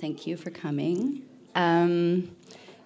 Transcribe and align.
thank 0.00 0.26
you 0.26 0.36
for 0.36 0.50
coming. 0.50 1.22
Um, 1.54 2.36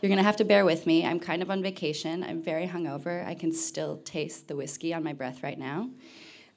you're 0.00 0.08
gonna 0.08 0.22
have 0.22 0.36
to 0.36 0.44
bear 0.44 0.64
with 0.64 0.86
me. 0.86 1.06
I'm 1.06 1.20
kind 1.20 1.42
of 1.42 1.50
on 1.50 1.62
vacation. 1.62 2.24
I'm 2.24 2.42
very 2.42 2.66
hungover. 2.66 3.26
I 3.26 3.34
can 3.34 3.52
still 3.52 3.98
taste 3.98 4.48
the 4.48 4.56
whiskey 4.56 4.92
on 4.92 5.02
my 5.02 5.12
breath 5.12 5.42
right 5.42 5.58
now. 5.58 5.90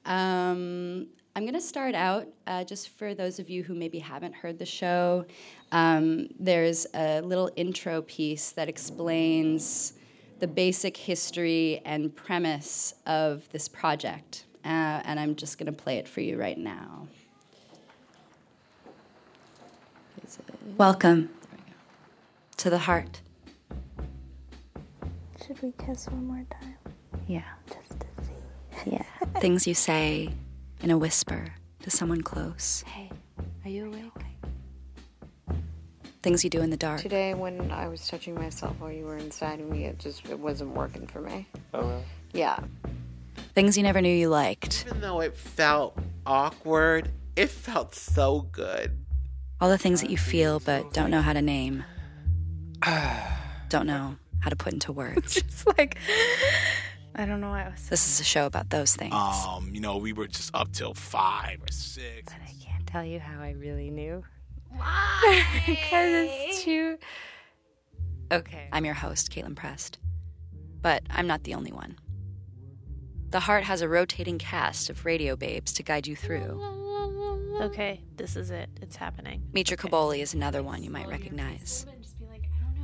Um, 0.04 1.08
I'm 1.36 1.42
going 1.42 1.52
to 1.52 1.60
start 1.60 1.94
out 1.94 2.26
uh, 2.46 2.64
just 2.64 2.88
for 2.88 3.12
those 3.12 3.38
of 3.38 3.50
you 3.50 3.62
who 3.62 3.74
maybe 3.74 3.98
haven't 3.98 4.34
heard 4.34 4.58
the 4.58 4.64
show. 4.64 5.26
Um, 5.70 6.28
there's 6.40 6.86
a 6.94 7.20
little 7.20 7.50
intro 7.56 8.00
piece 8.00 8.52
that 8.52 8.70
explains 8.70 9.92
the 10.38 10.46
basic 10.46 10.96
history 10.96 11.82
and 11.84 12.16
premise 12.16 12.94
of 13.04 13.46
this 13.50 13.68
project, 13.68 14.46
uh, 14.64 15.02
and 15.04 15.20
I'm 15.20 15.36
just 15.36 15.58
going 15.58 15.66
to 15.66 15.72
play 15.72 15.98
it 15.98 16.08
for 16.08 16.22
you 16.22 16.40
right 16.40 16.56
now. 16.56 17.06
Welcome 20.74 21.30
to 22.58 22.68
the 22.68 22.76
heart. 22.76 23.20
Should 25.46 25.62
we 25.62 25.72
kiss 25.78 26.06
one 26.08 26.26
more 26.26 26.44
time? 26.50 26.76
Yeah. 27.26 27.44
Just 27.68 28.00
to 28.00 28.06
see. 28.24 28.90
Yeah. 28.90 29.04
Things 29.40 29.66
you 29.66 29.72
say 29.74 30.28
in 30.82 30.90
a 30.90 30.98
whisper 30.98 31.54
to 31.82 31.90
someone 31.90 32.20
close. 32.20 32.82
Hey, 32.86 33.10
are 33.64 33.70
you 33.70 33.86
awake? 33.86 34.02
Things 36.22 36.42
you 36.42 36.50
do 36.50 36.60
in 36.60 36.68
the 36.70 36.76
dark. 36.76 37.00
Today, 37.00 37.32
when 37.32 37.70
I 37.70 37.86
was 37.86 38.06
touching 38.08 38.34
myself 38.34 38.74
while 38.80 38.90
you 38.90 39.04
were 39.04 39.16
inside 39.16 39.60
of 39.60 39.68
me, 39.70 39.84
it 39.84 39.98
just 39.98 40.28
it 40.28 40.38
wasn't 40.38 40.74
working 40.74 41.06
for 41.06 41.20
me. 41.20 41.46
Oh, 41.72 41.80
really? 41.86 42.02
Yeah. 42.32 42.58
Things 43.54 43.76
you 43.78 43.84
never 43.84 44.00
knew 44.02 44.12
you 44.12 44.28
liked. 44.28 44.84
Even 44.86 45.00
though 45.00 45.20
it 45.20 45.36
felt 45.36 45.96
awkward, 46.26 47.10
it 47.36 47.50
felt 47.50 47.94
so 47.94 48.48
good. 48.52 49.05
All 49.60 49.70
the 49.70 49.78
things 49.78 50.00
that 50.02 50.10
you 50.10 50.18
feel 50.18 50.60
but 50.60 50.92
don't 50.92 51.10
know 51.10 51.22
how 51.22 51.32
to 51.32 51.42
name. 51.42 51.84
don't 53.68 53.86
know 53.86 54.16
how 54.40 54.50
to 54.50 54.56
put 54.56 54.72
into 54.72 54.92
words. 54.92 55.36
It's 55.46 55.66
like, 55.66 55.96
I 57.14 57.24
don't 57.24 57.40
know 57.40 57.48
why 57.48 57.64
I 57.64 57.68
was. 57.70 57.88
This 57.88 58.06
is 58.06 58.20
a 58.20 58.24
show 58.24 58.46
about 58.46 58.70
those 58.70 58.94
things. 58.94 59.14
Um, 59.14 59.70
you 59.72 59.80
know, 59.80 59.96
we 59.96 60.12
were 60.12 60.26
just 60.26 60.54
up 60.54 60.72
till 60.72 60.92
five 60.92 61.62
or 61.62 61.72
six. 61.72 62.24
But 62.32 62.42
I 62.42 62.52
can't 62.62 62.86
tell 62.86 63.04
you 63.04 63.18
how 63.18 63.40
I 63.40 63.52
really 63.52 63.90
knew. 63.90 64.22
Why? 64.70 65.42
because 65.66 66.28
it's 66.30 66.62
too. 66.62 66.98
Okay. 68.30 68.68
I'm 68.72 68.84
your 68.84 68.94
host, 68.94 69.32
Kaitlin 69.32 69.56
Prest. 69.56 69.98
But 70.82 71.02
I'm 71.10 71.26
not 71.26 71.44
the 71.44 71.54
only 71.54 71.72
one. 71.72 71.96
The 73.30 73.40
Heart 73.40 73.64
has 73.64 73.80
a 73.80 73.88
rotating 73.88 74.38
cast 74.38 74.90
of 74.90 75.04
radio 75.04 75.34
babes 75.34 75.72
to 75.74 75.82
guide 75.82 76.06
you 76.06 76.14
through. 76.14 76.60
Okay, 77.60 78.02
this 78.16 78.36
is 78.36 78.50
it. 78.50 78.68
It's 78.82 78.96
happening. 78.96 79.42
Mitra 79.52 79.76
Kaboli 79.76 80.20
is 80.20 80.34
another 80.34 80.62
one 80.62 80.82
you 80.82 80.90
might 80.90 81.08
recognize. 81.08 81.86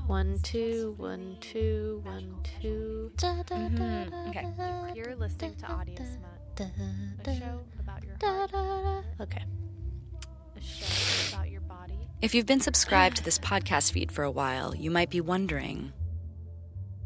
One, 0.06 0.39
two, 0.42 0.95
one, 0.98 1.37
two, 1.41 2.01
one, 2.05 2.37
two. 2.61 3.12
Mm-hmm. 3.17 4.28
Okay. 4.31 4.47
You're 4.95 5.15
listening 5.15 5.55
to 5.56 5.67
Audio 5.67 5.97
Smut, 5.97 6.70
a 7.27 7.34
show 7.39 7.61
about 7.78 8.03
your 8.05 8.17
heart. 8.20 9.05
Okay. 9.20 9.45
A 10.56 10.61
show 10.61 11.34
about 11.37 11.50
your 11.50 11.61
body. 11.61 12.09
If 12.20 12.34
you've 12.34 12.47
been 12.47 12.61
subscribed 12.61 13.17
to 13.19 13.25
this 13.25 13.39
podcast 13.39 13.93
feed 13.93 14.11
for 14.11 14.25
a 14.25 14.31
while, 14.31 14.75
you 14.75 14.91
might 14.91 15.11
be 15.11 15.20
wondering 15.20 15.93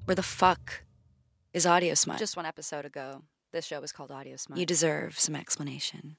where 0.07 0.15
the 0.15 0.23
fuck 0.23 0.85
is 1.53 1.67
Audio 1.67 1.95
Smut? 1.95 2.19
Just 2.19 2.37
one 2.37 2.47
episode 2.47 2.85
ago, 2.85 3.23
this 3.53 3.67
show 3.67 3.81
was 3.81 3.93
called 3.93 4.11
Audio 4.11 4.37
Smut. 4.37 4.59
You 4.59 4.67
deserve 4.67 5.19
some 5.19 5.35
explanation. 5.35 6.17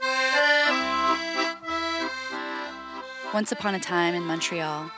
Once 3.34 3.50
upon 3.50 3.74
a 3.74 3.80
time 3.80 4.14
in 4.14 4.22
Montreal, 4.22 4.88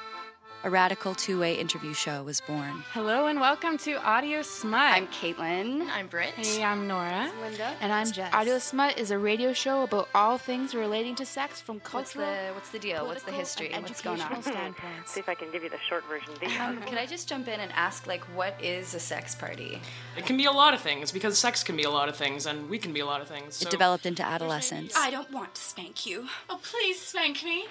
a 0.63 0.69
radical 0.69 1.15
two 1.15 1.41
way 1.41 1.55
interview 1.55 1.95
show 1.95 2.23
was 2.23 2.43
born. 2.43 2.85
Hello 2.93 3.29
and 3.29 3.41
welcome 3.41 3.79
to 3.79 3.95
Audio 4.07 4.43
Smut. 4.43 4.79
I'm 4.79 5.07
Kaitlin. 5.07 5.89
I'm 5.89 6.07
Britt. 6.07 6.35
Hey, 6.35 6.63
I'm 6.63 6.87
Nora. 6.87 7.31
Linda. 7.41 7.75
And 7.81 7.91
I'm 7.91 8.13
Jess. 8.13 8.35
Audio 8.35 8.59
Smut 8.59 8.99
is 8.99 9.11
a 9.11 9.17
radio 9.17 9.55
show 9.55 9.85
about 9.85 10.11
all 10.15 10.37
things 10.37 10.75
relating 10.75 11.15
to 11.15 11.25
sex 11.25 11.63
from 11.63 11.81
What's 11.93 12.13
the 12.13 12.51
what's 12.53 12.69
the 12.69 12.79
deal? 12.79 13.07
What's 13.07 13.23
the 13.23 13.33
history? 13.33 13.73
and 13.73 13.85
What's 13.85 14.03
going 14.03 14.21
on? 14.21 14.43
standpoints. 14.43 15.13
See 15.13 15.21
if 15.21 15.31
I 15.31 15.35
can 15.35 15.51
give 15.51 15.63
you 15.63 15.71
the 15.71 15.79
short 15.89 16.05
version. 16.07 16.35
Um, 16.61 16.83
can 16.83 16.99
I 16.99 17.07
just 17.07 17.31
jump 17.31 17.49
in 17.49 17.59
and 17.59 17.73
ask, 17.73 18.07
like, 18.07 18.23
what 18.37 18.63
is 18.63 18.93
a 18.93 19.01
sex 19.01 19.35
party? 19.35 19.81
It 20.15 20.27
can 20.27 20.37
be 20.37 20.45
a 20.45 20.53
lot 20.53 20.75
of 20.75 20.83
things 20.83 21.11
because 21.11 21.39
sex 21.39 21.63
can 21.65 21.75
be 21.77 21.85
a 21.85 21.91
lot 21.91 22.11
of 22.11 22.17
things 22.17 22.45
and 22.45 22.69
we 22.69 22.77
can 22.77 22.93
be 22.93 23.01
a 23.01 23.07
lot 23.07 23.23
of 23.23 23.29
things. 23.29 23.57
So 23.57 23.67
It 23.67 23.71
developed 23.71 24.05
into 24.05 24.23
adolescence. 24.23 24.95
I 24.95 25.11
don't 25.11 25.31
want 25.31 25.55
to 25.55 25.63
spank 25.63 26.05
you. 26.05 26.27
Oh, 26.51 26.61
please 26.63 27.01
spank 27.01 27.43
me. 27.43 27.65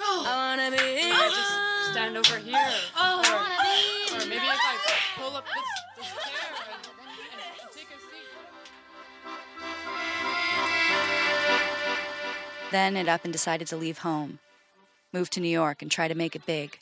I 0.00 0.56
wanna 0.56 0.70
be. 0.70 0.76
just 1.10 1.90
stand 1.90 2.16
over 2.16 2.38
here. 2.38 2.54
Oh, 2.96 3.22
I 3.24 3.28
or, 3.28 3.34
wanna 3.34 3.58
be. 3.62 4.24
or 4.24 4.28
maybe 4.28 4.46
if 4.46 4.60
I 4.60 4.78
pull 5.18 5.36
up 5.36 5.44
this, 5.44 5.54
this 5.96 6.06
chair 6.12 6.42
and, 6.62 7.40
and 7.62 7.70
take 7.72 7.90
a 7.90 7.98
seat. 7.98 8.30
Then 12.70 12.96
it 12.96 13.08
up 13.08 13.24
and 13.24 13.32
decided 13.32 13.68
to 13.68 13.76
leave 13.76 13.98
home, 13.98 14.38
move 15.12 15.30
to 15.30 15.40
New 15.40 15.48
York, 15.48 15.82
and 15.82 15.90
try 15.90 16.08
to 16.08 16.14
make 16.14 16.34
it 16.34 16.46
big. 16.46 16.78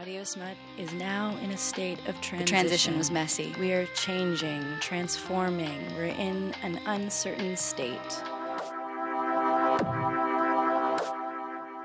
Audio 0.00 0.22
Smut 0.22 0.56
is 0.78 0.92
now 0.92 1.36
in 1.42 1.50
a 1.50 1.56
state 1.56 1.98
of 2.06 2.14
transition. 2.20 2.38
The 2.38 2.44
transition 2.44 2.98
was 2.98 3.10
messy. 3.10 3.52
We 3.58 3.72
are 3.72 3.84
changing, 3.96 4.64
transforming. 4.80 5.76
We're 5.96 6.04
in 6.04 6.54
an 6.62 6.78
uncertain 6.86 7.56
state. 7.56 8.22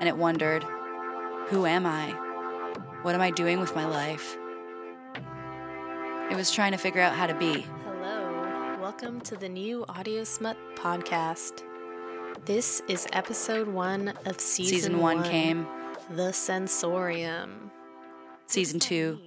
And 0.04 0.08
it 0.10 0.18
wondered 0.18 0.62
who 1.48 1.64
am 1.64 1.86
I? 1.86 2.10
What 3.00 3.14
am 3.14 3.22
I 3.22 3.30
doing 3.30 3.58
with 3.58 3.74
my 3.74 3.86
life? 3.86 4.36
It 6.30 6.36
was 6.36 6.50
trying 6.50 6.72
to 6.72 6.76
figure 6.76 7.00
out 7.00 7.14
how 7.14 7.26
to 7.26 7.32
be. 7.32 7.64
Hello. 7.86 8.76
Welcome 8.82 9.22
to 9.22 9.34
the 9.34 9.48
new 9.48 9.86
Audio 9.88 10.22
Smut 10.24 10.58
podcast. 10.76 11.62
This 12.44 12.82
is 12.86 13.06
episode 13.14 13.66
one 13.66 14.12
of 14.26 14.40
season, 14.40 14.74
Season 14.74 14.98
one 15.00 15.22
came, 15.22 15.66
The 16.10 16.32
Sensorium. 16.34 17.70
season 18.44 18.80
two. 18.80 19.18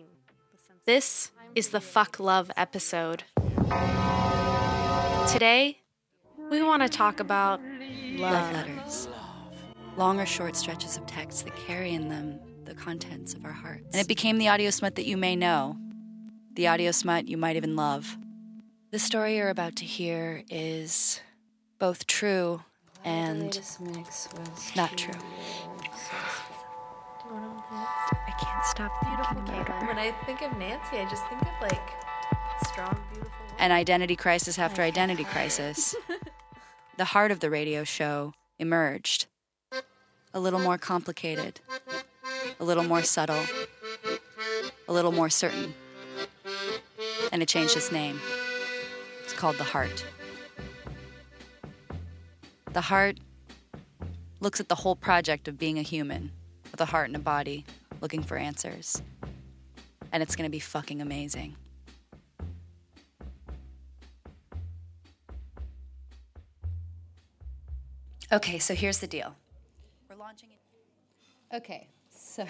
This 0.86 1.32
is 1.56 1.70
the 1.70 1.82
Fuck 1.82 2.20
Love 2.20 2.52
episode. 2.56 3.24
Today, 5.28 5.80
we 6.52 6.62
want 6.62 6.84
to 6.84 6.88
talk 6.88 7.20
about 7.20 7.62
love 7.62 8.32
love. 8.32 8.54
letters. 8.54 9.08
Long 9.98 10.20
or 10.20 10.28
short 10.28 10.56
stretches 10.56 10.96
of 10.96 11.08
text 11.08 11.46
that 11.46 11.56
carry 11.56 11.96
in 11.96 12.08
them 12.08 12.40
the 12.66 12.76
contents 12.76 13.34
of 13.34 13.44
our 13.44 13.52
hearts. 13.52 13.88
And 13.94 13.96
it 14.00 14.08
became 14.08 14.38
the 14.38 14.48
audio 14.48 14.70
smut 14.70 14.94
that 14.96 15.08
you 15.08 15.18
may 15.18 15.36
know, 15.36 15.76
the 16.54 16.68
audio 16.68 16.92
smut 16.92 17.28
you 17.28 17.36
might 17.36 17.56
even 17.56 17.76
love. 17.76 18.16
The 18.92 19.00
story 19.00 19.38
you're 19.38 19.50
about 19.50 19.76
to 19.78 19.86
hear 19.86 20.44
is 20.50 21.20
both 21.80 22.06
true 22.06 22.62
and 23.04 23.60
not 24.76 24.96
true. 24.98 25.14
I 27.30 28.34
can't 28.40 28.66
stop 28.66 28.92
thinking 29.04 29.20
about 29.50 29.68
her. 29.82 29.88
When 29.88 29.98
I 29.98 30.12
think 30.26 30.42
of 30.44 30.56
Nancy, 30.58 30.98
I 30.98 31.10
just 31.10 31.26
think 31.28 31.42
of 31.42 31.50
like 31.62 31.90
strong, 32.68 32.98
beautiful. 33.12 33.32
An 33.58 33.72
identity 33.72 34.16
crisis 34.16 34.60
after 34.60 34.82
identity 34.84 35.24
crisis. 35.24 35.96
the 36.98 37.06
heart 37.06 37.32
of 37.32 37.40
the 37.40 37.50
radio 37.50 37.84
show 37.84 38.34
emerged. 38.60 39.26
A 40.38 40.40
little 40.40 40.60
more 40.60 40.78
complicated, 40.78 41.60
a 42.60 42.64
little 42.64 42.84
more 42.84 43.02
subtle, 43.02 43.44
a 44.88 44.94
little 44.94 45.12
more 45.12 45.32
certain. 45.32 45.74
And 47.32 47.42
it 47.42 47.48
changed 47.48 47.76
its 47.76 47.92
name. 47.92 48.22
It's 49.24 49.34
called 49.34 49.58
The 49.58 49.64
Heart. 49.64 50.06
The 52.72 52.82
Heart 52.82 53.18
looks 54.40 54.60
at 54.60 54.70
the 54.70 54.76
whole 54.76 54.96
project 54.96 55.48
of 55.48 55.58
being 55.58 55.80
a 55.80 55.82
human 55.82 56.32
with 56.70 56.82
a 56.82 56.86
heart 56.86 57.08
and 57.08 57.16
a 57.16 57.20
body 57.20 57.66
looking 58.00 58.22
for 58.22 58.38
answers. 58.38 59.02
And 60.12 60.22
it's 60.22 60.36
to 60.48 60.52
be 60.52 60.60
fucking 60.60 61.02
amazing. 61.02 61.56
Okay, 68.32 68.60
so 68.60 68.76
here's 68.76 69.00
the 69.00 69.08
deal. 69.08 69.36
Launching 70.28 70.50
it. 70.52 71.56
Okay, 71.56 71.88
so 72.14 72.44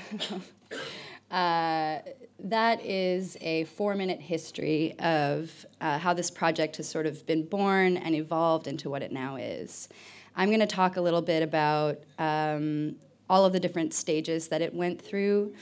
uh, 1.32 2.00
that 2.40 2.84
is 2.84 3.38
a 3.40 3.66
four 3.66 3.94
minute 3.94 4.20
history 4.20 4.96
of 4.98 5.64
uh, 5.80 6.00
how 6.00 6.12
this 6.12 6.32
project 6.32 6.78
has 6.78 6.90
sort 6.90 7.06
of 7.06 7.24
been 7.28 7.46
born 7.46 7.98
and 7.98 8.16
evolved 8.16 8.66
into 8.66 8.90
what 8.90 9.04
it 9.04 9.12
now 9.12 9.36
is. 9.36 9.90
I'm 10.36 10.50
going 10.50 10.60
to 10.60 10.66
talk 10.66 10.96
a 10.96 11.02
little 11.02 11.22
bit 11.22 11.44
about 11.44 12.00
um, 12.18 12.96
all 13.30 13.46
of 13.46 13.54
the 13.54 13.60
different 13.60 13.94
stages 13.94 14.48
that 14.48 14.64
it 14.64 14.74
went 14.74 15.00
through 15.00 15.54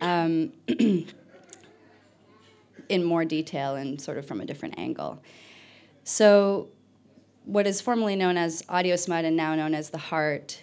um, 0.00 0.52
in 2.88 3.02
more 3.02 3.24
detail 3.24 3.74
and 3.74 4.00
sort 4.00 4.18
of 4.18 4.26
from 4.26 4.40
a 4.40 4.44
different 4.44 4.78
angle. 4.78 5.20
So, 6.04 6.68
what 7.44 7.66
is 7.66 7.80
formerly 7.80 8.14
known 8.14 8.36
as 8.36 8.62
Audio 8.68 8.94
Smut 8.94 9.24
and 9.24 9.36
now 9.36 9.56
known 9.56 9.74
as 9.74 9.90
the 9.90 9.98
Heart 9.98 10.60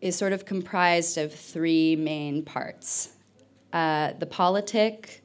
is 0.00 0.16
sort 0.16 0.32
of 0.32 0.44
comprised 0.44 1.18
of 1.18 1.32
three 1.32 1.96
main 1.96 2.44
parts 2.44 3.10
uh, 3.72 4.12
the 4.18 4.26
politic, 4.26 5.22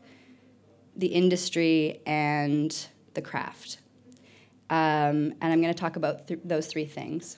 the 0.98 1.08
industry, 1.08 2.02
and 2.06 2.88
the 3.14 3.22
craft. 3.22 3.78
Um, 4.70 5.34
and 5.40 5.44
I'm 5.44 5.62
going 5.62 5.74
to 5.74 5.80
talk 5.80 5.96
about 5.96 6.28
th- 6.28 6.42
those 6.44 6.68
three 6.68 6.86
things 6.86 7.38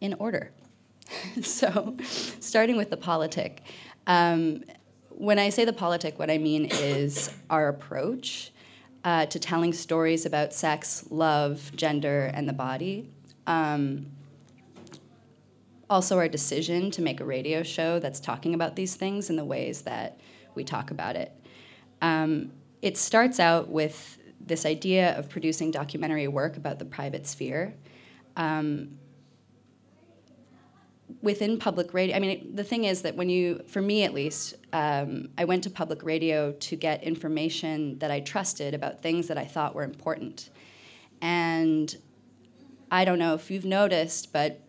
in 0.00 0.14
order. 0.14 0.52
so, 1.42 1.96
starting 2.38 2.76
with 2.76 2.90
the 2.90 2.96
politic. 2.96 3.62
Um, 4.06 4.62
when 5.08 5.38
I 5.38 5.48
say 5.48 5.64
the 5.64 5.72
politic, 5.72 6.18
what 6.18 6.30
I 6.30 6.38
mean 6.38 6.66
is 6.66 7.32
our 7.48 7.68
approach 7.68 8.52
uh, 9.04 9.26
to 9.26 9.38
telling 9.38 9.72
stories 9.72 10.26
about 10.26 10.52
sex, 10.52 11.06
love, 11.10 11.72
gender, 11.74 12.30
and 12.34 12.48
the 12.48 12.52
body. 12.52 13.08
Um, 13.46 14.06
also, 15.90 16.18
our 16.18 16.28
decision 16.28 16.92
to 16.92 17.02
make 17.02 17.20
a 17.20 17.24
radio 17.24 17.64
show 17.64 17.98
that's 17.98 18.20
talking 18.20 18.54
about 18.54 18.76
these 18.76 18.94
things 18.94 19.28
in 19.28 19.34
the 19.34 19.44
ways 19.44 19.82
that 19.82 20.20
we 20.54 20.62
talk 20.62 20.92
about 20.92 21.16
it. 21.16 21.32
Um, 22.00 22.52
it 22.80 22.96
starts 22.96 23.40
out 23.40 23.68
with 23.68 24.18
this 24.40 24.64
idea 24.64 25.18
of 25.18 25.28
producing 25.28 25.72
documentary 25.72 26.28
work 26.28 26.56
about 26.56 26.78
the 26.78 26.84
private 26.84 27.26
sphere. 27.26 27.74
Um, 28.36 28.98
within 31.22 31.58
public 31.58 31.92
radio, 31.92 32.14
I 32.14 32.20
mean, 32.20 32.30
it, 32.30 32.56
the 32.56 32.64
thing 32.64 32.84
is 32.84 33.02
that 33.02 33.16
when 33.16 33.28
you, 33.28 33.60
for 33.66 33.82
me 33.82 34.04
at 34.04 34.14
least, 34.14 34.54
um, 34.72 35.30
I 35.36 35.44
went 35.44 35.64
to 35.64 35.70
public 35.70 36.04
radio 36.04 36.52
to 36.52 36.76
get 36.76 37.02
information 37.02 37.98
that 37.98 38.12
I 38.12 38.20
trusted 38.20 38.74
about 38.74 39.02
things 39.02 39.26
that 39.26 39.36
I 39.36 39.44
thought 39.44 39.74
were 39.74 39.82
important. 39.82 40.50
And 41.20 41.94
I 42.92 43.04
don't 43.04 43.18
know 43.18 43.34
if 43.34 43.50
you've 43.50 43.64
noticed, 43.64 44.32
but 44.32 44.60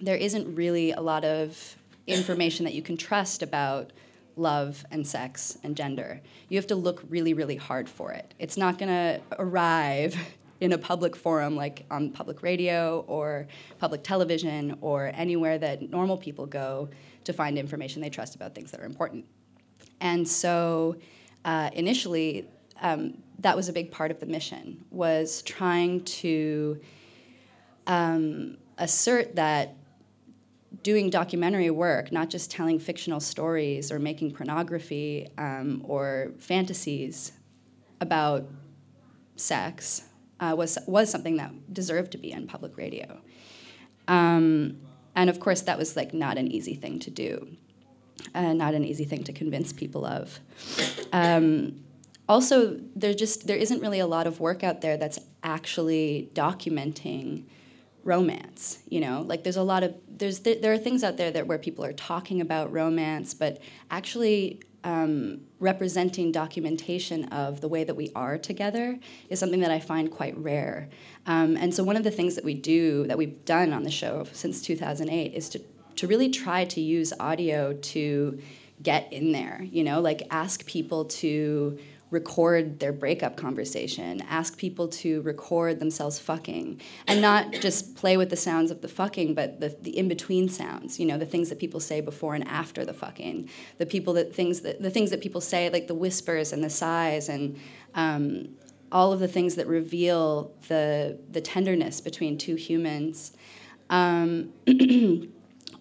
there 0.00 0.16
isn't 0.16 0.54
really 0.54 0.92
a 0.92 1.00
lot 1.00 1.24
of 1.24 1.76
information 2.06 2.64
that 2.64 2.74
you 2.74 2.82
can 2.82 2.96
trust 2.96 3.42
about 3.42 3.92
love 4.36 4.84
and 4.90 5.06
sex 5.06 5.58
and 5.62 5.76
gender. 5.76 6.20
You 6.48 6.58
have 6.58 6.66
to 6.68 6.74
look 6.74 7.04
really, 7.08 7.34
really 7.34 7.56
hard 7.56 7.88
for 7.88 8.12
it. 8.12 8.34
It's 8.38 8.56
not 8.56 8.78
going 8.78 8.88
to 8.88 9.20
arrive 9.38 10.16
in 10.60 10.72
a 10.72 10.78
public 10.78 11.16
forum 11.16 11.56
like 11.56 11.84
on 11.90 12.10
public 12.10 12.42
radio 12.42 13.04
or 13.06 13.46
public 13.78 14.02
television 14.02 14.78
or 14.80 15.10
anywhere 15.14 15.58
that 15.58 15.90
normal 15.90 16.16
people 16.16 16.46
go 16.46 16.88
to 17.24 17.32
find 17.32 17.58
information 17.58 18.00
they 18.00 18.10
trust 18.10 18.34
about 18.34 18.54
things 18.54 18.70
that 18.70 18.80
are 18.80 18.86
important. 18.86 19.24
And 20.00 20.26
so 20.26 20.96
uh, 21.44 21.70
initially, 21.72 22.46
um, 22.80 23.18
that 23.40 23.56
was 23.56 23.68
a 23.68 23.72
big 23.72 23.90
part 23.90 24.10
of 24.10 24.20
the 24.20 24.26
mission 24.26 24.84
was 24.90 25.42
trying 25.42 26.04
to 26.04 26.80
um, 27.86 28.56
assert 28.78 29.36
that 29.36 29.76
doing 30.84 31.08
documentary 31.08 31.70
work, 31.70 32.12
not 32.12 32.28
just 32.28 32.50
telling 32.50 32.78
fictional 32.78 33.18
stories 33.18 33.90
or 33.90 33.98
making 33.98 34.30
pornography 34.30 35.26
um, 35.38 35.82
or 35.88 36.30
fantasies 36.38 37.32
about 38.00 38.46
sex, 39.34 40.04
uh, 40.40 40.54
was 40.56 40.78
was 40.86 41.10
something 41.10 41.36
that 41.38 41.50
deserved 41.72 42.12
to 42.12 42.18
be 42.18 42.32
on 42.34 42.46
public 42.46 42.76
radio. 42.76 43.18
Um, 44.06 44.78
and 45.16 45.30
of 45.30 45.40
course, 45.40 45.62
that 45.62 45.78
was 45.78 45.96
like 45.96 46.12
not 46.12 46.36
an 46.36 46.48
easy 46.48 46.74
thing 46.74 46.98
to 47.00 47.10
do, 47.10 47.48
uh, 48.34 48.52
not 48.52 48.74
an 48.74 48.84
easy 48.84 49.06
thing 49.06 49.24
to 49.24 49.32
convince 49.32 49.72
people 49.72 50.04
of. 50.04 50.38
Um, 51.12 51.82
also, 52.28 52.78
there 52.94 53.14
just 53.14 53.46
there 53.46 53.56
isn't 53.56 53.80
really 53.80 54.00
a 54.00 54.06
lot 54.06 54.26
of 54.26 54.38
work 54.38 54.62
out 54.62 54.82
there 54.82 54.98
that's 54.98 55.18
actually 55.42 56.30
documenting 56.34 57.44
romance 58.04 58.78
you 58.88 59.00
know? 59.00 59.22
Like 59.26 59.42
there's 59.42 59.56
a 59.56 59.62
lot 59.62 59.82
of 59.82 59.94
there's 60.08 60.40
there 60.40 60.72
are 60.72 60.78
things 60.78 61.02
out 61.02 61.16
there 61.16 61.30
that 61.30 61.46
where 61.46 61.58
people 61.58 61.84
are 61.84 61.92
talking 61.92 62.40
about 62.40 62.72
romance 62.72 63.34
but 63.34 63.60
actually 63.90 64.60
um, 64.84 65.40
representing 65.60 66.30
documentation 66.30 67.24
of 67.26 67.62
the 67.62 67.68
way 67.68 67.84
that 67.84 67.94
we 67.94 68.10
are 68.14 68.36
together 68.36 68.98
is 69.30 69.40
something 69.40 69.60
that 69.60 69.70
i 69.70 69.80
find 69.80 70.10
quite 70.10 70.36
rare. 70.36 70.90
Um, 71.26 71.56
and 71.56 71.74
so 71.74 71.82
one 71.82 71.96
of 71.96 72.04
the 72.04 72.10
things 72.10 72.34
that 72.34 72.44
we 72.44 72.54
do 72.54 73.06
that 73.06 73.16
we've 73.16 73.44
done 73.46 73.72
on 73.72 73.82
the 73.82 73.90
show 73.90 74.26
since 74.32 74.60
2008 74.62 75.34
is 75.34 75.48
to 75.50 75.60
to 75.96 76.08
really 76.08 76.28
try 76.28 76.64
to 76.64 76.80
use 76.80 77.12
audio 77.20 77.72
to 77.72 78.40
get 78.82 79.12
in 79.12 79.32
there 79.32 79.66
you 79.70 79.82
know? 79.84 80.00
Like 80.00 80.22
ask 80.30 80.66
people 80.66 81.06
to 81.06 81.78
record 82.14 82.80
their 82.80 82.92
breakup 82.92 83.36
conversation, 83.36 84.22
ask 84.22 84.56
people 84.56 84.88
to 84.88 85.20
record 85.22 85.80
themselves 85.80 86.18
fucking, 86.18 86.80
and 87.06 87.20
not 87.20 87.52
just 87.52 87.96
play 87.96 88.16
with 88.16 88.30
the 88.30 88.36
sounds 88.36 88.70
of 88.70 88.80
the 88.80 88.88
fucking, 88.88 89.34
but 89.34 89.60
the, 89.60 89.76
the 89.82 89.98
in 89.98 90.08
between 90.08 90.48
sounds. 90.48 90.98
You 90.98 91.06
know, 91.06 91.18
the 91.18 91.26
things 91.26 91.50
that 91.50 91.58
people 91.58 91.80
say 91.80 92.00
before 92.00 92.34
and 92.34 92.46
after 92.48 92.84
the 92.84 92.94
fucking, 92.94 93.50
the 93.76 93.86
people 93.86 94.14
that 94.14 94.34
things 94.34 94.62
that 94.62 94.80
the 94.80 94.90
things 94.90 95.10
that 95.10 95.20
people 95.20 95.42
say, 95.42 95.68
like 95.68 95.88
the 95.88 95.94
whispers 95.94 96.52
and 96.52 96.64
the 96.64 96.70
sighs 96.70 97.28
and. 97.28 97.58
Um, 97.94 98.48
all 98.92 99.12
of 99.12 99.18
the 99.18 99.26
things 99.26 99.56
that 99.56 99.66
reveal 99.66 100.52
the 100.68 101.18
the 101.30 101.40
tenderness 101.40 102.00
between 102.00 102.38
two 102.38 102.54
humans. 102.54 103.32
Um, 103.90 104.52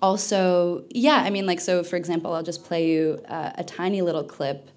also, 0.01 0.83
yeah, 0.89 1.17
I 1.17 1.29
mean, 1.29 1.45
like, 1.45 1.61
so 1.61 1.83
for 1.83 1.95
example, 1.95 2.33
I'll 2.33 2.43
just 2.43 2.63
play 2.65 2.89
you 2.89 3.21
uh, 3.29 3.51
a 3.55 3.63
tiny 3.63 4.01
little 4.01 4.23
clip 4.23 4.69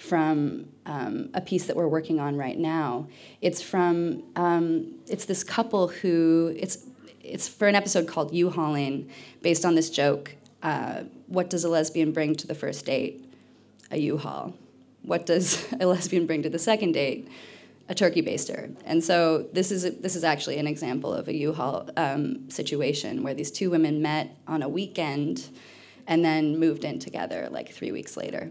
from 0.00 0.66
um, 0.86 1.28
a 1.34 1.40
piece 1.42 1.66
that 1.66 1.76
we're 1.76 1.86
working 1.86 2.18
on 2.20 2.36
right 2.36 2.58
now. 2.58 3.06
It's 3.42 3.60
from 3.60 4.22
um, 4.34 4.94
it's 5.06 5.26
this 5.26 5.44
couple 5.44 5.88
who 5.88 6.54
it's 6.56 6.86
it's 7.22 7.46
for 7.46 7.68
an 7.68 7.74
episode 7.74 8.08
called 8.08 8.32
U-hauling, 8.32 9.10
based 9.42 9.64
on 9.66 9.74
this 9.74 9.90
joke. 9.90 10.34
Uh, 10.62 11.02
what 11.26 11.50
does 11.50 11.64
a 11.64 11.68
lesbian 11.68 12.12
bring 12.12 12.34
to 12.36 12.46
the 12.46 12.54
first 12.54 12.86
date? 12.86 13.24
A 13.90 13.98
U-haul. 13.98 14.54
What 15.02 15.26
does 15.26 15.66
a 15.80 15.86
lesbian 15.86 16.26
bring 16.26 16.42
to 16.42 16.50
the 16.50 16.58
second 16.58 16.92
date? 16.92 17.28
A 17.90 17.94
turkey 17.94 18.22
baster. 18.22 18.74
And 18.86 19.04
so 19.04 19.48
this 19.52 19.70
is 19.70 19.84
a, 19.84 19.90
this 19.90 20.16
is 20.16 20.24
actually 20.24 20.56
an 20.58 20.66
example 20.66 21.12
of 21.12 21.28
a 21.28 21.34
U-haul 21.34 21.90
um, 21.96 22.48
situation 22.48 23.22
where 23.22 23.34
these 23.34 23.50
two 23.50 23.68
women 23.68 24.00
met 24.00 24.34
on 24.48 24.62
a 24.62 24.68
weekend, 24.68 25.50
and 26.06 26.24
then 26.24 26.58
moved 26.58 26.84
in 26.84 26.98
together 26.98 27.48
like 27.50 27.70
three 27.70 27.92
weeks 27.92 28.16
later 28.16 28.50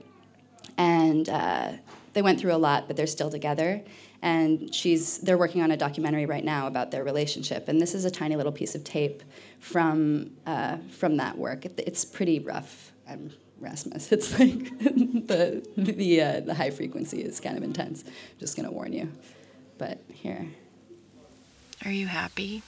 and 0.80 1.28
uh, 1.28 1.74
they 2.14 2.22
went 2.22 2.40
through 2.40 2.56
a 2.56 2.58
lot, 2.58 2.88
but 2.88 2.96
they're 2.96 3.06
still 3.06 3.30
together. 3.30 3.81
And 4.22 4.74
she's 4.74 5.20
they're 5.20 5.38
working 5.38 5.62
on 5.62 5.72
a 5.72 5.77
documentary 5.77 6.25
right 6.25 6.44
now 6.44 6.68
about 6.68 6.92
their 6.92 7.03
relationship. 7.03 7.68
And 7.68 7.80
this 7.80 7.94
is 7.94 8.06
a 8.06 8.12
tiny 8.12 8.36
little 8.36 8.51
piece 8.51 8.75
of 8.75 8.84
tape 8.84 9.22
from 9.60 10.32
uh, 10.48 10.77
from 10.89 11.18
that 11.18 11.38
work. 11.38 11.65
It, 11.65 11.80
it's 11.86 12.03
pretty 12.03 12.39
rough. 12.39 12.92
I'm 13.08 13.32
Rasmus. 13.60 14.12
It's 14.12 14.39
like 14.39 14.80
the 15.27 15.65
the 15.77 16.22
uh, 16.22 16.39
the 16.42 16.53
high 16.53 16.72
frequency 16.72 17.22
is 17.22 17.39
kind 17.39 17.58
of 17.58 17.63
intense. 17.63 18.03
I'm 18.06 18.13
Just 18.39 18.56
gonna 18.56 18.72
warn 18.72 18.94
you. 18.94 19.12
But 19.77 20.01
here. 20.12 20.48
Are 21.86 21.92
you 21.92 22.08
happy? 22.08 22.62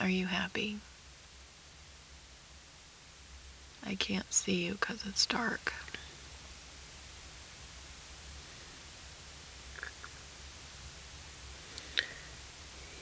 Are 0.00 0.08
you 0.08 0.26
happy? 0.26 0.78
I 3.84 3.94
can't 3.94 4.32
see 4.32 4.66
you 4.66 4.72
because 4.72 5.04
it's 5.06 5.24
dark. 5.26 5.72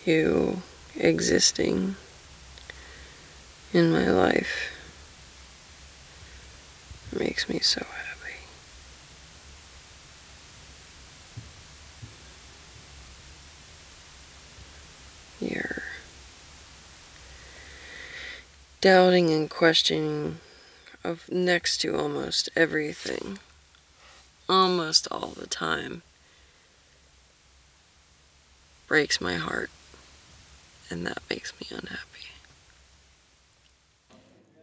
You 0.05 0.63
existing 0.95 1.97
in 3.73 3.91
my 3.91 4.09
life 4.09 4.71
makes 7.13 7.49
me 7.49 7.59
so 7.59 7.85
happy. 7.85 8.37
You're 15.41 15.83
doubting 18.81 19.33
and 19.33 19.51
questioning 19.51 20.39
of 21.07 21.31
next 21.31 21.79
to 21.79 21.97
almost 21.97 22.49
everything, 22.57 23.39
almost 24.49 25.07
all 25.11 25.29
the 25.29 25.47
time, 25.47 26.03
breaks 28.89 29.21
my 29.21 29.35
heart, 29.35 29.71
and 30.91 31.07
that 31.07 31.23
makes 31.31 31.53
me 31.61 31.69
unhappy. 31.71 32.03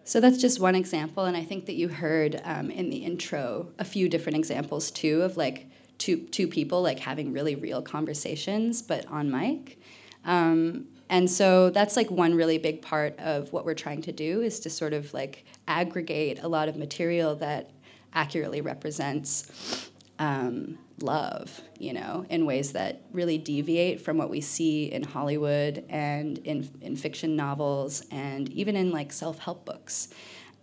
So 0.04 0.20
that's 0.20 0.38
just 0.38 0.60
one 0.60 0.76
example, 0.76 1.24
and 1.26 1.38
I 1.38 1.44
think 1.44 1.66
that 1.68 1.76
you 1.76 1.88
heard 1.88 2.42
um, 2.44 2.70
in 2.70 2.90
the 2.90 2.98
intro 2.98 3.70
a 3.80 3.86
few 3.86 4.10
different 4.10 4.38
examples 4.38 4.92
too 4.92 5.22
of 5.22 5.38
like 5.38 5.68
two 5.98 6.18
two 6.18 6.48
people 6.48 6.82
like 6.82 7.00
having 7.00 7.32
really 7.32 7.56
real 7.56 7.82
conversations, 7.82 8.82
but 8.82 9.08
on 9.08 9.32
mic. 9.32 9.80
Um, 10.26 10.88
and 11.10 11.30
so 11.30 11.70
that's 11.70 11.96
like 11.96 12.10
one 12.10 12.36
really 12.36 12.58
big 12.58 12.82
part 12.82 13.18
of 13.20 13.52
what 13.54 13.66
we're 13.66 13.74
trying 13.74 14.02
to 14.04 14.12
do 14.12 14.42
is 14.42 14.60
to 14.62 14.70
sort 14.70 14.94
of 14.94 15.14
like 15.14 15.46
aggregate 15.68 16.40
a 16.42 16.48
lot 16.48 16.68
of 16.68 16.76
material 16.76 17.36
that 17.36 17.70
accurately 18.14 18.62
represents 18.62 19.90
um, 20.20 20.78
love, 21.02 21.62
you 21.80 21.94
know, 21.94 22.26
in 22.30 22.46
ways 22.46 22.72
that 22.74 23.02
really 23.12 23.38
deviate 23.38 24.00
from 24.02 24.18
what 24.18 24.30
we 24.30 24.42
see 24.42 24.92
in 24.92 25.04
Hollywood 25.04 25.84
and 25.90 26.38
in, 26.40 26.70
in 26.82 26.96
fiction 26.96 27.36
novels 27.36 28.04
and 28.12 28.50
even 28.54 28.76
in 28.76 28.92
like 28.92 29.12
self 29.12 29.40
help 29.40 29.66
books. 29.66 30.10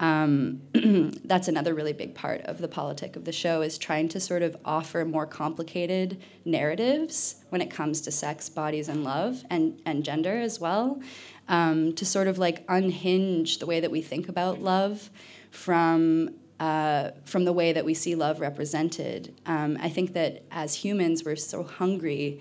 Um, 0.01 0.63
that's 1.25 1.47
another 1.47 1.75
really 1.75 1.93
big 1.93 2.15
part 2.15 2.41
of 2.43 2.59
the 2.59 2.69
politic 2.69 3.17
of 3.17 3.27
the 3.27 3.33
show 3.33 3.61
is 3.61 3.77
trying 3.77 4.09
to 4.09 4.19
sort 4.19 4.43
of 4.43 4.57
offer 4.65 5.05
more 5.05 5.27
complicated 5.27 6.21
narratives 6.47 7.37
when 7.51 7.61
it 7.61 7.71
comes 7.71 8.01
to 8.03 8.11
sex, 8.11 8.49
bodies, 8.49 8.89
and 8.89 9.05
love, 9.05 9.45
and, 9.51 9.81
and 9.85 10.03
gender 10.03 10.41
as 10.41 10.59
well, 10.59 11.01
um, 11.49 11.93
to 11.93 12.07
sort 12.07 12.29
of 12.29 12.39
like 12.39 12.65
unhinge 12.69 13.59
the 13.59 13.67
way 13.67 13.79
that 13.79 13.91
we 13.91 14.01
think 14.01 14.29
about 14.29 14.61
love 14.61 15.11
from 15.51 16.35
uh, 16.61 17.13
from 17.25 17.47
the 17.47 17.53
way 17.55 17.73
that 17.73 17.87
we 17.87 17.95
see 17.95 18.15
love 18.15 18.39
represented. 18.39 19.35
Um, 19.47 19.79
I 19.81 19.89
think 19.89 20.13
that 20.13 20.45
as 20.51 20.75
humans, 20.75 21.25
we're 21.25 21.37
so 21.37 21.63
hungry 21.63 22.39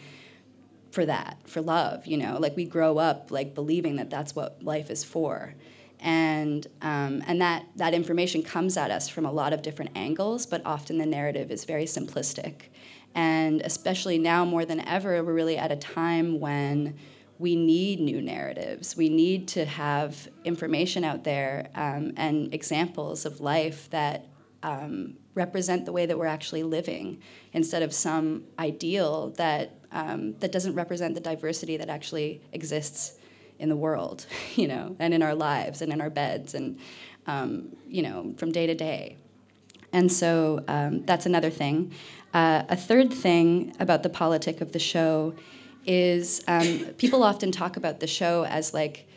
for 0.92 1.06
that, 1.06 1.38
for 1.46 1.62
love. 1.62 2.06
You 2.06 2.18
know, 2.18 2.38
like 2.38 2.56
we 2.58 2.66
grow 2.66 2.98
up 2.98 3.32
like 3.32 3.56
believing 3.56 3.96
that 3.96 4.10
that's 4.10 4.36
what 4.36 4.62
life 4.62 4.89
is 4.89 5.06
for, 5.06 5.56
and 6.00 6.65
um, 6.82 7.24
and 7.27 7.41
that 7.41 7.65
that 7.75 7.94
information 7.94 8.41
comes 8.44 8.77
at 8.77 8.91
us 8.91 9.10
from 9.10 9.25
a 9.25 9.32
lot 9.32 9.53
of 9.53 9.62
different 9.62 9.91
angles. 9.96 10.46
But 10.46 10.62
often 10.65 10.98
the 10.98 11.06
narrative 11.06 11.51
is 11.51 11.65
very 11.65 11.86
simplistic, 11.86 12.70
and 13.15 13.62
especially 13.62 14.18
now 14.18 14.46
more 14.46 14.65
than 14.65 14.79
ever, 14.82 15.24
we're 15.24 15.34
really 15.34 15.58
at 15.58 15.72
a 15.72 15.75
time 15.75 16.39
when 16.39 16.96
we 17.39 17.56
need 17.56 18.01
new 18.01 18.22
narratives. 18.22 18.98
We 18.98 19.08
need 19.08 19.48
to 19.50 19.65
have 19.65 20.27
information 20.44 21.06
out 21.06 21.24
there 21.24 21.70
um, 21.74 22.12
and 22.18 22.53
examples 22.53 23.25
of 23.25 23.39
life 23.39 23.89
that 23.91 24.27
um, 24.62 25.15
represent 25.36 25.86
the 25.86 25.94
way 25.94 26.06
that 26.06 26.18
we're 26.18 26.25
actually 26.25 26.63
living 26.63 27.22
instead 27.53 27.82
of 27.82 27.94
some 27.94 28.44
ideal 28.60 29.29
that, 29.38 29.79
um, 29.94 30.34
that 30.39 30.51
doesn't 30.51 30.75
represent 30.75 31.15
the 31.15 31.22
diversity 31.22 31.77
that 31.77 31.89
actually 31.89 32.41
exists 32.51 33.19
in 33.60 33.70
the 33.70 33.75
world, 33.75 34.25
you 34.56 34.68
know, 34.68 34.96
and 35.00 35.13
in 35.13 35.22
our 35.22 35.36
lives 35.36 35.82
and 35.82 35.94
in 35.94 36.01
our 36.01 36.10
beds 36.10 36.54
and, 36.54 36.80
um, 37.28 37.75
you 37.88 38.01
know, 38.01 38.34
from 38.38 38.51
day 38.51 38.66
to 38.66 38.74
day. 38.74 39.18
And 39.92 40.12
so 40.12 40.63
um, 40.68 41.06
that's 41.06 41.25
another 41.25 41.50
thing. 41.50 41.94
Uh, 42.34 42.63
a 42.70 42.75
third 42.75 43.12
thing 43.12 43.75
about 43.80 44.04
the 44.04 44.10
politic 44.10 44.62
of 44.62 44.72
the 44.72 44.80
show 44.80 45.34
is 45.86 46.44
um, 46.48 46.80
people 46.98 47.24
often 47.24 47.51
talk 47.51 47.75
about 47.75 48.00
the 48.00 48.08
show 48.08 48.46
as 48.46 48.74
like 48.74 49.08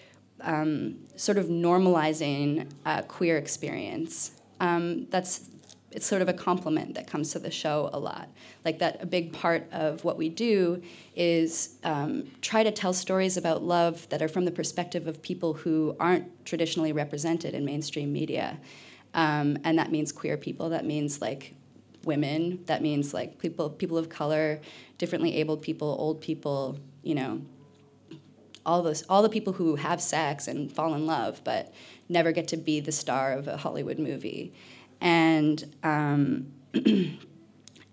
um, 0.41 0.97
sort 1.17 1.39
of 1.39 1.47
normalizing 1.47 2.71
a 2.87 3.03
queer 3.03 3.37
experience. 3.37 4.33
Um, 4.61 5.07
that's 5.11 5.51
it's 5.95 6.07
sort 6.07 6.23
of 6.23 6.29
a 6.29 6.33
compliment 6.33 6.95
that 6.95 7.07
comes 7.07 7.33
to 7.33 7.39
the 7.39 7.51
show 7.51 7.91
a 7.93 7.99
lot. 7.99 8.29
Like 8.65 8.79
that, 8.79 9.03
a 9.03 9.07
big 9.07 9.33
part 9.33 9.69
of 9.73 10.05
what 10.05 10.17
we 10.17 10.29
do 10.29 10.83
is 11.15 11.77
um, 11.85 12.31
try 12.41 12.63
to 12.63 12.71
tell 12.71 12.93
stories 12.93 13.37
about 13.37 13.63
love 13.63 14.09
that 14.09 14.23
are 14.23 14.29
from 14.29 14.45
the 14.45 14.51
perspective 14.51 15.07
of 15.07 15.23
people 15.23 15.55
who 15.55 15.97
aren't 16.01 16.45
traditionally 16.45 16.93
represented 16.93 17.55
in 17.55 17.65
mainstream 17.65 18.13
media, 18.13 18.59
um, 19.15 19.59
and 19.65 19.79
that 19.79 19.93
means 19.93 20.13
queer 20.13 20.37
people. 20.37 20.71
That 20.71 20.85
means 20.85 21.21
like 21.21 21.55
women. 22.05 22.65
That 22.67 22.83
means 22.83 23.15
like 23.15 23.39
people 23.39 23.71
people 23.71 23.99
of 23.99 24.09
color, 24.09 24.61
differently 24.99 25.37
abled 25.37 25.63
people, 25.63 25.97
old 25.99 26.21
people, 26.21 26.79
you 27.03 27.15
know, 27.15 27.43
all 28.65 28.83
those 28.83 29.03
all 29.09 29.23
the 29.23 29.29
people 29.29 29.53
who 29.53 29.77
have 29.77 30.01
sex 30.01 30.49
and 30.49 30.71
fall 30.71 30.95
in 30.95 31.07
love 31.07 31.41
but 31.45 31.73
never 32.09 32.33
get 32.33 32.49
to 32.49 32.57
be 32.57 32.81
the 32.81 32.93
star 32.93 33.33
of 33.33 33.49
a 33.49 33.57
Hollywood 33.57 33.99
movie. 33.99 34.53
And 35.03 35.63
um, 35.83 36.47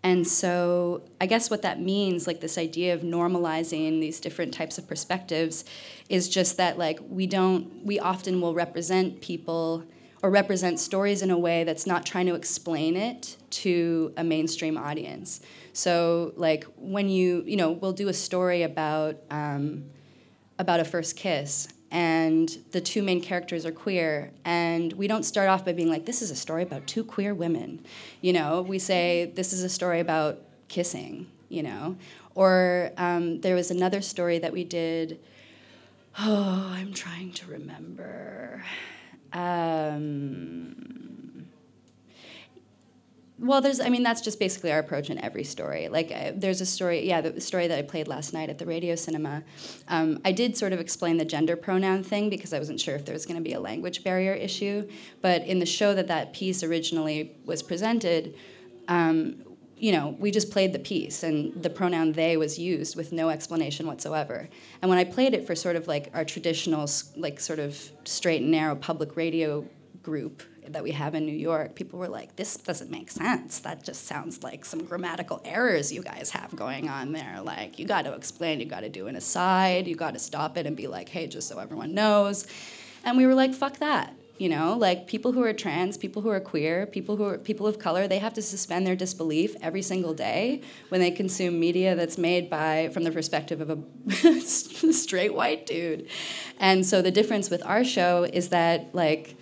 and 0.04 0.25
so 0.25 1.01
I 1.20 1.25
guess 1.25 1.50
what 1.50 1.63
that 1.63 1.82
means, 1.82 2.28
like 2.28 2.39
this 2.39 2.58
idea 2.58 2.94
of 2.94 3.01
normalizing 3.01 4.00
these 4.00 4.22
different 4.22 4.54
types 4.54 4.78
of 4.78 4.88
perspectives, 4.88 5.66
is 6.08 6.30
just 6.30 6.56
that 6.58 6.78
like 6.78 7.00
we 7.10 7.28
don't 7.28 7.84
we 7.84 8.00
often 8.00 8.39
will 8.39 8.54
represent 8.54 9.20
people 9.22 9.84
or 10.22 10.30
represent 10.30 10.80
stories 10.80 11.22
in 11.22 11.32
a 11.32 11.38
way 11.38 11.63
that's 11.63 11.88
not 11.88 12.06
trying 12.06 12.25
to 12.28 12.36
explain 12.36 12.96
it 12.96 13.38
to 13.50 14.13
a 14.18 14.24
mainstream 14.24 14.78
audience. 14.78 15.42
So, 15.74 16.34
like 16.36 16.66
when 16.75 17.10
you, 17.10 17.44
you 17.46 17.56
know, 17.56 17.72
we'll 17.72 17.94
do 17.94 18.10
a 18.10 18.13
story 18.13 18.63
about 18.63 19.18
um, 19.32 19.86
about 20.58 20.80
a 20.80 20.86
first 20.86 21.16
kiss, 21.16 21.70
and 21.91 22.58
the 22.72 22.81
two 22.81 23.01
main 23.01 23.22
characters 23.22 23.65
are 23.65 23.72
queer, 23.72 24.31
and 24.46 24.93
we 24.93 25.08
don't 25.08 25.24
start 25.24 25.50
off 25.50 25.65
by 25.65 25.74
being 25.74 25.89
like, 25.89 26.05
"This 26.05 26.22
is 26.22 26.31
a 26.31 26.36
story 26.36 26.63
about 26.63 26.88
two 26.88 27.03
queer 27.03 27.34
women," 27.34 27.84
you 28.22 28.34
know. 28.34 28.62
We 28.62 28.79
say, 28.79 29.31
"This 29.36 29.53
is 29.53 29.63
a 29.63 29.69
story 29.69 30.00
about 30.00 30.39
kissing," 30.67 31.27
you 31.50 31.63
know. 31.63 31.96
Or 32.36 32.91
um, 32.98 33.41
there 33.41 33.55
was 33.55 33.72
another 33.72 34.01
story 34.01 34.39
that 34.39 34.53
we 34.53 34.63
did. 34.63 35.19
Oh, 36.22 36.74
I'm 36.75 36.91
trying 36.93 37.31
to 37.34 37.46
remember. 37.50 38.65
Um, 39.31 41.09
well, 43.39 43.62
there's, 43.62 43.79
I 43.79 43.89
mean, 43.89 44.03
that's 44.03 44.22
just 44.22 44.38
basically 44.38 44.72
our 44.72 44.79
approach 44.79 45.10
in 45.10 45.17
every 45.19 45.46
story. 45.46 45.88
Like, 45.88 46.12
uh, 46.13 46.34
there's 46.36 46.60
a 46.60 46.65
story, 46.65 47.08
yeah, 47.08 47.22
the 47.22 47.39
story 47.39 47.67
that 47.67 47.79
I 47.79 47.81
played 47.81 48.08
last 48.08 48.34
night 48.34 48.50
at 48.50 48.58
the 48.58 48.65
radio 48.65 48.96
cinema. 48.96 49.43
Um, 49.88 50.19
I 50.25 50.34
did 50.34 50.58
sort 50.58 50.74
of 50.74 50.79
explain 50.79 51.17
the 51.17 51.25
gender 51.25 51.55
pronoun 51.55 52.03
thing 52.03 52.29
because 52.29 52.53
I 52.53 52.60
wasn't 52.60 52.81
sure 52.81 52.96
if 52.96 53.05
there 53.05 53.13
was 53.13 53.25
going 53.25 53.38
to 53.38 53.43
be 53.43 53.53
a 53.53 53.60
language 53.60 54.03
barrier 54.03 54.34
issue. 54.34 54.88
But 55.22 55.46
in 55.46 55.60
the 55.60 55.65
show 55.65 55.93
that 55.96 56.08
that 56.08 56.34
piece 56.34 56.63
originally 56.63 57.38
was 57.46 57.63
presented, 57.63 58.36
um, 58.89 59.43
you 59.77 59.93
know, 59.93 60.17
we 60.19 60.31
just 60.31 60.51
played 60.51 60.74
the 60.74 60.79
piece 60.79 61.24
and 61.24 61.63
the 61.63 61.69
pronoun 61.69 62.12
they 62.12 62.36
was 62.36 62.60
used 62.60 62.98
with 62.98 63.13
no 63.13 63.29
explanation 63.29 63.88
whatsoever. 63.88 64.50
And 64.81 64.89
when 64.89 64.98
I 64.98 65.05
played 65.05 65.34
it 65.34 65.48
for 65.48 65.55
sort 65.55 65.77
of 65.77 65.88
like 65.88 66.12
our 66.13 66.25
traditional, 66.25 66.89
like 67.15 67.39
sort 67.39 67.60
of 67.60 67.89
straight 68.03 68.41
and 68.41 68.51
narrow 68.51 68.75
public 68.75 69.15
radio 69.15 69.65
group 70.03 70.43
that 70.74 70.84
we 70.84 70.92
have 70.92 71.16
in 71.16 71.26
New 71.26 71.36
York, 71.36 71.76
people 71.76 72.00
were 72.00 72.08
like, 72.08 72.36
this 72.36 72.58
doesn't 72.58 72.90
make 72.90 73.12
sense. 73.12 73.60
That 73.60 73.84
just 73.84 74.06
sounds 74.08 74.44
like 74.44 74.66
some 74.66 74.84
grammatical 74.84 75.42
errors 75.46 75.92
you 75.92 76.02
guys 76.04 76.30
have 76.32 76.56
going 76.56 76.90
on 76.90 77.12
there. 77.12 77.42
Like, 77.44 77.80
you 77.80 77.86
got 77.86 78.04
to 78.04 78.14
explain, 78.14 78.60
you 78.60 78.66
got 78.66 78.82
to 78.82 78.90
do 78.90 79.08
an 79.08 79.16
aside, 79.16 79.88
you 79.88 79.96
got 79.96 80.14
to 80.14 80.20
stop 80.20 80.58
it 80.58 80.66
and 80.66 80.76
be 80.76 80.88
like, 80.88 81.10
hey, 81.10 81.28
just 81.28 81.48
so 81.48 81.60
everyone 81.60 81.94
knows. 81.94 82.48
And 83.04 83.18
we 83.18 83.26
were 83.26 83.36
like, 83.36 83.54
fuck 83.54 83.78
that 83.78 84.14
you 84.40 84.48
know 84.48 84.76
like 84.76 85.06
people 85.06 85.34
who 85.34 85.44
are 85.44 85.54
trans 85.54 85.98
people 85.98 86.22
who 86.22 86.30
are 86.30 86.40
queer 86.40 86.86
people 86.88 87.18
who 87.18 87.26
are 87.26 87.38
people 87.38 87.68
of 87.68 87.78
color 87.78 88.08
they 88.08 88.18
have 88.18 88.34
to 88.34 88.42
suspend 88.42 88.88
their 88.88 88.96
disbelief 88.96 89.56
every 89.62 89.82
single 89.82 90.14
day 90.14 90.62
when 90.88 91.02
they 91.02 91.12
consume 91.12 91.60
media 91.60 91.94
that's 91.94 92.18
made 92.18 92.50
by 92.50 92.90
from 92.94 93.04
the 93.04 93.12
perspective 93.12 93.62
of 93.62 93.70
a 93.70 94.40
straight 94.42 95.34
white 95.34 95.66
dude 95.66 96.08
and 96.58 96.86
so 96.86 97.02
the 97.02 97.12
difference 97.12 97.50
with 97.50 97.64
our 97.66 97.84
show 97.84 98.24
is 98.24 98.50
that 98.50 98.96
like 98.96 99.36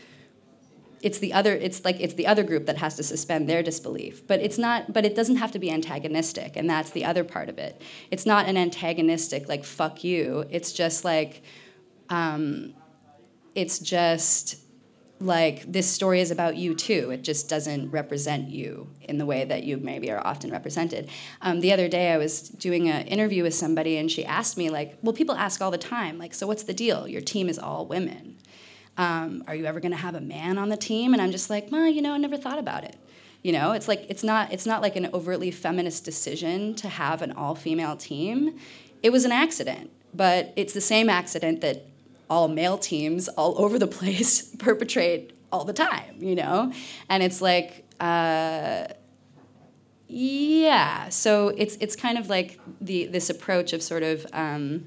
it's 1.07 1.19
the 1.19 1.31
other 1.31 1.53
it's 1.53 1.85
like 1.85 1.97
it's 2.01 2.15
the 2.15 2.27
other 2.27 2.43
group 2.43 2.65
that 2.65 2.77
has 2.77 2.95
to 2.95 3.03
suspend 3.03 3.47
their 3.47 3.63
disbelief 3.63 4.27
but 4.27 4.41
it's 4.41 4.57
not 4.57 4.91
but 4.91 5.05
it 5.05 5.15
doesn't 5.15 5.37
have 5.37 5.51
to 5.53 5.59
be 5.59 5.71
antagonistic 5.71 6.57
and 6.57 6.69
that's 6.69 6.91
the 6.91 7.05
other 7.05 7.23
part 7.23 7.47
of 7.47 7.57
it 7.57 7.81
it's 8.11 8.25
not 8.25 8.45
an 8.45 8.57
antagonistic 8.57 9.47
like 9.47 9.63
fuck 9.63 10.03
you 10.03 10.45
it's 10.49 10.73
just 10.73 11.05
like 11.05 11.43
um, 12.09 12.73
it's 13.55 13.79
just 13.79 14.57
like 15.19 15.71
this 15.71 15.89
story 15.91 16.21
is 16.21 16.29
about 16.29 16.57
you 16.57 16.75
too. 16.75 17.09
It 17.11 17.23
just 17.23 17.49
doesn't 17.49 17.89
represent 17.89 18.49
you 18.49 18.89
in 19.01 19.17
the 19.17 19.25
way 19.25 19.45
that 19.45 19.63
you 19.63 19.77
maybe 19.77 20.11
are 20.11 20.25
often 20.25 20.51
represented. 20.51 21.09
Um, 21.41 21.59
the 21.59 21.73
other 21.73 21.87
day, 21.87 22.11
I 22.11 22.17
was 22.17 22.41
doing 22.49 22.87
an 22.89 23.07
interview 23.07 23.41
with 23.43 23.55
somebody, 23.55 23.97
and 23.97 24.11
she 24.11 24.23
asked 24.25 24.57
me 24.57 24.69
like, 24.69 24.97
"Well, 25.01 25.13
people 25.13 25.35
ask 25.35 25.61
all 25.61 25.71
the 25.71 25.77
time, 25.77 26.19
like, 26.19 26.33
so 26.33 26.45
what's 26.45 26.63
the 26.63 26.73
deal? 26.73 27.07
Your 27.07 27.21
team 27.21 27.49
is 27.49 27.57
all 27.57 27.87
women. 27.87 28.36
Um, 28.97 29.43
are 29.47 29.55
you 29.55 29.65
ever 29.65 29.79
going 29.79 29.91
to 29.91 29.97
have 29.97 30.15
a 30.15 30.21
man 30.21 30.57
on 30.57 30.69
the 30.69 30.77
team?" 30.77 31.13
And 31.13 31.21
I'm 31.21 31.31
just 31.31 31.49
like, 31.49 31.71
"Well, 31.71 31.87
you 31.87 32.01
know, 32.01 32.13
I 32.13 32.17
never 32.17 32.37
thought 32.37 32.59
about 32.59 32.83
it." 32.83 32.95
You 33.43 33.51
know, 33.53 33.71
it's 33.71 33.87
like 33.87 34.05
it's 34.09 34.23
not 34.23 34.51
it's 34.51 34.65
not 34.65 34.81
like 34.81 34.95
an 34.95 35.09
overtly 35.13 35.51
feminist 35.51 36.03
decision 36.03 36.75
to 36.75 36.89
have 36.89 37.21
an 37.21 37.31
all-female 37.31 37.97
team. 37.97 38.57
It 39.03 39.11
was 39.11 39.25
an 39.25 39.31
accident, 39.31 39.91
but 40.13 40.53
it's 40.55 40.73
the 40.73 40.81
same 40.81 41.09
accident 41.09 41.61
that 41.61 41.85
all 42.29 42.47
male 42.47 42.77
teams 42.77 43.27
all 43.29 43.55
over 43.61 43.79
the 43.79 43.87
place 43.87 44.41
perpetrate 44.59 45.33
all 45.51 45.63
the 45.63 45.73
time, 45.73 46.15
you 46.19 46.35
know? 46.35 46.73
And 47.09 47.23
it's 47.23 47.41
like, 47.41 47.85
uh, 47.99 48.87
yeah. 50.07 51.09
So 51.09 51.49
it's 51.49 51.77
it's 51.77 51.95
kind 51.95 52.17
of 52.17 52.29
like 52.29 52.59
the 52.81 53.07
this 53.07 53.29
approach 53.29 53.73
of 53.73 53.81
sort 53.81 54.03
of 54.03 54.25
um, 54.33 54.85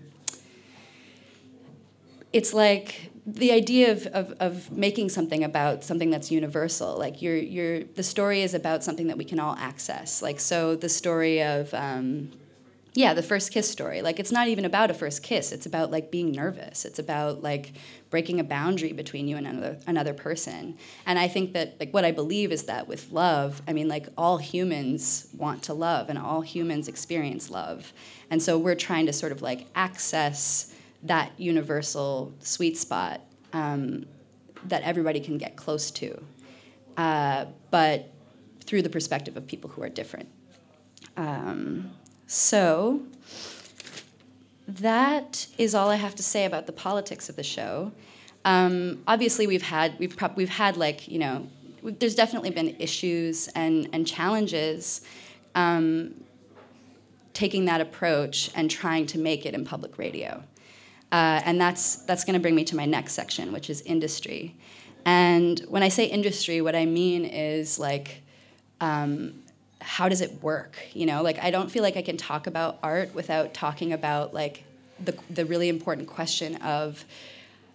it's 2.32 2.54
like 2.54 3.09
the 3.26 3.52
idea 3.52 3.92
of, 3.92 4.06
of, 4.08 4.32
of 4.40 4.72
making 4.72 5.10
something 5.10 5.44
about 5.44 5.84
something 5.84 6.10
that's 6.10 6.30
universal. 6.30 6.96
Like 6.96 7.20
you're, 7.22 7.36
you're, 7.36 7.84
the 7.84 8.02
story 8.02 8.42
is 8.42 8.54
about 8.54 8.82
something 8.82 9.08
that 9.08 9.18
we 9.18 9.24
can 9.24 9.38
all 9.38 9.56
access. 9.56 10.22
Like 10.22 10.40
so, 10.40 10.74
the 10.74 10.88
story 10.88 11.42
of 11.42 11.72
um, 11.74 12.30
yeah, 12.94 13.14
the 13.14 13.22
first 13.22 13.52
kiss 13.52 13.70
story. 13.70 14.02
Like 14.02 14.18
it's 14.18 14.32
not 14.32 14.48
even 14.48 14.64
about 14.64 14.90
a 14.90 14.94
first 14.94 15.22
kiss. 15.22 15.52
It's 15.52 15.66
about 15.66 15.90
like 15.90 16.10
being 16.10 16.32
nervous. 16.32 16.84
It's 16.84 16.98
about 16.98 17.42
like 17.42 17.72
breaking 18.10 18.40
a 18.40 18.44
boundary 18.44 18.92
between 18.92 19.28
you 19.28 19.36
and 19.36 19.46
another 19.46 19.78
another 19.86 20.12
person. 20.12 20.76
And 21.06 21.18
I 21.18 21.28
think 21.28 21.52
that 21.52 21.78
like 21.78 21.94
what 21.94 22.04
I 22.04 22.10
believe 22.10 22.50
is 22.50 22.64
that 22.64 22.88
with 22.88 23.12
love, 23.12 23.62
I 23.68 23.72
mean 23.72 23.86
like 23.86 24.08
all 24.18 24.38
humans 24.38 25.28
want 25.36 25.62
to 25.64 25.74
love 25.74 26.08
and 26.08 26.18
all 26.18 26.40
humans 26.40 26.88
experience 26.88 27.48
love. 27.48 27.92
And 28.28 28.42
so 28.42 28.58
we're 28.58 28.74
trying 28.74 29.06
to 29.06 29.12
sort 29.12 29.30
of 29.30 29.40
like 29.40 29.66
access 29.76 30.74
that 31.02 31.32
universal 31.38 32.32
sweet 32.40 32.76
spot 32.76 33.20
um, 33.52 34.06
that 34.66 34.82
everybody 34.82 35.20
can 35.20 35.38
get 35.38 35.56
close 35.56 35.90
to, 35.90 36.22
uh, 36.96 37.46
but 37.70 38.10
through 38.60 38.82
the 38.82 38.90
perspective 38.90 39.36
of 39.36 39.46
people 39.46 39.70
who 39.70 39.82
are 39.82 39.88
different. 39.88 40.28
Um, 41.16 41.90
so 42.26 43.02
that 44.68 45.46
is 45.58 45.74
all 45.74 45.88
I 45.88 45.96
have 45.96 46.14
to 46.16 46.22
say 46.22 46.44
about 46.44 46.66
the 46.66 46.72
politics 46.72 47.28
of 47.28 47.36
the 47.36 47.42
show. 47.42 47.92
Um, 48.44 49.02
obviously, 49.06 49.46
we've 49.46 49.62
had 49.62 49.98
we've 49.98 50.16
prob- 50.16 50.36
we've 50.36 50.48
had 50.48 50.76
like 50.76 51.08
you 51.08 51.18
know 51.18 51.48
there's 51.82 52.14
definitely 52.14 52.50
been 52.50 52.76
issues 52.78 53.48
and 53.48 53.88
and 53.92 54.06
challenges. 54.06 55.02
Um, 55.54 56.14
taking 57.32 57.64
that 57.64 57.80
approach 57.80 58.50
and 58.54 58.70
trying 58.70 59.06
to 59.06 59.18
make 59.18 59.46
it 59.46 59.54
in 59.54 59.64
public 59.64 59.96
radio. 59.98 60.42
Uh, 61.12 61.42
and 61.44 61.60
that's 61.60 61.96
that's 61.96 62.24
going 62.24 62.34
to 62.34 62.40
bring 62.40 62.54
me 62.54 62.64
to 62.64 62.76
my 62.76 62.86
next 62.86 63.14
section, 63.14 63.52
which 63.52 63.68
is 63.68 63.80
industry. 63.82 64.54
And 65.04 65.58
when 65.68 65.82
I 65.82 65.88
say 65.88 66.04
industry, 66.04 66.60
what 66.60 66.76
I 66.76 66.86
mean 66.86 67.24
is 67.24 67.78
like, 67.78 68.22
um, 68.80 69.42
how 69.80 70.08
does 70.08 70.20
it 70.20 70.42
work? 70.42 70.76
You 70.92 71.06
know, 71.06 71.22
like 71.22 71.38
I 71.42 71.50
don't 71.50 71.70
feel 71.70 71.82
like 71.82 71.96
I 71.96 72.02
can 72.02 72.16
talk 72.16 72.46
about 72.46 72.78
art 72.82 73.14
without 73.14 73.54
talking 73.54 73.92
about 73.92 74.34
like 74.34 74.64
the 75.04 75.16
the 75.30 75.44
really 75.44 75.68
important 75.68 76.08
question 76.08 76.56
of 76.56 77.04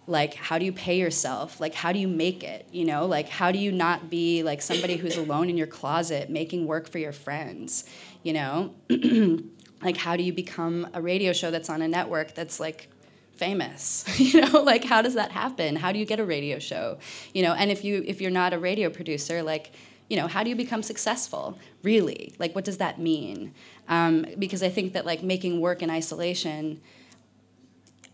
like 0.06 0.34
how 0.34 0.58
do 0.58 0.64
you 0.64 0.72
pay 0.72 0.98
yourself 0.98 1.60
like 1.60 1.74
how 1.74 1.92
do 1.92 1.98
you 1.98 2.06
make 2.06 2.44
it 2.44 2.66
you 2.70 2.84
know 2.84 3.06
like 3.06 3.28
how 3.28 3.50
do 3.50 3.58
you 3.58 3.72
not 3.72 4.08
be 4.08 4.42
like 4.42 4.62
somebody 4.62 4.96
who's 4.96 5.16
alone 5.16 5.50
in 5.50 5.56
your 5.56 5.66
closet 5.66 6.30
making 6.30 6.66
work 6.66 6.88
for 6.88 6.98
your 6.98 7.12
friends 7.12 7.84
you 8.22 8.32
know 8.32 8.72
like 9.82 9.96
how 9.96 10.16
do 10.16 10.22
you 10.22 10.32
become 10.32 10.88
a 10.94 11.02
radio 11.02 11.32
show 11.32 11.50
that's 11.50 11.68
on 11.68 11.82
a 11.82 11.88
network 11.88 12.34
that's 12.34 12.60
like 12.60 12.88
famous 13.36 14.04
you 14.18 14.40
know 14.40 14.62
like 14.62 14.84
how 14.84 15.02
does 15.02 15.14
that 15.14 15.32
happen? 15.32 15.76
How 15.76 15.92
do 15.92 15.98
you 15.98 16.06
get 16.06 16.20
a 16.20 16.24
radio 16.24 16.58
show? 16.58 16.98
You 17.34 17.42
know 17.42 17.52
and 17.52 17.70
if 17.70 17.84
you 17.84 18.02
if 18.06 18.20
you're 18.20 18.30
not 18.30 18.52
a 18.52 18.58
radio 18.58 18.90
producer 18.90 19.42
like 19.42 19.72
you 20.08 20.16
know 20.16 20.26
how 20.28 20.42
do 20.42 20.50
you 20.50 20.56
become 20.56 20.82
successful? 20.82 21.58
Really? 21.82 22.34
Like 22.38 22.54
what 22.54 22.64
does 22.64 22.78
that 22.78 23.00
mean? 23.00 23.54
Um, 23.88 24.26
because 24.38 24.62
i 24.62 24.68
think 24.68 24.94
that 24.94 25.06
like 25.06 25.22
making 25.22 25.60
work 25.60 25.80
in 25.80 25.90
isolation 25.90 26.80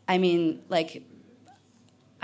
i 0.06 0.18
mean 0.18 0.62
like 0.68 1.02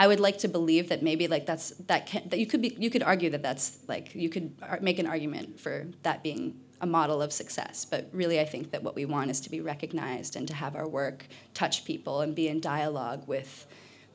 I 0.00 0.07
would 0.07 0.21
like 0.21 0.38
to 0.38 0.49
believe 0.49 0.90
that 0.90 1.02
maybe 1.02 1.26
like 1.26 1.45
that's 1.45 1.71
that 1.88 2.07
can, 2.07 2.28
that 2.28 2.38
you 2.38 2.47
could 2.47 2.62
be 2.62 2.76
you 2.78 2.88
could 2.88 3.02
argue 3.02 3.31
that 3.31 3.43
that's 3.43 3.81
like 3.88 4.14
you 4.14 4.28
could 4.28 4.52
make 4.81 5.00
an 5.00 5.07
argument 5.07 5.59
for 5.59 5.88
that 6.05 6.23
being 6.23 6.61
a 6.81 6.87
model 6.87 7.21
of 7.21 7.33
success. 7.33 7.85
But 7.85 8.09
really, 8.13 8.41
I 8.41 8.45
think 8.45 8.71
that 8.71 8.83
what 8.83 8.95
we 8.95 9.05
want 9.05 9.31
is 9.31 9.41
to 9.41 9.51
be 9.51 9.61
recognized 9.61 10.37
and 10.37 10.47
to 10.49 10.55
have 10.55 10.77
our 10.77 10.89
work 10.89 11.27
touch 11.55 11.85
people 11.85 12.21
and 12.21 12.35
be 12.35 12.49
in 12.49 12.61
dialogue 12.61 13.27
with 13.27 13.67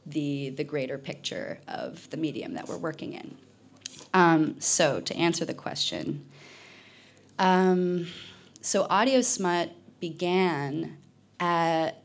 the 0.05 0.49
the 0.51 0.63
greater 0.63 0.97
picture 0.97 1.59
of 1.67 2.09
the 2.09 2.17
medium 2.17 2.53
that 2.53 2.67
we're 2.67 2.77
working 2.77 3.13
in. 3.13 3.37
Um, 4.13 4.59
so 4.59 4.99
to 5.01 5.15
answer 5.15 5.45
the 5.45 5.53
question, 5.53 6.25
um, 7.39 8.07
so 8.61 8.85
Audio 8.89 9.21
Smut 9.21 9.71
began 9.99 10.97
at 11.39 12.03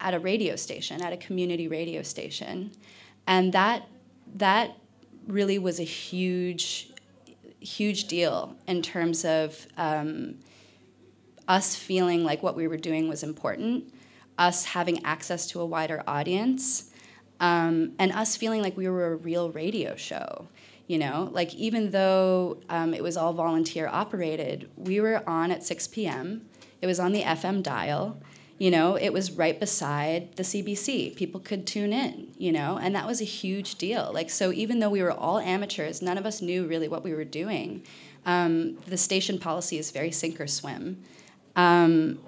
at 0.00 0.14
a 0.14 0.18
radio 0.18 0.56
station, 0.56 1.02
at 1.02 1.12
a 1.12 1.16
community 1.16 1.68
radio 1.68 2.02
station, 2.02 2.72
and 3.26 3.52
that 3.52 3.88
that 4.34 4.76
really 5.26 5.58
was 5.58 5.80
a 5.80 5.84
huge 5.84 6.90
huge 7.66 8.04
deal 8.04 8.56
in 8.66 8.80
terms 8.80 9.24
of 9.24 9.66
um, 9.76 10.36
us 11.48 11.74
feeling 11.74 12.24
like 12.24 12.42
what 12.42 12.56
we 12.56 12.68
were 12.68 12.76
doing 12.76 13.08
was 13.08 13.22
important, 13.22 13.92
us 14.38 14.64
having 14.64 15.04
access 15.04 15.46
to 15.48 15.60
a 15.60 15.66
wider 15.66 16.02
audience, 16.06 16.90
um, 17.40 17.92
and 17.98 18.12
us 18.12 18.36
feeling 18.36 18.62
like 18.62 18.76
we 18.76 18.88
were 18.88 19.12
a 19.12 19.16
real 19.16 19.50
radio 19.50 19.96
show. 19.96 20.48
You 20.86 20.98
know, 20.98 21.28
like 21.32 21.52
even 21.54 21.90
though 21.90 22.60
um, 22.68 22.94
it 22.94 23.02
was 23.02 23.16
all 23.16 23.32
volunteer 23.32 23.88
operated, 23.88 24.70
we 24.76 25.00
were 25.00 25.28
on 25.28 25.50
at 25.50 25.64
6 25.64 25.88
p.m. 25.88 26.48
It 26.80 26.86
was 26.86 27.00
on 27.00 27.10
the 27.10 27.22
FM 27.22 27.64
dial 27.64 28.20
you 28.58 28.70
know 28.70 28.96
it 28.96 29.12
was 29.12 29.32
right 29.32 29.60
beside 29.60 30.34
the 30.36 30.42
cbc 30.42 31.14
people 31.14 31.40
could 31.40 31.66
tune 31.66 31.92
in 31.92 32.28
you 32.38 32.50
know 32.50 32.78
and 32.78 32.94
that 32.94 33.06
was 33.06 33.20
a 33.20 33.24
huge 33.24 33.76
deal. 33.76 34.10
Like 34.12 34.30
so 34.30 34.52
even 34.52 34.78
though 34.80 34.90
we 34.90 35.02
were 35.02 35.12
all 35.12 35.38
amateurs 35.38 36.02
none 36.02 36.18
of 36.18 36.26
us 36.26 36.40
knew 36.40 36.66
really 36.66 36.88
what 36.88 37.02
we 37.02 37.14
were 37.14 37.24
doing. 37.24 37.82
Um, 38.24 38.78
the 38.86 38.96
station 38.96 39.38
policy 39.38 39.78
is 39.78 39.92
very 39.92 40.10
sink 40.10 40.40
or 40.40 40.48
swim. 40.48 41.02
Um, 41.54 42.18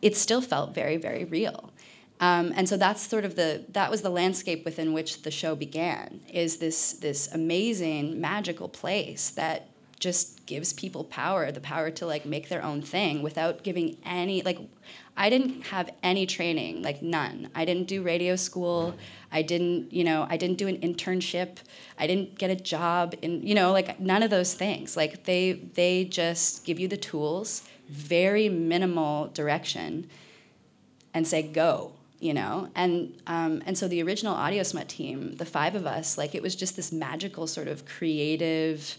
it 0.00 0.16
still 0.16 0.40
felt 0.40 0.74
very 0.74 0.96
very 0.96 1.24
real. 1.24 1.72
Um, 2.18 2.52
and 2.56 2.66
so 2.66 2.76
that's 2.76 3.06
sort 3.06 3.24
of 3.24 3.36
the 3.36 3.64
that 3.70 3.90
was 3.90 4.02
the 4.02 4.10
landscape 4.10 4.64
within 4.64 4.92
which 4.92 5.22
the 5.22 5.30
show 5.30 5.54
began 5.54 6.20
is 6.32 6.58
this 6.58 6.94
this 6.94 7.28
amazing 7.32 8.20
magical 8.20 8.68
place 8.68 9.30
that 9.30 9.68
just 9.98 10.44
gives 10.46 10.72
people 10.72 11.04
power 11.04 11.50
the 11.50 11.60
power 11.60 11.90
to 11.90 12.06
like 12.06 12.26
make 12.26 12.48
their 12.48 12.62
own 12.62 12.82
thing 12.82 13.22
without 13.22 13.62
giving 13.62 13.96
any 14.04 14.42
like 14.42 14.58
i 15.16 15.30
didn't 15.30 15.62
have 15.66 15.90
any 16.02 16.26
training 16.26 16.82
like 16.82 17.02
none. 17.02 17.48
I 17.54 17.64
didn't 17.64 17.88
do 17.88 18.02
radio 18.02 18.36
school. 18.36 18.94
I 19.32 19.42
didn't 19.42 19.92
you 19.92 20.04
know 20.04 20.26
i 20.28 20.36
didn't 20.36 20.58
do 20.58 20.68
an 20.68 20.78
internship. 20.78 21.58
I 21.98 22.06
didn't 22.06 22.38
get 22.38 22.50
a 22.50 22.56
job 22.56 23.14
in 23.22 23.46
you 23.46 23.54
know 23.54 23.72
like 23.72 23.98
none 23.98 24.22
of 24.22 24.30
those 24.30 24.54
things. 24.54 24.96
Like 24.96 25.24
they 25.24 25.52
they 25.52 26.04
just 26.04 26.64
give 26.64 26.78
you 26.78 26.88
the 26.88 26.96
tools 26.96 27.62
very 27.88 28.48
minimal 28.48 29.28
direction 29.28 30.08
and 31.14 31.26
say 31.26 31.42
go 31.42 31.92
you 32.18 32.32
know? 32.32 32.70
And 32.74 33.20
um, 33.26 33.62
and 33.66 33.76
so 33.76 33.88
the 33.88 34.02
original 34.02 34.34
audio 34.34 34.62
smut 34.62 34.88
team 34.88 35.36
the 35.36 35.44
five 35.44 35.74
of 35.74 35.86
us 35.86 36.18
like 36.18 36.34
it 36.34 36.42
was 36.42 36.54
just 36.54 36.76
this 36.76 36.92
magical 36.92 37.46
sort 37.46 37.68
of 37.68 37.86
creative 37.86 38.96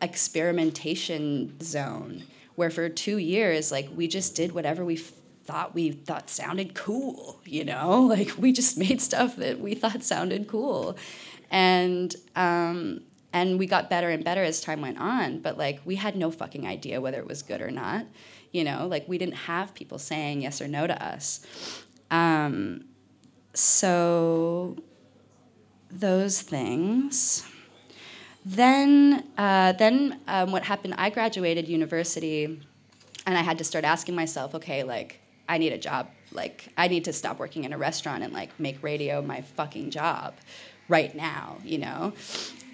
experimentation 0.00 1.60
zone 1.60 2.24
where 2.54 2.70
for 2.70 2.88
two 2.88 3.18
years 3.18 3.72
like 3.72 3.88
we 3.94 4.06
just 4.06 4.34
did 4.34 4.52
whatever 4.52 4.84
we 4.84 4.96
thought 4.96 5.74
we 5.74 5.90
thought 5.90 6.28
sounded 6.30 6.74
cool 6.74 7.40
you 7.44 7.64
know? 7.64 8.02
Like 8.08 8.32
we 8.38 8.52
just 8.52 8.78
made 8.78 9.00
stuff 9.00 9.36
that 9.36 9.60
we 9.60 9.74
thought 9.74 10.02
sounded 10.02 10.48
cool. 10.48 10.96
And 11.50 12.14
um, 12.36 13.02
and 13.32 13.58
we 13.58 13.66
got 13.66 13.90
better 13.90 14.08
and 14.08 14.24
better 14.24 14.42
as 14.42 14.60
time 14.60 14.80
went 14.80 14.98
on 14.98 15.40
but 15.40 15.58
like 15.58 15.80
we 15.84 15.96
had 15.96 16.16
no 16.16 16.30
fucking 16.30 16.66
idea 16.66 17.00
whether 17.00 17.18
it 17.18 17.26
was 17.26 17.42
good 17.42 17.60
or 17.60 17.70
not 17.70 18.06
you 18.52 18.64
know? 18.64 18.86
Like 18.86 19.08
we 19.08 19.18
didn't 19.18 19.34
have 19.34 19.74
people 19.74 19.98
saying 19.98 20.42
yes 20.42 20.60
or 20.60 20.68
no 20.68 20.86
to 20.86 21.04
us. 21.04 21.40
Um, 22.10 22.84
so 23.54 24.76
those 25.90 26.42
things 26.42 27.47
then, 28.44 29.24
uh, 29.36 29.72
then 29.72 30.20
um, 30.26 30.52
what 30.52 30.64
happened? 30.64 30.94
I 30.98 31.10
graduated 31.10 31.68
university, 31.68 32.44
and 33.26 33.38
I 33.38 33.42
had 33.42 33.58
to 33.58 33.64
start 33.64 33.84
asking 33.84 34.14
myself, 34.14 34.54
okay, 34.54 34.82
like 34.82 35.20
I 35.48 35.58
need 35.58 35.72
a 35.72 35.78
job. 35.78 36.08
Like 36.32 36.68
I 36.76 36.88
need 36.88 37.04
to 37.04 37.12
stop 37.12 37.38
working 37.38 37.64
in 37.64 37.72
a 37.72 37.78
restaurant 37.78 38.22
and 38.22 38.32
like 38.32 38.58
make 38.58 38.82
radio 38.82 39.22
my 39.22 39.40
fucking 39.40 39.90
job, 39.90 40.34
right 40.88 41.14
now, 41.14 41.58
you 41.64 41.78
know. 41.78 42.12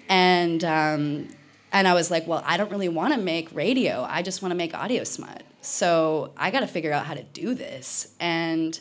And 0.07 0.63
um, 0.63 1.29
and 1.71 1.87
I 1.87 1.93
was 1.93 2.09
like, 2.09 2.25
well, 2.25 2.41
I 2.45 2.57
don't 2.57 2.71
really 2.71 2.89
want 2.89 3.13
to 3.13 3.19
make 3.19 3.53
radio. 3.53 4.05
I 4.09 4.21
just 4.21 4.41
want 4.41 4.51
to 4.51 4.55
make 4.55 4.73
audio 4.73 5.03
smut. 5.03 5.43
So 5.61 6.31
I 6.37 6.51
got 6.51 6.61
to 6.61 6.67
figure 6.67 6.93
out 6.93 7.05
how 7.05 7.15
to 7.15 7.23
do 7.23 7.53
this. 7.53 8.13
And 8.19 8.79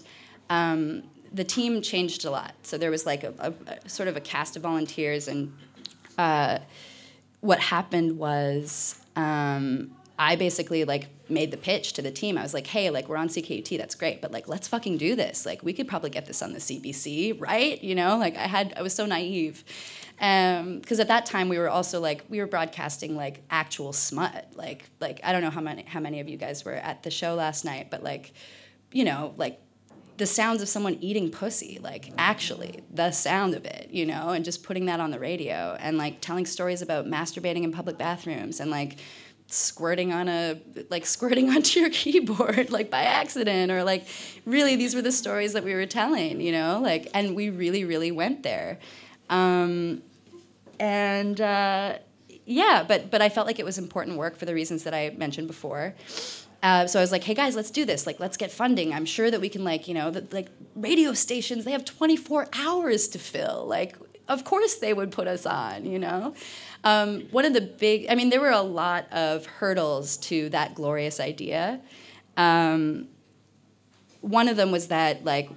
um, 0.51 1.03
the 1.33 1.45
team 1.45 1.83
changed 1.83 2.25
a 2.25 2.31
lot. 2.31 2.55
So 2.63 2.79
there 2.79 2.91
was 2.91 3.05
like 3.05 3.25
a, 3.25 3.35
a, 3.39 3.53
a 3.73 3.89
sort 3.89 4.09
of 4.09 4.17
a 4.17 4.21
cast 4.21 4.57
of 4.57 4.63
volunteers 4.63 5.27
and 5.27 5.53
uh, 6.19 6.59
what 7.41 7.61
happened 7.61 8.19
was 8.19 9.01
um, 9.17 9.95
I 10.19 10.37
basically 10.37 10.85
like 10.85 11.09
made 11.29 11.51
the 11.51 11.57
pitch 11.57 11.95
to 11.95 12.03
the 12.03 12.11
team. 12.11 12.39
I 12.39 12.43
was 12.43 12.55
like, 12.55 12.67
hey, 12.67 12.91
like 12.91 13.09
we're 13.09 13.17
on 13.17 13.29
CKUT, 13.29 13.77
that's 13.79 13.95
great, 13.95 14.23
but 14.23 14.31
like 14.33 14.49
let's 14.49 14.69
fucking 14.69 14.99
do 14.99 15.17
this. 15.17 15.45
Like 15.45 15.63
we 15.63 15.73
could 15.73 15.89
probably 15.89 16.11
get 16.11 16.27
this 16.27 16.43
on 16.43 16.53
the 16.53 16.59
CBC, 16.59 17.41
right? 17.41 17.83
You 17.83 17.95
know, 17.95 18.17
like 18.17 18.37
I 18.37 18.47
had 18.47 18.75
I 18.77 18.83
was 18.83 18.95
so 18.95 19.07
naive. 19.07 19.65
because 20.17 20.61
um, 20.61 21.01
at 21.01 21.09
that 21.09 21.27
time 21.27 21.49
we 21.49 21.59
were 21.59 21.69
also 21.69 22.01
like 22.01 22.25
we 22.29 22.39
were 22.39 22.47
broadcasting 22.47 23.17
like 23.17 23.43
actual 23.51 23.93
smut 23.93 24.47
like 24.55 24.89
like 25.01 25.21
I 25.25 25.33
don't 25.33 25.43
know 25.43 25.51
how 25.51 25.61
many 25.61 25.83
how 25.83 26.01
many 26.01 26.21
of 26.21 26.29
you 26.29 26.37
guys 26.37 26.65
were 26.65 26.73
at 26.73 27.03
the 27.03 27.11
show 27.11 27.35
last 27.35 27.65
night 27.65 27.89
but 27.91 28.05
like 28.05 28.33
you 28.93 29.05
know 29.05 29.35
like 29.37 29.61
the 30.17 30.27
sounds 30.27 30.63
of 30.63 30.69
someone 30.69 30.97
eating 31.01 31.31
pussy, 31.31 31.79
like 31.83 32.13
actually 32.19 32.81
the 32.93 33.11
sound 33.11 33.55
of 33.55 33.65
it, 33.65 33.89
you 33.91 34.07
know, 34.07 34.31
and 34.31 34.45
just 34.45 34.63
putting 34.63 34.87
that 34.87 35.01
on 35.01 35.11
the 35.11 35.19
radio 35.19 35.77
and 35.81 35.99
like 35.99 36.21
telling 36.21 36.47
stories 36.47 36.83
about 36.83 37.07
masturbating 37.07 37.65
in 37.65 37.73
public 37.73 37.99
bathrooms 37.99 38.61
and 38.61 38.71
like 38.71 38.99
squirting 39.47 40.13
on 40.13 40.29
a 40.29 40.61
like 40.91 41.05
squirting 41.17 41.51
onto 41.51 41.81
your 41.81 41.91
keyboard 41.91 42.71
like 42.71 42.91
by 42.91 43.03
accident 43.03 43.71
or 43.71 43.85
like 43.85 44.07
really 44.47 44.77
these 44.77 44.95
were 44.95 45.03
the 45.03 45.13
stories 45.13 45.53
that 45.53 45.65
we 45.65 45.75
were 45.75 45.87
telling 45.87 46.41
you 46.41 46.51
know 46.51 46.81
like 46.83 47.09
and 47.15 47.35
we 47.37 47.51
really 47.51 47.85
really 47.85 48.11
went 48.13 48.43
there. 48.43 48.79
Um, 49.31 50.03
and 50.81 51.41
uh, 51.41 51.99
yeah 52.47 52.85
but 52.87 53.11
but 53.11 53.23
i 53.23 53.29
felt 53.29 53.47
like 53.47 53.59
it 53.59 53.65
was 53.65 53.79
important 53.79 54.17
work 54.19 54.37
for 54.37 54.45
the 54.45 54.55
reasons 54.55 54.85
that 54.85 54.93
i 54.95 55.11
mentioned 55.17 55.47
before 55.47 55.95
uh, 56.65 56.87
so 56.87 56.99
I 56.99 57.03
was 57.03 57.13
like, 57.13 57.23
"Hey 57.23 57.35
guys, 57.35 57.55
let's 57.55 57.71
do 57.71 57.85
this. 57.85 58.07
Like, 58.07 58.19
let's 58.19 58.39
get 58.39 58.51
funding. 58.51 58.95
I'm 58.95 59.05
sure 59.05 59.31
that 59.31 59.39
we 59.39 59.51
can, 59.51 59.65
like, 59.65 59.87
you 59.87 59.93
know, 59.93 60.11
the, 60.11 60.27
like 60.35 60.49
radio 60.75 61.13
stations. 61.13 61.67
They 61.67 61.73
have 61.73 61.85
24 61.85 62.49
hours 62.55 63.07
to 63.09 63.19
fill. 63.19 63.67
Like, 63.67 63.97
of 64.29 64.45
course 64.45 64.77
they 64.77 64.95
would 64.95 65.13
put 65.13 65.29
us 65.29 65.45
on. 65.45 65.85
You 65.85 65.99
know, 65.99 66.35
um, 66.83 67.21
one 67.31 67.45
of 67.45 67.53
the 67.53 67.61
big. 67.61 68.07
I 68.09 68.15
mean, 68.15 68.31
there 68.31 68.41
were 68.41 68.49
a 68.49 68.63
lot 68.63 69.13
of 69.13 69.45
hurdles 69.45 70.17
to 70.29 70.49
that 70.51 70.75
glorious 70.75 71.21
idea. 71.21 71.83
Um, 72.39 73.09
one 74.23 74.49
of 74.49 74.57
them 74.57 74.71
was 74.73 74.89
that, 74.89 75.23
like, 75.23 75.51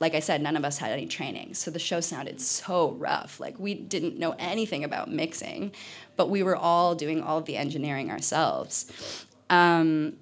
like 0.00 0.14
I 0.14 0.20
said, 0.20 0.40
none 0.40 0.56
of 0.56 0.64
us 0.64 0.78
had 0.78 0.92
any 0.92 1.06
training, 1.06 1.52
so 1.52 1.70
the 1.70 1.78
show 1.78 2.00
sounded 2.00 2.40
so 2.40 2.92
rough. 2.92 3.38
Like, 3.38 3.58
we 3.58 3.74
didn't 3.74 4.18
know 4.18 4.34
anything 4.38 4.82
about 4.82 5.10
mixing, 5.10 5.72
but 6.16 6.30
we 6.30 6.42
were 6.42 6.56
all 6.56 6.94
doing 6.94 7.22
all 7.22 7.36
of 7.36 7.44
the 7.44 7.58
engineering 7.58 8.10
ourselves. 8.10 9.26
Um, 9.50 10.16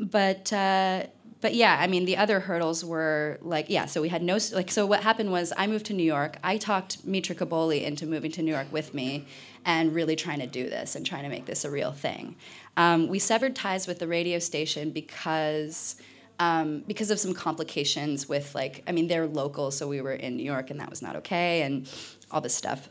but 0.00 0.52
uh, 0.52 1.04
but 1.40 1.54
yeah, 1.54 1.78
I 1.80 1.86
mean, 1.86 2.04
the 2.04 2.16
other 2.16 2.40
hurdles 2.40 2.84
were 2.84 3.38
like, 3.40 3.70
yeah, 3.70 3.86
so 3.86 4.02
we 4.02 4.08
had 4.08 4.22
no, 4.22 4.38
like, 4.52 4.70
so 4.70 4.84
what 4.84 5.02
happened 5.02 5.32
was 5.32 5.52
I 5.56 5.66
moved 5.66 5.86
to 5.86 5.94
New 5.94 6.04
York. 6.04 6.36
I 6.44 6.58
talked 6.58 7.04
Mitra 7.04 7.34
Kaboli 7.34 7.82
into 7.82 8.06
moving 8.06 8.30
to 8.32 8.42
New 8.42 8.52
York 8.52 8.66
with 8.70 8.92
me 8.92 9.26
and 9.64 9.94
really 9.94 10.16
trying 10.16 10.40
to 10.40 10.46
do 10.46 10.68
this 10.68 10.96
and 10.96 11.04
trying 11.04 11.22
to 11.22 11.28
make 11.28 11.46
this 11.46 11.64
a 11.64 11.70
real 11.70 11.92
thing. 11.92 12.36
Um, 12.76 13.08
we 13.08 13.18
severed 13.18 13.56
ties 13.56 13.86
with 13.86 13.98
the 13.98 14.08
radio 14.08 14.38
station 14.38 14.90
because. 14.90 15.96
Um, 16.38 16.84
because 16.86 17.10
of 17.10 17.20
some 17.20 17.34
complications 17.34 18.26
with 18.26 18.54
like 18.54 18.82
i 18.86 18.92
mean 18.92 19.08
they're 19.08 19.26
local 19.26 19.70
so 19.70 19.86
we 19.86 20.00
were 20.00 20.14
in 20.14 20.38
new 20.38 20.42
york 20.42 20.70
and 20.70 20.80
that 20.80 20.88
was 20.88 21.02
not 21.02 21.16
okay 21.16 21.60
and 21.60 21.86
all 22.30 22.40
this 22.40 22.54
stuff 22.54 22.88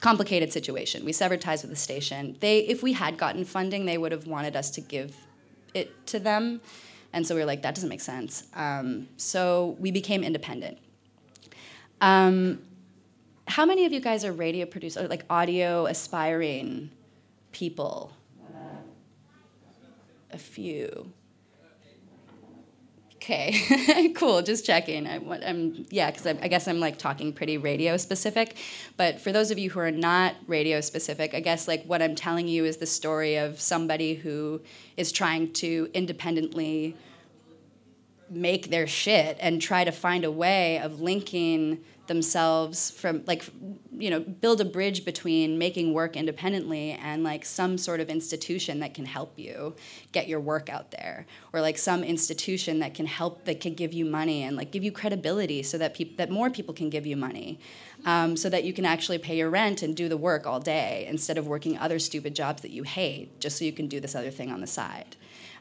complicated 0.00 0.52
situation 0.52 1.04
we 1.04 1.12
severed 1.12 1.40
ties 1.40 1.62
with 1.62 1.70
the 1.70 1.76
station 1.76 2.36
they 2.40 2.58
if 2.58 2.82
we 2.82 2.92
had 2.92 3.16
gotten 3.16 3.44
funding 3.44 3.86
they 3.86 3.96
would 3.96 4.10
have 4.10 4.26
wanted 4.26 4.56
us 4.56 4.68
to 4.70 4.80
give 4.80 5.25
it 5.74 6.06
to 6.08 6.18
them. 6.18 6.60
And 7.12 7.26
so 7.26 7.34
we 7.34 7.40
were 7.40 7.46
like, 7.46 7.62
that 7.62 7.74
doesn't 7.74 7.88
make 7.88 8.00
sense. 8.00 8.44
Um, 8.54 9.08
so 9.16 9.76
we 9.78 9.90
became 9.90 10.22
independent. 10.22 10.78
Um, 12.00 12.62
how 13.48 13.64
many 13.64 13.86
of 13.86 13.92
you 13.92 14.00
guys 14.00 14.24
are 14.24 14.32
radio 14.32 14.66
producers, 14.66 15.08
like 15.08 15.24
audio 15.30 15.86
aspiring 15.86 16.90
people? 17.52 18.12
A 20.32 20.38
few. 20.38 21.12
Okay, 23.26 24.10
cool. 24.14 24.40
Just 24.40 24.64
checking. 24.64 25.04
I, 25.08 25.16
am 25.16 25.84
yeah, 25.90 26.12
because 26.12 26.28
I, 26.28 26.38
I, 26.42 26.46
guess 26.46 26.68
I'm 26.68 26.78
like 26.78 26.96
talking 26.96 27.32
pretty 27.32 27.58
radio 27.58 27.96
specific. 27.96 28.56
But 28.96 29.20
for 29.20 29.32
those 29.32 29.50
of 29.50 29.58
you 29.58 29.68
who 29.68 29.80
are 29.80 29.90
not 29.90 30.36
radio 30.46 30.80
specific, 30.80 31.34
I 31.34 31.40
guess 31.40 31.66
like 31.66 31.82
what 31.86 32.00
I'm 32.00 32.14
telling 32.14 32.46
you 32.46 32.64
is 32.64 32.76
the 32.76 32.86
story 32.86 33.34
of 33.34 33.60
somebody 33.60 34.14
who 34.14 34.60
is 34.96 35.10
trying 35.10 35.52
to 35.54 35.90
independently 35.92 36.94
make 38.30 38.70
their 38.70 38.86
shit 38.86 39.36
and 39.40 39.60
try 39.60 39.84
to 39.84 39.92
find 39.92 40.24
a 40.24 40.30
way 40.30 40.78
of 40.78 41.00
linking 41.00 41.84
themselves 42.06 42.90
from 42.90 43.22
like 43.26 43.44
you 43.92 44.10
know 44.10 44.20
build 44.20 44.60
a 44.60 44.64
bridge 44.64 45.04
between 45.04 45.58
making 45.58 45.92
work 45.92 46.16
independently 46.16 46.92
and 46.92 47.24
like 47.24 47.44
some 47.44 47.76
sort 47.76 48.00
of 48.00 48.08
institution 48.08 48.80
that 48.80 48.94
can 48.94 49.04
help 49.04 49.32
you 49.36 49.74
get 50.12 50.28
your 50.28 50.40
work 50.40 50.68
out 50.68 50.90
there 50.92 51.26
or 51.52 51.60
like 51.60 51.76
some 51.76 52.04
institution 52.04 52.78
that 52.78 52.94
can 52.94 53.06
help 53.06 53.44
that 53.44 53.60
can 53.60 53.74
give 53.74 53.92
you 53.92 54.04
money 54.04 54.42
and 54.42 54.56
like 54.56 54.70
give 54.70 54.84
you 54.84 54.92
credibility 54.92 55.62
so 55.62 55.76
that 55.78 55.94
people 55.94 56.14
that 56.16 56.30
more 56.30 56.50
people 56.50 56.72
can 56.72 56.90
give 56.90 57.06
you 57.06 57.16
money 57.16 57.58
um, 58.04 58.36
so 58.36 58.48
that 58.48 58.64
you 58.64 58.72
can 58.72 58.84
actually 58.84 59.18
pay 59.18 59.36
your 59.36 59.50
rent 59.50 59.82
and 59.82 59.96
do 59.96 60.08
the 60.08 60.16
work 60.16 60.46
all 60.46 60.60
day 60.60 61.06
instead 61.08 61.38
of 61.38 61.46
working 61.46 61.76
other 61.78 61.98
stupid 61.98 62.34
jobs 62.34 62.62
that 62.62 62.70
you 62.70 62.82
hate 62.84 63.40
just 63.40 63.58
so 63.58 63.64
you 63.64 63.72
can 63.72 63.88
do 63.88 64.00
this 64.00 64.14
other 64.14 64.30
thing 64.30 64.50
on 64.50 64.60
the 64.60 64.66
side. 64.66 65.16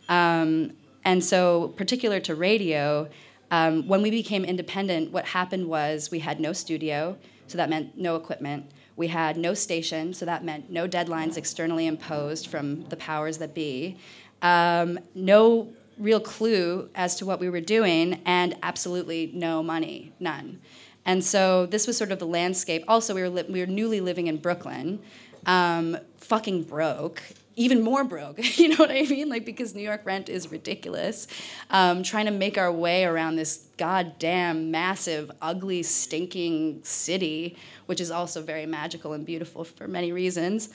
Um, 0.09 0.73
and 1.05 1.23
so 1.23 1.69
particular 1.69 2.19
to 2.21 2.35
radio 2.35 3.07
um, 3.51 3.87
when 3.87 4.01
we 4.01 4.09
became 4.09 4.43
independent, 4.43 5.11
what 5.11 5.25
happened 5.25 5.67
was 5.67 6.09
we 6.11 6.19
had 6.19 6.39
no 6.39 6.51
studio, 6.51 7.17
so 7.47 7.57
that 7.57 7.69
meant 7.69 7.97
no 7.97 8.15
equipment. 8.15 8.71
We 8.95 9.07
had 9.07 9.37
no 9.37 9.53
station, 9.53 10.13
so 10.13 10.25
that 10.25 10.43
meant 10.43 10.71
no 10.71 10.87
deadlines 10.87 11.37
externally 11.37 11.85
imposed 11.85 12.47
from 12.47 12.85
the 12.85 12.95
powers 12.97 13.37
that 13.37 13.53
be. 13.53 13.97
Um, 14.41 14.99
no 15.13 15.73
real 15.97 16.19
clue 16.19 16.89
as 16.95 17.15
to 17.17 17.25
what 17.25 17.39
we 17.39 17.49
were 17.49 17.61
doing, 17.61 18.21
and 18.25 18.57
absolutely 18.63 19.31
no 19.33 19.61
money, 19.61 20.13
none. 20.19 20.59
And 21.05 21.23
so 21.23 21.67
this 21.67 21.85
was 21.85 21.97
sort 21.97 22.11
of 22.11 22.19
the 22.19 22.27
landscape. 22.27 22.83
Also, 22.87 23.13
we 23.13 23.21
were, 23.21 23.29
li- 23.29 23.45
we 23.47 23.59
were 23.59 23.67
newly 23.67 24.01
living 24.01 24.27
in 24.27 24.37
Brooklyn, 24.37 24.99
um, 25.45 25.97
fucking 26.17 26.63
broke, 26.63 27.21
even 27.55 27.81
more 27.81 28.03
broke. 28.03 28.37
you 28.57 28.69
know 28.69 28.75
what 28.75 28.91
I 28.91 29.03
mean? 29.03 29.29
Like 29.29 29.45
because 29.45 29.73
New 29.73 29.81
York 29.81 30.01
rent 30.05 30.29
is 30.29 30.51
ridiculous. 30.51 31.27
Um, 31.69 32.03
trying 32.03 32.25
to 32.25 32.31
make 32.31 32.57
our 32.57 32.71
way 32.71 33.05
around 33.05 33.35
this 33.35 33.67
goddamn 33.77 34.71
massive, 34.71 35.31
ugly, 35.41 35.83
stinking 35.83 36.81
city, 36.83 37.57
which 37.85 38.01
is 38.01 38.11
also 38.11 38.41
very 38.41 38.65
magical 38.65 39.13
and 39.13 39.25
beautiful 39.25 39.63
for 39.63 39.87
many 39.87 40.11
reasons. 40.11 40.69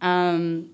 Um, 0.00 0.70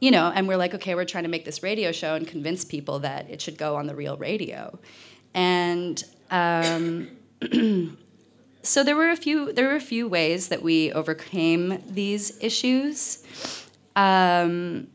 you 0.00 0.10
know, 0.10 0.32
and 0.34 0.48
we're 0.48 0.56
like, 0.56 0.74
okay, 0.74 0.94
we're 0.94 1.04
trying 1.04 1.24
to 1.24 1.30
make 1.30 1.44
this 1.44 1.62
radio 1.62 1.92
show 1.92 2.14
and 2.14 2.26
convince 2.26 2.64
people 2.64 2.98
that 3.00 3.30
it 3.30 3.40
should 3.40 3.56
go 3.56 3.76
on 3.76 3.86
the 3.86 3.94
real 3.94 4.16
radio, 4.16 4.78
and. 5.34 6.02
Um, 6.30 7.10
so 8.62 8.84
there 8.84 8.96
were 8.96 9.10
a 9.10 9.16
few 9.16 9.52
there 9.52 9.68
were 9.68 9.76
a 9.76 9.80
few 9.80 10.08
ways 10.08 10.48
that 10.48 10.62
we 10.62 10.92
overcame 10.92 11.82
these 11.90 12.42
issues 12.42 13.24
um, 13.96 14.88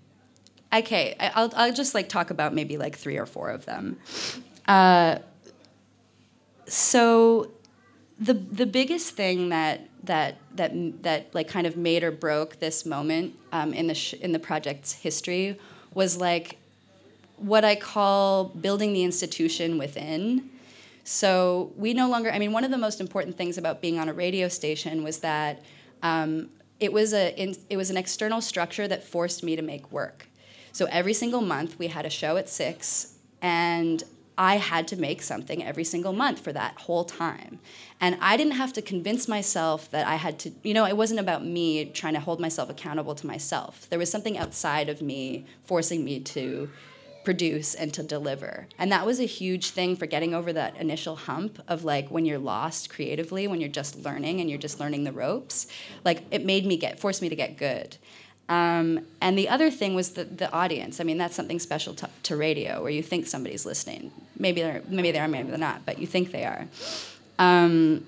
okay, 0.74 1.16
I'll, 1.20 1.52
I'll 1.56 1.74
just 1.74 1.94
like 1.94 2.10
talk 2.10 2.30
about 2.30 2.54
maybe 2.54 2.78
like 2.78 2.96
three 2.96 3.18
or 3.18 3.26
four 3.26 3.50
of 3.50 3.66
them. 3.66 3.98
Uh, 4.68 5.20
so 6.68 7.52
the 8.20 8.34
the 8.34 8.66
biggest 8.66 9.14
thing 9.14 9.50
that 9.50 9.88
that 10.04 10.38
that 10.56 11.04
that 11.04 11.34
like 11.34 11.48
kind 11.48 11.68
of 11.68 11.78
made 11.78 12.04
or 12.04 12.12
broke 12.12 12.60
this 12.60 12.86
moment 12.86 13.36
um, 13.52 13.74
in 13.74 13.88
the 13.88 13.94
sh- 13.94 14.14
in 14.14 14.32
the 14.32 14.40
project's 14.40 14.94
history 14.94 15.58
was 15.94 16.18
like 16.18 16.58
what 17.38 17.64
I 17.64 17.76
call 17.76 18.46
building 18.46 18.94
the 18.94 19.04
institution 19.04 19.78
within. 19.78 20.50
So 21.04 21.72
we 21.78 21.94
no 21.94 22.10
longer. 22.10 22.32
I 22.32 22.40
mean, 22.40 22.52
one 22.52 22.64
of 22.64 22.72
the 22.72 22.78
most 22.78 23.00
important 23.00 23.38
things 23.38 23.58
about 23.58 23.82
being 23.82 24.00
on 24.00 24.10
a 24.10 24.14
radio 24.14 24.48
station 24.50 25.04
was 25.04 25.20
that 25.20 25.64
um, 26.04 26.50
it 26.80 26.94
was 26.94 27.14
a 27.14 27.34
it 27.70 27.78
was 27.78 27.90
an 27.90 27.98
external 27.98 28.42
structure 28.42 28.88
that 28.88 29.04
forced 29.04 29.44
me 29.44 29.56
to 29.56 29.62
make 29.62 29.92
work. 29.92 30.28
So 30.72 30.86
every 30.86 31.14
single 31.14 31.42
month 31.42 31.80
we 31.80 31.88
had 31.88 32.06
a 32.06 32.10
show 32.10 32.38
at 32.38 32.50
six, 32.50 33.16
and 33.42 34.04
I 34.38 34.58
had 34.58 34.88
to 34.90 34.96
make 34.96 35.24
something 35.24 35.64
every 35.64 35.84
single 35.84 36.14
month 36.14 36.40
for 36.40 36.54
that 36.54 36.82
whole 36.82 37.04
time. 37.04 37.60
And 38.00 38.18
I 38.22 38.38
didn't 38.38 38.54
have 38.54 38.72
to 38.74 38.84
convince 38.84 39.28
myself 39.28 39.90
that 39.90 40.06
I 40.06 40.16
had 40.16 40.38
to, 40.40 40.52
you 40.62 40.76
know, 40.76 40.86
it 40.86 40.96
wasn't 40.96 41.20
about 41.20 41.44
me 41.44 41.86
trying 41.86 42.14
to 42.14 42.20
hold 42.20 42.40
myself 42.40 42.70
accountable 42.70 43.16
to 43.16 43.26
myself. 43.26 43.90
There 43.90 43.98
was 43.98 44.12
something 44.12 44.38
outside 44.38 44.90
of 44.90 45.02
me 45.02 45.46
forcing 45.64 46.06
me 46.06 46.20
to 46.20 46.70
produce 47.28 47.76
and 47.76 47.94
to 47.94 48.02
deliver. 48.02 48.68
And 48.78 48.90
that 48.94 49.06
was 49.06 49.20
a 49.20 49.26
huge 49.26 49.72
thing 49.72 49.98
for 49.98 50.06
getting 50.06 50.34
over 50.34 50.54
that 50.54 50.78
initial 50.78 51.18
hump 51.18 51.62
of 51.68 51.84
like 51.84 52.08
when 52.08 52.24
you're 52.24 52.40
lost 52.40 52.90
creatively, 52.90 53.50
when 53.50 53.60
you're 53.60 53.68
just 53.68 53.98
learning 53.98 54.40
and 54.40 54.50
you're 54.50 54.58
just 54.58 54.80
learning 54.80 55.04
the 55.04 55.12
ropes. 55.12 55.68
Like 56.06 56.24
it 56.32 56.46
made 56.46 56.66
me 56.66 56.78
get, 56.78 57.02
forced 57.02 57.22
me 57.22 57.28
to 57.28 57.36
get 57.36 57.58
good. 57.58 57.98
Um, 58.48 59.06
and 59.20 59.38
the 59.38 59.50
other 59.50 59.70
thing 59.70 59.94
was 59.94 60.12
the, 60.12 60.24
the 60.24 60.50
audience. 60.54 61.02
I 61.02 61.04
mean, 61.04 61.18
that's 61.18 61.36
something 61.36 61.60
special 61.60 61.94
to, 61.96 62.10
to, 62.24 62.38
radio 62.38 62.82
where 62.82 62.92
you 62.92 63.04
think 63.04 63.28
somebody's 63.28 63.66
listening. 63.66 64.14
Maybe 64.40 64.62
they're, 64.62 64.82
maybe 64.88 65.12
they 65.12 65.20
are, 65.20 65.28
maybe 65.28 65.50
they're 65.50 65.58
not, 65.58 65.86
but 65.86 66.00
you 66.00 66.08
think 66.08 66.32
they 66.32 66.46
are. 66.46 66.66
Um, 67.38 68.08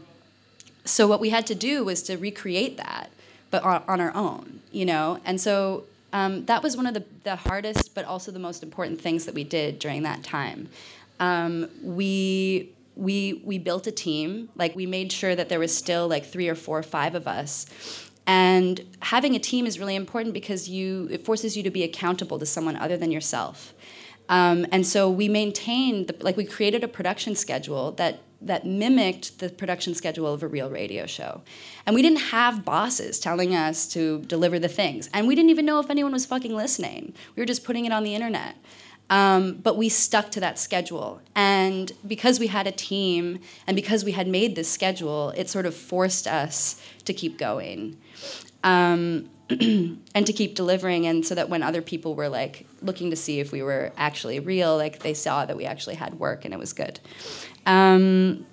so 0.85 1.07
what 1.07 1.19
we 1.19 1.29
had 1.29 1.45
to 1.47 1.55
do 1.55 1.83
was 1.83 2.01
to 2.03 2.15
recreate 2.15 2.77
that, 2.77 3.09
but 3.51 3.63
on, 3.63 3.83
on 3.85 3.99
our 3.99 4.15
own, 4.15 4.61
you 4.71 4.85
know? 4.85 5.19
And 5.25 5.41
so 5.41 5.83
um, 6.13 6.45
that 6.45 6.63
was 6.63 6.75
one 6.75 6.87
of 6.87 6.93
the, 6.93 7.03
the 7.23 7.35
hardest 7.35 7.93
but 7.95 8.05
also 8.05 8.31
the 8.31 8.39
most 8.39 8.63
important 8.63 8.99
things 9.01 9.25
that 9.25 9.35
we 9.35 9.43
did 9.43 9.79
during 9.79 10.03
that 10.03 10.23
time. 10.23 10.69
Um, 11.19 11.69
we 11.83 12.71
we 12.95 13.41
we 13.43 13.57
built 13.57 13.87
a 13.87 13.91
team. 13.91 14.49
Like 14.55 14.75
we 14.75 14.85
made 14.85 15.11
sure 15.11 15.35
that 15.35 15.49
there 15.49 15.59
was 15.59 15.75
still 15.75 16.07
like 16.07 16.25
three 16.25 16.49
or 16.49 16.55
four 16.55 16.79
or 16.79 16.83
five 16.83 17.15
of 17.15 17.27
us. 17.27 17.65
And 18.27 18.85
having 19.01 19.35
a 19.35 19.39
team 19.39 19.65
is 19.65 19.79
really 19.79 19.95
important 19.95 20.33
because 20.33 20.69
you 20.69 21.07
it 21.11 21.25
forces 21.25 21.57
you 21.57 21.63
to 21.63 21.71
be 21.71 21.83
accountable 21.83 22.37
to 22.39 22.45
someone 22.45 22.75
other 22.75 22.97
than 22.97 23.11
yourself. 23.11 23.73
Um, 24.27 24.67
and 24.71 24.85
so 24.85 25.09
we 25.09 25.27
maintained 25.27 26.07
the, 26.07 26.23
like 26.23 26.37
we 26.37 26.45
created 26.45 26.83
a 26.83 26.87
production 26.87 27.35
schedule 27.35 27.91
that 27.93 28.19
that 28.41 28.65
mimicked 28.65 29.39
the 29.39 29.49
production 29.49 29.93
schedule 29.93 30.33
of 30.33 30.43
a 30.43 30.47
real 30.47 30.69
radio 30.69 31.05
show. 31.05 31.41
And 31.85 31.93
we 31.93 32.01
didn't 32.01 32.19
have 32.19 32.63
bosses 32.63 33.19
telling 33.19 33.53
us 33.53 33.87
to 33.89 34.21
deliver 34.21 34.59
the 34.59 34.67
things. 34.67 35.09
And 35.13 35.27
we 35.27 35.35
didn't 35.35 35.49
even 35.49 35.65
know 35.65 35.79
if 35.79 35.89
anyone 35.89 36.13
was 36.13 36.25
fucking 36.25 36.55
listening. 36.55 37.13
We 37.35 37.41
were 37.41 37.47
just 37.47 37.63
putting 37.63 37.85
it 37.85 37.91
on 37.91 38.03
the 38.03 38.15
internet. 38.15 38.55
Um, 39.09 39.55
but 39.55 39.75
we 39.75 39.89
stuck 39.89 40.29
to 40.31 40.39
that 40.39 40.59
schedule. 40.59 41.21
And 41.35 41.91
because 42.07 42.39
we 42.39 42.47
had 42.47 42.67
a 42.67 42.71
team 42.71 43.39
and 43.65 43.75
because 43.75 44.05
we 44.05 44.11
had 44.11 44.27
made 44.27 44.55
this 44.55 44.69
schedule, 44.69 45.31
it 45.31 45.49
sort 45.49 45.65
of 45.65 45.75
forced 45.75 46.27
us 46.27 46.81
to 47.05 47.13
keep 47.13 47.37
going. 47.37 47.97
Um, 48.63 49.29
and 49.49 50.27
to 50.27 50.31
keep 50.31 50.53
delivering 50.53 51.07
and 51.07 51.25
so 51.25 51.33
that 51.33 51.49
when 51.49 51.63
other 51.63 51.81
people 51.81 52.13
were 52.13 52.29
like 52.29 52.67
looking 52.83 53.09
to 53.09 53.15
see 53.15 53.39
if 53.39 53.51
we 53.51 53.63
were 53.63 53.91
actually 53.97 54.39
real 54.39 54.77
like 54.77 54.99
they 54.99 55.15
saw 55.15 55.43
that 55.43 55.57
we 55.57 55.65
actually 55.65 55.95
had 55.95 56.19
work 56.19 56.45
and 56.45 56.53
it 56.53 56.59
was 56.59 56.71
good 56.71 56.99
um, 57.69 58.45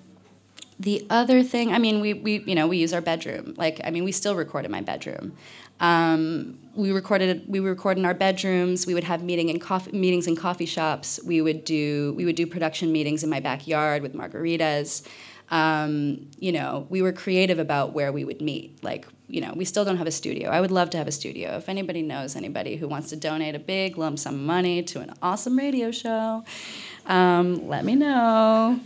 the 0.79 1.05
other 1.09 1.41
thing 1.41 1.71
i 1.71 1.79
mean 1.79 1.99
we, 1.99 2.13
we 2.13 2.43
you 2.45 2.55
know 2.55 2.67
we 2.67 2.77
use 2.77 2.93
our 2.93 3.01
bedroom. 3.01 3.53
Like 3.57 3.81
i 3.83 3.89
mean 3.89 4.03
we 4.03 4.11
still 4.11 4.35
record 4.35 4.65
in 4.65 4.71
my 4.71 4.81
bedroom. 4.81 5.33
Um, 5.79 6.57
we 6.75 6.91
recorded 6.91 7.45
we 7.47 7.59
record 7.59 7.97
in 7.97 8.05
our 8.05 8.13
bedrooms. 8.13 8.85
We 8.85 8.93
would 8.93 9.03
have 9.03 9.23
meeting 9.23 9.49
in 9.49 9.59
coffee, 9.59 9.91
meetings 9.91 10.27
in 10.27 10.35
coffee 10.35 10.65
shops. 10.65 11.19
We 11.25 11.41
would 11.41 11.63
do 11.63 12.13
we 12.15 12.25
would 12.25 12.35
do 12.35 12.47
production 12.47 12.91
meetings 12.91 13.23
in 13.23 13.29
my 13.29 13.39
backyard 13.39 14.01
with 14.01 14.13
margaritas. 14.13 15.05
Um, 15.49 16.29
you 16.37 16.51
know 16.51 16.87
we 16.89 17.01
were 17.01 17.13
creative 17.13 17.59
about 17.59 17.93
where 17.93 18.11
we 18.11 18.23
would 18.25 18.41
meet. 18.41 18.83
Like 18.83 19.07
you 19.29 19.41
know, 19.41 19.53
we 19.55 19.65
still 19.65 19.83
don't 19.83 19.97
have 19.97 20.07
a 20.07 20.11
studio. 20.11 20.49
I 20.49 20.61
would 20.61 20.71
love 20.71 20.89
to 20.91 20.97
have 20.97 21.07
a 21.07 21.11
studio. 21.11 21.57
If 21.57 21.67
anybody 21.67 22.01
knows 22.01 22.35
anybody 22.35 22.77
who 22.77 22.87
wants 22.87 23.09
to 23.09 23.17
donate 23.17 23.55
a 23.55 23.59
big 23.59 23.97
lump 23.97 24.19
sum 24.19 24.35
of 24.35 24.41
money 24.41 24.81
to 24.83 25.01
an 25.01 25.13
awesome 25.21 25.57
radio 25.57 25.91
show, 25.91 26.45
um, 27.07 27.67
let 27.67 27.83
me 27.83 27.95
know. 27.95 28.79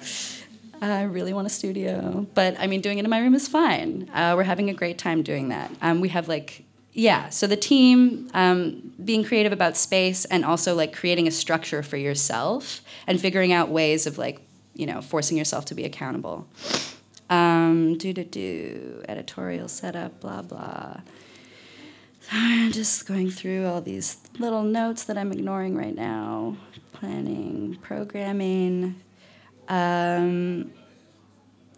I 0.82 1.04
really 1.04 1.34
want 1.34 1.46
a 1.46 1.50
studio. 1.50 2.26
But 2.34 2.60
I 2.60 2.68
mean, 2.68 2.82
doing 2.82 2.98
it 2.98 3.04
in 3.04 3.10
my 3.10 3.20
room 3.20 3.36
is 3.36 3.48
fine. 3.48 4.10
Uh, 4.14 4.34
we're 4.36 4.44
having 4.44 4.70
a 4.70 4.74
great 4.74 4.98
time 4.98 5.22
doing 5.22 5.50
that. 5.50 5.72
Um, 5.82 6.02
we 6.02 6.10
have 6.10 6.28
like, 6.28 6.66
yeah, 6.94 7.30
so 7.30 7.48
the 7.48 7.56
team 7.56 8.30
um, 8.34 8.94
being 9.04 9.24
creative 9.24 9.54
about 9.54 9.78
space 9.78 10.26
and 10.26 10.44
also 10.44 10.74
like 10.76 10.94
creating 10.94 11.28
a 11.28 11.32
structure 11.32 11.84
for 11.84 11.98
yourself 11.98 12.82
and 13.08 13.22
figuring 13.22 13.54
out 13.54 13.70
ways 13.70 14.08
of 14.08 14.18
like, 14.18 14.42
you 14.74 14.86
know, 14.86 15.02
forcing 15.02 15.38
yourself 15.38 15.66
to 15.66 15.76
be 15.76 15.84
accountable. 15.84 16.48
Um, 17.30 17.98
do 17.98 18.12
do 18.12 18.26
do 18.26 19.04
editorial 19.08 19.70
setup, 19.70 20.20
blah 20.20 20.42
blah. 20.42 20.98
I'm 22.32 22.72
just 22.72 23.06
going 23.06 23.30
through 23.30 23.68
all 23.68 23.82
these 23.82 24.18
little 24.40 24.64
notes 24.64 25.04
that 25.04 25.18
I'm 25.18 25.34
ignoring 25.34 25.76
right 25.76 25.94
now. 25.94 26.56
Planning, 26.94 27.78
programming. 27.82 28.96
Um, 29.68 30.72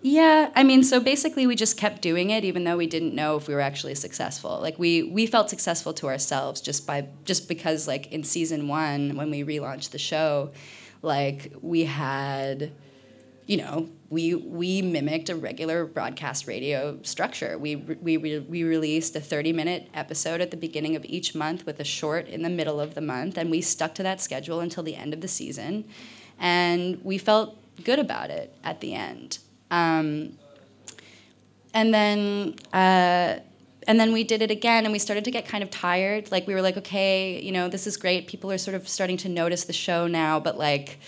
yeah, 0.03 0.51
I 0.55 0.63
mean, 0.63 0.83
so 0.83 0.99
basically 0.99 1.47
we 1.47 1.55
just 1.55 1.77
kept 1.77 2.03
doing 2.03 2.29
it 2.29 2.43
even 2.43 2.65
though 2.65 2.77
we 2.77 2.87
didn't 2.87 3.15
know 3.15 3.35
if 3.37 3.47
we 3.47 3.55
were 3.55 3.61
actually 3.61 3.95
successful. 3.95 4.59
Like 4.61 4.77
we 4.77 5.03
we 5.03 5.25
felt 5.25 5.49
successful 5.49 5.93
to 5.95 6.07
ourselves 6.07 6.61
just 6.61 6.85
by 6.85 7.07
just 7.25 7.47
because 7.47 7.87
like 7.87 8.11
in 8.11 8.23
season 8.23 8.67
1 8.67 9.15
when 9.15 9.31
we 9.31 9.43
relaunched 9.43 9.89
the 9.89 9.97
show, 9.97 10.51
like 11.01 11.53
we 11.61 11.85
had 11.85 12.73
you 13.45 13.57
know, 13.57 13.89
we 14.09 14.35
we 14.35 14.81
mimicked 14.81 15.29
a 15.29 15.35
regular 15.35 15.85
broadcast 15.85 16.47
radio 16.47 16.99
structure. 17.03 17.57
We 17.57 17.75
we 17.75 18.17
we 18.17 18.63
released 18.63 19.15
a 19.15 19.19
30-minute 19.19 19.89
episode 19.93 20.39
at 20.39 20.51
the 20.51 20.57
beginning 20.57 20.95
of 20.95 21.03
each 21.05 21.35
month 21.35 21.65
with 21.65 21.79
a 21.79 21.83
short 21.83 22.27
in 22.27 22.41
the 22.41 22.49
middle 22.49 22.79
of 22.79 22.95
the 22.95 23.01
month 23.01 23.37
and 23.37 23.49
we 23.51 23.61
stuck 23.61 23.95
to 23.95 24.03
that 24.03 24.21
schedule 24.21 24.59
until 24.59 24.83
the 24.83 24.95
end 24.95 25.13
of 25.13 25.21
the 25.21 25.27
season. 25.27 25.85
And 26.39 27.03
we 27.03 27.17
felt 27.17 27.57
good 27.83 27.99
about 27.99 28.29
it 28.29 28.55
at 28.63 28.81
the 28.81 28.93
end. 28.93 29.39
Um, 29.71 30.37
and 31.73 31.93
then 31.93 32.55
uh, 32.71 33.39
and 33.87 33.99
then 33.99 34.13
we 34.13 34.23
did 34.23 34.41
it 34.41 34.51
again 34.51 34.85
and 34.85 34.93
we 34.93 34.99
started 34.99 35.25
to 35.25 35.31
get 35.31 35.47
kind 35.47 35.63
of 35.63 35.69
tired. 35.69 36.31
Like 36.31 36.47
we 36.47 36.53
were 36.53 36.61
like, 36.61 36.77
okay, 36.77 37.41
you 37.41 37.51
know, 37.51 37.67
this 37.67 37.87
is 37.87 37.97
great. 37.97 38.27
People 38.27 38.51
are 38.51 38.57
sort 38.57 38.75
of 38.75 38.87
starting 38.87 39.17
to 39.17 39.29
notice 39.29 39.65
the 39.65 39.73
show 39.73 40.07
now, 40.07 40.39
but 40.39 40.57
like 40.57 40.99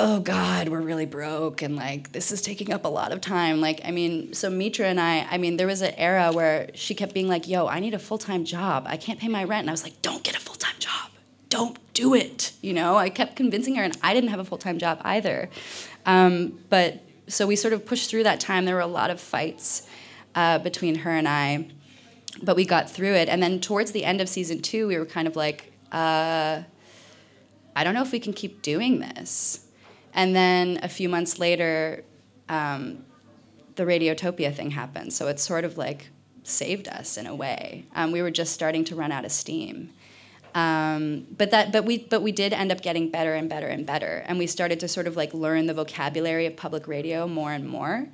oh 0.00 0.20
god 0.20 0.68
we're 0.68 0.80
really 0.80 1.06
broke 1.06 1.60
and 1.60 1.74
like 1.74 2.12
this 2.12 2.30
is 2.30 2.40
taking 2.40 2.72
up 2.72 2.84
a 2.84 2.88
lot 2.88 3.10
of 3.10 3.20
time. 3.20 3.60
Like 3.60 3.80
i 3.84 3.90
mean 3.90 4.32
so 4.32 4.48
mitra 4.48 4.86
and 4.86 5.00
i 5.00 5.26
i 5.28 5.38
mean 5.38 5.56
there 5.56 5.66
was 5.66 5.82
an 5.82 5.92
era 5.96 6.30
where 6.32 6.70
she 6.74 6.94
kept 6.94 7.12
being 7.12 7.26
like 7.26 7.48
yo 7.48 7.66
i 7.66 7.80
need 7.80 7.94
a 7.94 7.98
full-time 7.98 8.44
job. 8.44 8.84
I 8.86 8.96
can't 8.96 9.18
pay 9.18 9.26
my 9.26 9.42
rent. 9.42 9.62
And 9.62 9.70
i 9.70 9.72
was 9.72 9.82
like 9.82 10.00
don't 10.00 10.22
get 10.22 10.36
a 10.36 10.40
full-time 10.40 10.76
job. 10.78 11.10
Don't 11.48 11.78
do 11.94 12.14
it 12.14 12.52
you 12.62 12.72
know? 12.72 12.96
I 12.96 13.10
kept 13.10 13.34
convincing 13.34 13.74
her 13.74 13.82
and 13.82 13.96
i 14.00 14.14
didn't 14.14 14.30
have 14.30 14.38
a 14.38 14.44
full-time 14.44 14.78
job 14.78 15.00
either. 15.02 15.50
Um, 16.06 16.60
but 16.70 17.02
so 17.26 17.46
we 17.48 17.56
sort 17.56 17.74
of 17.74 17.84
pushed 17.84 18.08
through 18.08 18.22
that 18.22 18.40
time. 18.40 18.64
There 18.66 18.76
were 18.76 18.80
a 18.80 18.86
lot 18.86 19.10
of 19.10 19.20
fights 19.20 19.86
uh, 20.34 20.60
between 20.60 20.94
her 21.00 21.10
and 21.10 21.26
i 21.28 21.66
but 22.40 22.54
we 22.54 22.64
got 22.64 22.88
through 22.88 23.14
it. 23.14 23.28
And 23.28 23.42
then 23.42 23.58
towards 23.58 23.90
the 23.90 24.04
end 24.04 24.20
of 24.20 24.28
season 24.28 24.62
two 24.62 24.86
we 24.86 24.96
were 24.96 25.06
kind 25.06 25.26
of 25.26 25.34
like 25.34 25.72
uh, 25.90 26.62
i 27.74 27.82
don't 27.82 27.94
know 27.94 28.02
if 28.02 28.12
we 28.12 28.20
can 28.20 28.32
keep 28.32 28.62
doing 28.62 29.00
this 29.00 29.64
and 30.18 30.34
then 30.34 30.80
a 30.82 30.88
few 30.88 31.08
months 31.08 31.38
later, 31.38 32.02
um, 32.48 33.04
the 33.76 33.84
Radiotopia 33.84 34.52
thing 34.52 34.72
happened. 34.72 35.12
So 35.12 35.28
it 35.28 35.38
sort 35.38 35.64
of 35.64 35.78
like 35.78 36.08
saved 36.42 36.88
us 36.88 37.16
in 37.16 37.28
a 37.28 37.34
way. 37.36 37.86
Um, 37.94 38.10
we 38.10 38.20
were 38.20 38.32
just 38.32 38.52
starting 38.52 38.84
to 38.86 38.96
run 38.96 39.12
out 39.12 39.24
of 39.24 39.30
steam. 39.30 39.90
Um, 40.56 41.28
but 41.30 41.52
that, 41.52 41.70
but 41.70 41.84
we, 41.84 41.98
but 41.98 42.20
we 42.20 42.32
did 42.32 42.52
end 42.52 42.72
up 42.72 42.80
getting 42.80 43.12
better 43.12 43.34
and 43.34 43.48
better 43.48 43.68
and 43.68 43.86
better, 43.86 44.24
and 44.26 44.38
we 44.38 44.48
started 44.48 44.80
to 44.80 44.88
sort 44.88 45.06
of 45.06 45.16
like 45.16 45.32
learn 45.34 45.66
the 45.66 45.74
vocabulary 45.74 46.46
of 46.46 46.56
public 46.56 46.88
radio 46.88 47.28
more 47.28 47.52
and 47.52 47.68
more. 47.68 48.08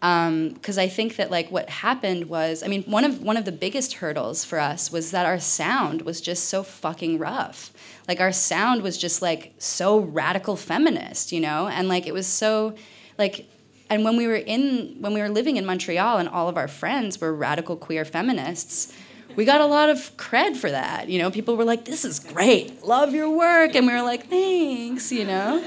Because 0.00 0.78
um, 0.78 0.82
I 0.84 0.88
think 0.88 1.16
that 1.16 1.30
like 1.30 1.50
what 1.50 1.68
happened 1.68 2.28
was, 2.28 2.62
I 2.62 2.68
mean, 2.68 2.82
one 2.84 3.04
of 3.04 3.22
one 3.22 3.36
of 3.36 3.44
the 3.44 3.52
biggest 3.52 3.94
hurdles 3.94 4.44
for 4.44 4.58
us 4.58 4.92
was 4.92 5.10
that 5.10 5.26
our 5.26 5.38
sound 5.38 6.02
was 6.02 6.20
just 6.20 6.44
so 6.48 6.62
fucking 6.62 7.18
rough 7.18 7.72
like 8.08 8.20
our 8.20 8.32
sound 8.32 8.82
was 8.82 8.96
just 8.96 9.20
like 9.22 9.54
so 9.58 9.98
radical 9.98 10.56
feminist, 10.56 11.32
you 11.32 11.40
know? 11.40 11.68
And 11.68 11.88
like 11.88 12.06
it 12.06 12.14
was 12.14 12.26
so 12.26 12.74
like 13.18 13.48
and 13.88 14.04
when 14.04 14.16
we 14.16 14.26
were 14.26 14.36
in 14.36 14.96
when 15.00 15.12
we 15.12 15.20
were 15.20 15.28
living 15.28 15.56
in 15.56 15.66
Montreal 15.66 16.18
and 16.18 16.28
all 16.28 16.48
of 16.48 16.56
our 16.56 16.68
friends 16.68 17.20
were 17.20 17.34
radical 17.34 17.76
queer 17.76 18.04
feminists, 18.04 18.92
we 19.34 19.44
got 19.44 19.60
a 19.60 19.66
lot 19.66 19.90
of 19.90 20.16
cred 20.16 20.56
for 20.56 20.70
that. 20.70 21.08
You 21.08 21.18
know, 21.18 21.30
people 21.30 21.56
were 21.56 21.64
like, 21.64 21.84
"This 21.84 22.04
is 22.04 22.18
great. 22.18 22.84
Love 22.84 23.14
your 23.14 23.30
work." 23.30 23.74
And 23.74 23.86
we 23.86 23.92
were 23.92 24.02
like, 24.02 24.28
"Thanks," 24.28 25.12
you 25.12 25.24
know? 25.24 25.62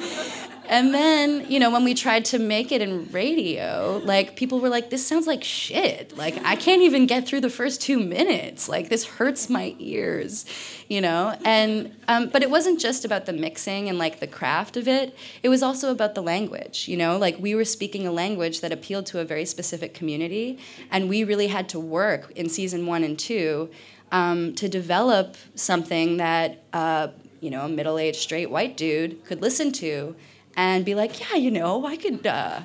And 0.70 0.94
then, 0.94 1.50
you 1.50 1.60
know, 1.60 1.72
when 1.72 1.84
we 1.84 1.96
tried 1.96 2.26
to 2.26 2.38
make 2.38 2.72
it 2.72 2.80
in 2.80 3.12
radio, 3.12 4.00
like 4.06 4.36
people 4.36 4.60
were 4.60 4.70
like, 4.70 4.92
this 4.92 5.06
sounds 5.06 5.26
like 5.26 5.44
shit. 5.44 6.16
Like 6.16 6.40
I 6.46 6.56
can't 6.56 6.84
even 6.84 7.08
get 7.08 7.28
through 7.28 7.42
the 7.42 7.50
first 7.50 7.82
two 7.82 7.98
minutes. 8.00 8.70
Like 8.70 8.88
this 8.88 9.04
hurts 9.04 9.50
my 9.50 9.76
ears, 9.80 10.46
you 10.88 11.02
know? 11.02 11.36
And 11.44 11.96
um, 12.08 12.30
but 12.30 12.44
it 12.44 12.52
wasn't 12.52 12.80
just 12.80 13.04
about 13.04 13.26
the 13.26 13.34
mixing 13.34 13.90
and 13.90 13.98
like 13.98 14.20
the 14.20 14.28
craft 14.28 14.78
of 14.78 14.88
it. 14.88 15.18
It 15.42 15.50
was 15.50 15.64
also 15.64 15.90
about 15.92 16.14
the 16.14 16.22
language, 16.22 16.88
you 16.88 16.98
know? 16.98 17.18
Like 17.18 17.40
we 17.40 17.56
were 17.56 17.66
speaking 17.66 18.06
a 18.06 18.12
language 18.12 18.62
that 18.62 18.72
appealed 18.72 19.08
to 19.08 19.20
a 19.20 19.26
very 19.26 19.46
specific 19.46 19.96
community, 19.96 20.60
and 20.92 21.10
we 21.10 21.24
really 21.24 21.48
had 21.48 21.68
to 21.70 21.80
work 21.80 22.32
in 22.36 22.48
season 22.48 22.86
one 22.86 23.04
and 23.04 23.18
two 23.18 23.72
um, 24.12 24.54
to 24.54 24.70
develop 24.70 25.36
something 25.56 26.18
that 26.18 26.62
uh, 26.74 27.08
you 27.42 27.50
know 27.50 27.66
a 27.66 27.70
middle-aged 27.70 28.20
straight 28.20 28.52
white 28.52 28.78
dude 28.78 29.26
could 29.26 29.42
listen 29.42 29.72
to 29.72 30.16
and 30.56 30.86
be 30.86 30.96
like, 30.96 31.20
yeah, 31.20 31.38
you 31.38 31.52
know, 31.52 31.86
I 31.86 31.98
could, 31.98 32.26
uh, 32.26 32.62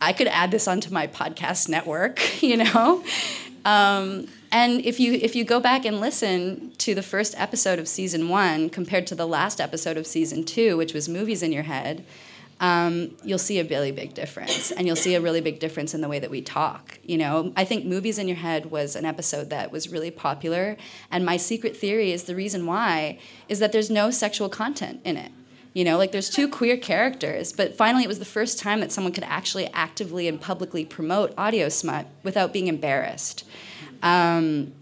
I 0.00 0.12
could 0.12 0.26
add 0.28 0.50
this 0.50 0.66
onto 0.66 0.92
my 0.92 1.06
podcast 1.06 1.68
network, 1.68 2.20
you 2.42 2.56
know. 2.56 3.04
Um, 3.64 4.26
and 4.50 4.84
if 4.84 5.00
you 5.00 5.14
if 5.14 5.34
you 5.34 5.44
go 5.44 5.60
back 5.60 5.84
and 5.84 6.00
listen 6.00 6.72
to 6.78 6.94
the 6.94 7.02
first 7.02 7.34
episode 7.38 7.78
of 7.78 7.88
season 7.88 8.28
one 8.28 8.68
compared 8.68 9.06
to 9.08 9.14
the 9.14 9.26
last 9.26 9.60
episode 9.60 9.96
of 9.96 10.06
season 10.06 10.44
two, 10.44 10.76
which 10.76 10.92
was 10.92 11.08
movies 11.08 11.42
in 11.42 11.52
your 11.52 11.62
head, 11.62 12.04
um, 12.60 13.16
you'll 13.24 13.38
see 13.38 13.60
a 13.60 13.64
really 13.64 13.92
big 13.92 14.14
difference, 14.14 14.70
and 14.72 14.86
you'll 14.86 14.96
see 14.96 15.14
a 15.14 15.20
really 15.20 15.40
big 15.40 15.58
difference 15.58 15.94
in 15.94 16.00
the 16.00 16.08
way 16.08 16.18
that 16.18 16.30
we 16.30 16.42
talk. 16.42 16.98
You 17.02 17.18
know, 17.18 17.52
I 17.56 17.64
think 17.64 17.84
movies 17.84 18.18
in 18.18 18.28
your 18.28 18.36
head 18.36 18.70
was 18.70 18.94
an 18.94 19.04
episode 19.04 19.48
that 19.50 19.72
was 19.72 19.88
really 19.88 20.10
popular, 20.10 20.76
and 21.10 21.24
my 21.24 21.36
secret 21.36 21.76
theory 21.76 22.12
is 22.12 22.24
the 22.24 22.34
reason 22.34 22.66
why 22.66 23.18
is 23.48 23.58
that 23.60 23.72
there's 23.72 23.90
no 23.90 24.10
sexual 24.10 24.48
content 24.48 25.00
in 25.04 25.16
it. 25.16 25.32
You 25.74 25.84
know, 25.84 25.96
like 25.96 26.12
there's 26.12 26.28
two 26.28 26.48
queer 26.48 26.76
characters, 26.76 27.52
but 27.52 27.74
finally 27.76 28.04
it 28.04 28.08
was 28.08 28.18
the 28.18 28.26
first 28.26 28.58
time 28.58 28.80
that 28.80 28.92
someone 28.92 29.12
could 29.12 29.24
actually 29.24 29.68
actively 29.72 30.28
and 30.28 30.40
publicly 30.40 30.84
promote 30.84 31.32
audio 31.38 31.68
smut 31.68 32.06
without 32.22 32.52
being 32.52 32.66
embarrassed. 32.66 33.44
Um, 34.02 34.74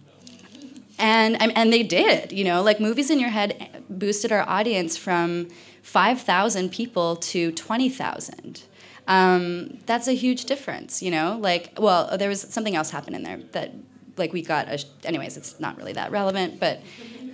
and, 0.98 1.40
and 1.57 1.72
they 1.72 1.83
did, 1.83 2.33
you 2.33 2.44
know, 2.44 2.62
like 2.62 2.81
Movies 2.81 3.11
in 3.11 3.20
Your 3.20 3.31
Head 3.31 3.85
boosted 3.88 4.33
our 4.33 4.46
audience 4.48 4.96
from 4.96 5.48
5,000 5.83 6.70
people 6.70 7.16
to 7.16 7.53
20,000. 7.53 8.62
Um, 9.09 9.79
that's 9.87 10.09
a 10.09 10.12
huge 10.12 10.44
difference, 10.44 11.03
you 11.03 11.11
know? 11.11 11.38
Like, 11.40 11.72
well, 11.79 12.16
there 12.18 12.29
was 12.29 12.42
something 12.42 12.76
else 12.76 12.90
happened 12.90 13.16
in 13.16 13.22
there 13.22 13.38
that, 13.53 13.72
like, 14.16 14.33
we 14.33 14.42
got, 14.42 14.68
a, 14.68 14.85
anyways, 15.05 15.37
it's 15.37 15.59
not 15.59 15.76
really 15.79 15.94
that 15.94 16.11
relevant, 16.11 16.61
but, 16.61 16.81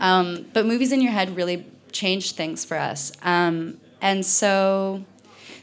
um, 0.01 0.47
but 0.53 0.65
Movies 0.65 0.93
in 0.93 1.01
Your 1.03 1.13
Head 1.13 1.37
really 1.37 1.67
changed 2.03 2.37
things 2.37 2.65
for 2.65 2.77
us. 2.91 3.13
Um, 3.23 3.79
and 4.01 4.25
so, 4.25 5.05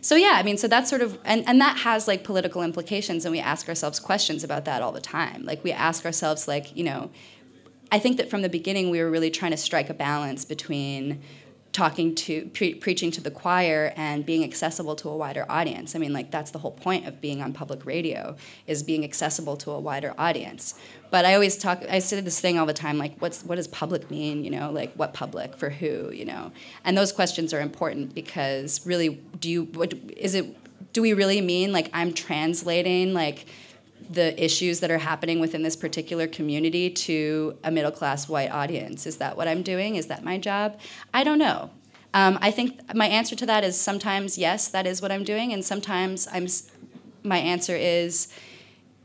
so 0.01 0.15
yeah, 0.15 0.33
I 0.39 0.43
mean, 0.43 0.57
so 0.57 0.67
that's 0.67 0.89
sort 0.89 1.01
of, 1.01 1.17
and, 1.23 1.47
and 1.47 1.61
that 1.61 1.77
has 1.77 2.07
like 2.07 2.23
political 2.23 2.61
implications, 2.63 3.25
and 3.25 3.31
we 3.31 3.39
ask 3.39 3.69
ourselves 3.69 3.99
questions 3.99 4.43
about 4.43 4.65
that 4.65 4.81
all 4.81 4.91
the 4.91 5.07
time. 5.19 5.39
Like 5.45 5.63
we 5.63 5.71
ask 5.71 6.05
ourselves, 6.05 6.47
like, 6.47 6.75
you 6.75 6.83
know, 6.83 7.11
I 7.91 7.99
think 7.99 8.17
that 8.17 8.29
from 8.29 8.41
the 8.41 8.49
beginning 8.49 8.89
we 8.89 8.99
were 9.01 9.11
really 9.11 9.29
trying 9.29 9.51
to 9.51 9.57
strike 9.57 9.89
a 9.89 9.93
balance 9.93 10.45
between 10.45 11.21
talking 11.73 12.13
to 12.13 12.45
pre- 12.53 12.75
preaching 12.75 13.09
to 13.09 13.19
the 13.19 13.31
choir 13.31 13.91
and 13.95 14.25
being 14.25 14.43
accessible 14.43 14.95
to 14.95 15.09
a 15.09 15.17
wider 15.17 15.45
audience. 15.49 15.95
I 15.95 15.99
mean 15.99 16.13
like 16.13 16.31
that's 16.31 16.51
the 16.51 16.59
whole 16.59 16.71
point 16.71 17.07
of 17.07 17.19
being 17.19 17.41
on 17.41 17.51
public 17.51 17.85
radio 17.85 18.35
is 18.67 18.83
being 18.83 19.03
accessible 19.03 19.57
to 19.57 19.71
a 19.71 19.79
wider 19.79 20.13
audience. 20.17 20.75
But 21.09 21.25
i 21.25 21.33
always 21.33 21.57
talk 21.57 21.83
i 21.89 21.99
say 21.99 22.21
this 22.21 22.39
thing 22.39 22.57
all 22.57 22.65
the 22.65 22.73
time 22.73 22.97
like 22.97 23.19
what's 23.19 23.43
what 23.43 23.55
does 23.55 23.67
public 23.67 24.09
mean 24.09 24.43
you 24.43 24.51
know? 24.51 24.71
Like 24.71 24.93
what 24.93 25.13
public 25.13 25.57
for 25.57 25.69
who 25.69 26.11
you 26.11 26.25
know? 26.25 26.51
And 26.85 26.97
those 26.97 27.11
questions 27.11 27.53
are 27.53 27.59
important 27.59 28.13
because 28.13 28.85
really 28.85 29.21
do 29.39 29.49
you 29.49 29.63
what 29.73 29.93
is 30.15 30.35
it 30.35 30.55
do 30.93 31.01
we 31.01 31.13
really 31.13 31.41
mean 31.41 31.71
like 31.71 31.89
i'm 31.93 32.13
translating 32.13 33.13
like 33.13 33.47
the 34.09 34.41
issues 34.43 34.79
that 34.79 34.91
are 34.91 34.97
happening 34.97 35.39
within 35.39 35.63
this 35.63 35.75
particular 35.75 36.27
community 36.27 36.89
to 36.89 37.57
a 37.63 37.71
middle 37.71 37.91
class 37.91 38.27
white 38.27 38.51
audience. 38.51 39.05
Is 39.05 39.17
that 39.17 39.37
what 39.37 39.47
I'm 39.47 39.63
doing? 39.63 39.95
Is 39.95 40.07
that 40.07 40.23
my 40.23 40.37
job? 40.37 40.79
I 41.13 41.23
don't 41.23 41.39
know. 41.39 41.69
Um, 42.13 42.37
I 42.41 42.51
think 42.51 42.93
my 42.95 43.07
answer 43.07 43.35
to 43.35 43.45
that 43.47 43.63
is 43.63 43.79
sometimes 43.79 44.37
yes, 44.37 44.67
that 44.67 44.85
is 44.85 45.01
what 45.01 45.11
I'm 45.11 45.23
doing, 45.23 45.51
and 45.53 45.63
sometimes 45.63 46.27
I'm. 46.31 46.47
My 47.25 47.37
answer 47.37 47.75
is, 47.75 48.33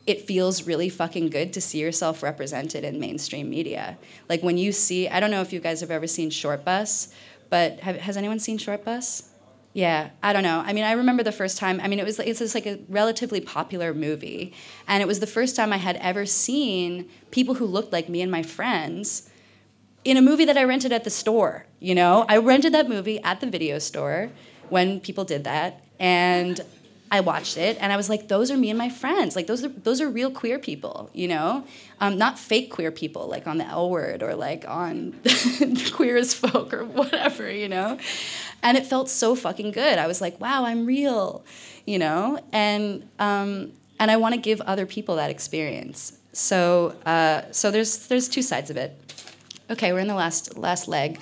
it 0.06 0.22
feels 0.22 0.66
really 0.66 0.88
fucking 0.88 1.28
good 1.28 1.52
to 1.52 1.60
see 1.60 1.78
yourself 1.78 2.22
represented 2.22 2.82
in 2.82 2.98
mainstream 2.98 3.48
media. 3.48 3.96
Like 4.28 4.42
when 4.42 4.58
you 4.58 4.72
see, 4.72 5.08
I 5.08 5.20
don't 5.20 5.30
know 5.30 5.40
if 5.40 5.52
you 5.52 5.60
guys 5.60 5.80
have 5.80 5.92
ever 5.92 6.08
seen 6.08 6.30
Shortbus, 6.30 7.12
but 7.48 7.78
have, 7.80 7.96
has 7.96 8.16
anyone 8.16 8.40
seen 8.40 8.58
Shortbus? 8.58 9.27
Yeah, 9.78 10.10
I 10.24 10.32
don't 10.32 10.42
know. 10.42 10.60
I 10.66 10.72
mean, 10.72 10.82
I 10.82 10.90
remember 10.90 11.22
the 11.22 11.30
first 11.30 11.56
time. 11.56 11.80
I 11.80 11.86
mean, 11.86 12.00
it 12.00 12.04
was 12.04 12.18
it's 12.18 12.40
just 12.40 12.52
like 12.52 12.66
a 12.66 12.80
relatively 12.88 13.40
popular 13.40 13.94
movie, 13.94 14.52
and 14.88 15.00
it 15.00 15.06
was 15.06 15.20
the 15.20 15.26
first 15.28 15.54
time 15.54 15.72
I 15.72 15.76
had 15.76 15.94
ever 15.98 16.26
seen 16.26 17.08
people 17.30 17.54
who 17.54 17.64
looked 17.64 17.92
like 17.92 18.08
me 18.08 18.20
and 18.20 18.28
my 18.28 18.42
friends 18.42 19.30
in 20.04 20.16
a 20.16 20.20
movie 20.20 20.44
that 20.46 20.58
I 20.58 20.64
rented 20.64 20.90
at 20.90 21.04
the 21.04 21.10
store. 21.10 21.66
You 21.78 21.94
know, 21.94 22.26
I 22.28 22.38
rented 22.38 22.74
that 22.74 22.88
movie 22.88 23.22
at 23.22 23.40
the 23.40 23.46
video 23.46 23.78
store 23.78 24.32
when 24.68 24.98
people 24.98 25.22
did 25.24 25.44
that, 25.44 25.84
and 26.00 26.60
I 27.10 27.20
watched 27.20 27.56
it 27.56 27.78
and 27.80 27.92
I 27.92 27.96
was 27.96 28.08
like, 28.08 28.28
those 28.28 28.50
are 28.50 28.56
me 28.56 28.70
and 28.70 28.78
my 28.78 28.90
friends. 28.90 29.34
Like 29.34 29.46
those 29.46 29.64
are 29.64 29.68
those 29.68 30.00
are 30.00 30.08
real 30.08 30.30
queer 30.30 30.58
people, 30.58 31.10
you 31.14 31.28
know, 31.28 31.64
um, 32.00 32.18
not 32.18 32.38
fake 32.38 32.70
queer 32.70 32.90
people 32.90 33.28
like 33.28 33.46
on 33.46 33.58
the 33.58 33.64
L 33.64 33.88
Word 33.88 34.22
or 34.22 34.34
like 34.34 34.68
on 34.68 35.18
Queer 35.92 36.16
as 36.18 36.34
Folk 36.34 36.74
or 36.74 36.84
whatever, 36.84 37.50
you 37.50 37.68
know. 37.68 37.98
And 38.62 38.76
it 38.76 38.86
felt 38.86 39.08
so 39.08 39.34
fucking 39.34 39.72
good. 39.72 39.98
I 39.98 40.06
was 40.06 40.20
like, 40.20 40.40
wow, 40.40 40.64
I'm 40.64 40.84
real, 40.84 41.44
you 41.86 41.98
know, 41.98 42.40
and 42.52 43.08
um, 43.18 43.72
and 43.98 44.10
I 44.10 44.16
want 44.16 44.34
to 44.34 44.40
give 44.40 44.60
other 44.62 44.84
people 44.84 45.16
that 45.16 45.30
experience. 45.30 46.18
So 46.32 46.94
uh, 47.06 47.42
so 47.52 47.70
there's 47.70 48.06
there's 48.08 48.28
two 48.28 48.42
sides 48.42 48.70
of 48.70 48.76
it. 48.76 48.98
Okay, 49.70 49.92
we're 49.92 50.00
in 50.00 50.08
the 50.08 50.14
last 50.14 50.58
last 50.58 50.88
leg, 50.88 51.20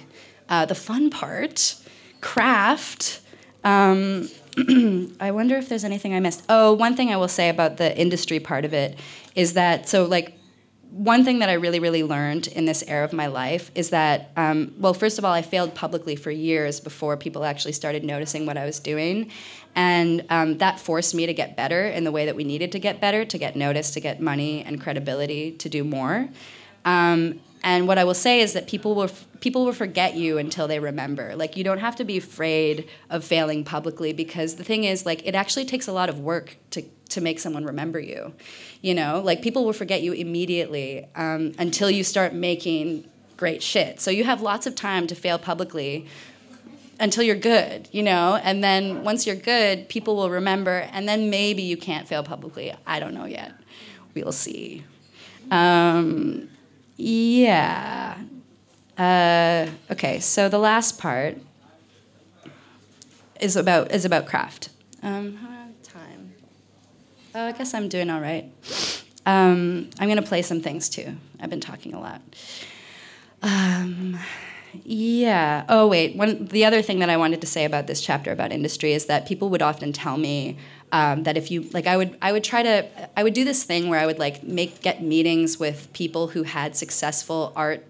uh, 0.49 0.66
the 0.66 0.75
fun 0.75 1.11
part, 1.11 1.77
craft. 2.20 3.20
Um, 3.62 4.29
I 5.21 5.31
wonder 5.33 5.57
if 5.57 5.69
there's 5.69 5.85
anything 5.85 6.14
I 6.14 6.21
missed. 6.21 6.45
Oh, 6.49 6.73
one 6.73 6.97
thing 6.97 7.12
I 7.12 7.16
will 7.16 7.29
say 7.29 7.49
about 7.49 7.77
the 7.77 7.97
industry 7.99 8.40
part 8.40 8.64
of 8.64 8.73
it 8.73 8.99
is 9.35 9.53
that 9.53 9.88
so 9.88 10.05
like 10.05 10.37
one 10.97 11.25
thing 11.25 11.40
that 11.40 11.51
I 11.51 11.55
really, 11.55 11.79
really 11.79 12.03
learned 12.03 12.47
in 12.47 12.64
this 12.64 12.83
era 12.85 13.05
of 13.05 13.12
my 13.12 13.27
life 13.27 13.71
is 13.75 13.90
that, 13.90 14.31
um, 14.35 14.73
well, 14.79 14.95
first 14.95 15.19
of 15.19 15.27
all, 15.27 15.33
I 15.33 15.42
failed 15.42 15.75
publicly 15.75 16.16
for 16.16 16.31
years 16.31 16.81
before 16.81 17.19
people 17.19 17.45
actually 17.45 17.73
started 17.73 18.03
noticing 18.03 18.47
what 18.47 18.57
I 18.57 18.64
was 18.64 18.81
doing. 18.81 19.31
And 19.75 20.25
um, 20.31 20.57
that 20.59 20.81
forced 20.81 21.14
me 21.14 21.27
to 21.27 21.35
get 21.35 21.55
better 21.55 21.87
in 21.87 22.05
the 22.05 22.12
way 22.12 22.25
that 22.25 22.35
we 22.35 22.45
needed 22.45 22.73
to 22.73 22.79
get 22.79 22.99
better, 22.99 23.27
to 23.27 23.37
get 23.37 23.57
noticed, 23.57 23.92
to 23.95 24.01
get 24.01 24.23
money 24.23 24.64
and 24.64 24.81
credibility, 24.81 25.53
to 25.53 25.69
do 25.69 25.85
more. 25.85 26.31
Um, 26.87 27.40
and 27.67 27.89
what 27.89 27.99
I 27.99 28.05
will 28.05 28.15
say 28.15 28.43
is 28.43 28.53
that 28.53 28.69
people 28.69 28.95
will 28.95 29.11
people 29.41 29.65
will 29.65 29.73
forget 29.73 30.15
you 30.15 30.39
until 30.39 30.69
they 30.69 30.79
remember. 30.79 31.35
Like 31.35 31.57
you 31.57 31.65
don't 31.65 31.81
have 31.81 31.97
to 31.97 32.05
be 32.05 32.17
afraid 32.17 32.89
of 33.11 33.25
failing 33.25 33.65
publicly 33.65 34.13
because 34.13 34.55
the 34.55 34.63
thing 34.63 34.85
is 34.85 35.05
like 35.05 35.27
it 35.27 35.35
actually 35.35 35.65
takes 35.65 35.89
a 35.89 35.93
lot 35.93 36.09
of 36.09 36.21
work 36.21 36.57
to 36.71 36.83
to 37.09 37.21
make 37.21 37.41
someone 37.41 37.65
remember 37.65 37.99
you. 37.99 38.33
You 38.83 38.95
know, 38.95 39.21
like 39.21 39.43
people 39.43 39.65
will 39.65 39.73
forget 39.73 40.01
you 40.01 40.13
immediately 40.13 41.09
um, 41.17 41.55
until 41.59 41.91
you 41.91 42.05
start 42.05 42.33
making 42.33 43.05
great 43.37 43.65
shit. 43.65 44.01
So 44.01 44.13
you 44.13 44.23
have 44.23 44.41
lots 44.41 44.69
of 44.69 44.77
time 44.77 45.09
to 45.09 45.17
fail 45.17 45.37
publicly 45.37 46.07
until 47.01 47.25
you're 47.25 47.35
good, 47.35 47.89
you 47.91 48.05
know? 48.05 48.37
And 48.45 48.63
then 48.63 49.03
once 49.03 49.27
you're 49.27 49.37
good, 49.37 49.89
people 49.89 50.15
will 50.15 50.31
remember, 50.31 50.89
and 50.93 51.07
then 51.09 51.31
maybe 51.31 51.63
you 51.63 51.77
can't 51.77 52.07
fail 52.09 52.23
publicly. 52.23 52.73
I 52.87 53.01
don't 53.01 53.13
know 53.13 53.27
yet. 53.27 53.53
We'll 54.15 54.33
see. 54.33 54.85
Um, 55.51 56.49
yeah. 56.97 58.19
Uh, 58.97 59.69
okay, 59.91 60.21
so 60.21 60.49
the 60.49 60.59
last 60.59 60.99
part 60.99 61.37
is 63.41 63.57
about 63.57 63.93
is 63.93 64.05
about 64.05 64.27
craft. 64.27 64.71
Um, 65.03 65.39
time? 65.83 66.35
Oh, 67.35 67.47
I 67.47 67.53
guess 67.53 67.75
I'm 67.75 67.89
doing 67.89 68.11
all 68.11 68.21
right. 68.21 68.51
Um, 69.27 69.91
I'm 69.99 70.09
gonna 70.09 70.23
play 70.23 70.43
some 70.43 70.61
things 70.61 70.89
too. 70.89 71.17
I've 71.41 71.51
been 71.51 71.61
talking 71.61 71.93
a 71.95 72.01
lot. 72.01 72.23
Um, 73.43 74.19
yeah. 74.85 75.65
Oh 75.69 75.87
wait. 75.87 76.17
One 76.17 76.47
the 76.47 76.65
other 76.65 76.83
thing 76.83 77.01
that 77.01 77.11
I 77.11 77.17
wanted 77.17 77.41
to 77.43 77.47
say 77.47 77.65
about 77.65 77.87
this 77.87 78.01
chapter 78.01 78.33
about 78.33 78.53
industry 78.53 78.93
is 78.93 79.07
that 79.07 79.27
people 79.27 79.49
would 79.51 79.63
often 79.63 79.93
tell 79.93 80.17
me 80.17 80.57
um, 80.92 81.25
that 81.25 81.37
if 81.37 81.51
you 81.51 81.62
like, 81.72 81.87
I 81.87 81.96
would 81.96 82.16
I 82.22 82.33
would 82.33 82.44
try 82.44 82.62
to 82.62 82.88
I 83.18 83.22
would 83.22 83.35
do 83.35 83.44
this 83.44 83.64
thing 83.64 83.88
where 83.88 83.99
I 83.99 84.07
would 84.07 84.18
like 84.18 84.42
make 84.42 84.83
get 84.83 85.03
meetings 85.03 85.59
with 85.59 85.92
people 85.92 86.29
who 86.29 86.44
had 86.44 86.77
successful 86.77 87.53
art, 87.57 87.85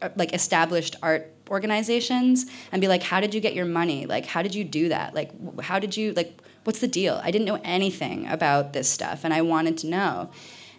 uh, 0.00 0.10
like 0.16 0.34
established 0.34 0.96
art 1.02 1.32
organizations, 1.50 2.46
and 2.70 2.80
be 2.80 2.88
like, 2.88 3.02
how 3.02 3.20
did 3.20 3.34
you 3.34 3.40
get 3.40 3.54
your 3.54 3.64
money? 3.64 4.06
Like, 4.06 4.26
how 4.26 4.42
did 4.42 4.54
you 4.54 4.64
do 4.64 4.88
that? 4.90 5.14
Like, 5.14 5.60
how 5.60 5.78
did 5.78 5.96
you 5.96 6.12
like? 6.12 6.38
What's 6.64 6.80
the 6.80 6.88
deal? 6.88 7.20
I 7.24 7.30
didn't 7.30 7.46
know 7.46 7.60
anything 7.64 8.28
about 8.28 8.72
this 8.72 8.88
stuff, 8.88 9.24
and 9.24 9.32
I 9.32 9.42
wanted 9.42 9.78
to 9.78 9.86
know. 9.86 10.30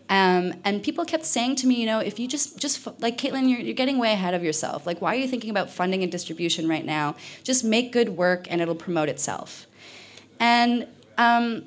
Um, 0.09 0.55
and 0.63 0.81
people 0.81 1.05
kept 1.05 1.23
saying 1.23 1.57
to 1.57 1.67
me, 1.67 1.75
you 1.75 1.85
know, 1.85 1.99
if 1.99 2.19
you 2.19 2.27
just 2.27 2.57
just 2.57 2.87
like 2.99 3.17
Kaitlin, 3.17 3.49
you're, 3.49 3.59
you're 3.59 3.75
getting 3.75 3.99
way 3.99 4.11
ahead 4.13 4.33
of 4.33 4.43
yourself. 4.43 4.87
Like, 4.87 5.01
why 5.01 5.13
are 5.13 5.19
you 5.19 5.27
thinking 5.27 5.51
about 5.51 5.69
funding 5.69 6.03
and 6.03 6.11
distribution 6.11 6.67
right 6.67 6.85
now? 6.85 7.15
Just 7.43 7.63
make 7.63 7.91
good 7.91 8.09
work, 8.09 8.47
and 8.49 8.61
it'll 8.61 8.75
promote 8.75 9.09
itself. 9.09 9.67
And 10.39 10.87
um, 11.19 11.65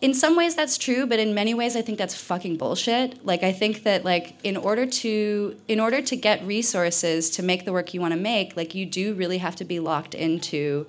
in 0.00 0.12
some 0.12 0.34
ways 0.36 0.54
that's 0.54 0.76
true, 0.76 1.06
but 1.06 1.18
in 1.18 1.34
many 1.34 1.54
ways 1.54 1.76
I 1.76 1.82
think 1.82 1.98
that's 1.98 2.14
fucking 2.14 2.56
bullshit. 2.56 3.24
Like 3.24 3.42
I 3.42 3.52
think 3.52 3.84
that 3.84 4.04
like 4.04 4.34
in 4.42 4.56
order 4.56 4.86
to 4.86 5.56
in 5.68 5.78
order 5.78 6.02
to 6.02 6.16
get 6.16 6.44
resources 6.44 7.30
to 7.30 7.42
make 7.42 7.64
the 7.64 7.72
work 7.72 7.94
you 7.94 8.00
want 8.00 8.12
to 8.12 8.20
make, 8.20 8.56
like 8.56 8.74
you 8.74 8.86
do 8.86 9.14
really 9.14 9.38
have 9.38 9.56
to 9.56 9.64
be 9.64 9.78
locked 9.78 10.14
into 10.14 10.86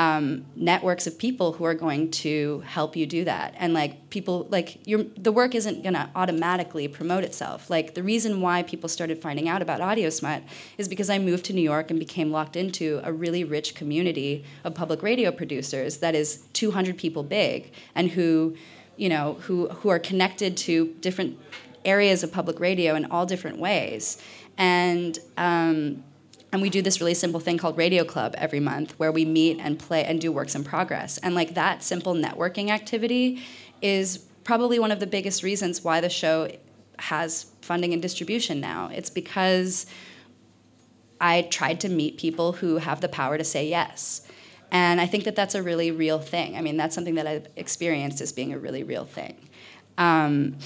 um, 0.00 0.46
networks 0.56 1.06
of 1.06 1.18
people 1.18 1.52
who 1.52 1.64
are 1.64 1.74
going 1.74 2.10
to 2.10 2.60
help 2.60 2.96
you 2.96 3.04
do 3.06 3.24
that. 3.24 3.54
And 3.58 3.74
like 3.74 4.08
people 4.08 4.46
like 4.48 4.86
your 4.86 5.02
the 5.16 5.32
work 5.32 5.54
isn't 5.54 5.82
going 5.82 5.94
to 5.94 6.08
automatically 6.14 6.88
promote 6.88 7.22
itself. 7.22 7.68
Like 7.68 7.94
the 7.94 8.02
reason 8.02 8.40
why 8.40 8.62
people 8.62 8.88
started 8.88 9.20
finding 9.20 9.46
out 9.48 9.60
about 9.60 9.80
audio 9.80 10.08
smut 10.08 10.42
is 10.78 10.88
because 10.88 11.10
i 11.10 11.18
moved 11.18 11.44
to 11.44 11.52
new 11.52 11.60
york 11.72 11.90
and 11.90 11.98
became 11.98 12.30
locked 12.30 12.56
into 12.56 13.00
a 13.04 13.12
really 13.12 13.44
rich 13.44 13.74
community 13.74 14.44
of 14.64 14.74
public 14.74 15.02
radio 15.02 15.30
producers 15.30 15.98
that 15.98 16.14
is 16.14 16.44
200 16.52 16.96
people 16.96 17.22
big 17.22 17.72
and 17.94 18.10
who 18.10 18.56
you 18.96 19.08
know 19.08 19.34
who 19.42 19.68
who 19.68 19.88
are 19.88 19.98
connected 19.98 20.56
to 20.56 20.94
different 21.00 21.38
areas 21.84 22.22
of 22.22 22.32
public 22.32 22.60
radio 22.60 22.94
in 22.94 23.06
all 23.06 23.26
different 23.26 23.58
ways. 23.58 24.22
And 24.58 25.18
um, 25.36 26.04
and 26.52 26.60
we 26.60 26.70
do 26.70 26.82
this 26.82 27.00
really 27.00 27.14
simple 27.14 27.40
thing 27.40 27.58
called 27.58 27.76
radio 27.78 28.04
club 28.04 28.34
every 28.36 28.60
month 28.60 28.98
where 28.98 29.12
we 29.12 29.24
meet 29.24 29.58
and 29.60 29.78
play 29.78 30.04
and 30.04 30.20
do 30.20 30.32
works 30.32 30.54
in 30.54 30.64
progress. 30.64 31.18
And 31.18 31.34
like 31.34 31.54
that 31.54 31.82
simple 31.82 32.14
networking 32.14 32.70
activity 32.70 33.42
is 33.80 34.18
probably 34.42 34.78
one 34.78 34.90
of 34.90 35.00
the 35.00 35.06
biggest 35.06 35.42
reasons 35.42 35.84
why 35.84 36.00
the 36.00 36.08
show 36.08 36.50
has 36.98 37.46
funding 37.62 37.92
and 37.92 38.02
distribution 38.02 38.60
now. 38.60 38.90
It's 38.92 39.10
because 39.10 39.86
i 41.22 41.42
tried 41.42 41.78
to 41.78 41.88
meet 41.88 42.16
people 42.16 42.52
who 42.52 42.78
have 42.78 43.02
the 43.02 43.08
power 43.08 43.36
to 43.38 43.44
say 43.44 43.68
yes. 43.68 44.26
And 44.72 45.00
i 45.00 45.06
think 45.06 45.24
that 45.24 45.36
that's 45.36 45.54
a 45.54 45.62
really 45.62 45.90
real 45.90 46.18
thing. 46.18 46.56
I 46.56 46.62
mean 46.62 46.76
that's 46.76 46.94
something 46.94 47.14
that 47.14 47.26
i've 47.26 47.46
experienced 47.56 48.20
as 48.20 48.32
being 48.32 48.52
a 48.52 48.58
really 48.58 48.82
real 48.82 49.04
thing. 49.04 49.36
Um, 49.98 50.56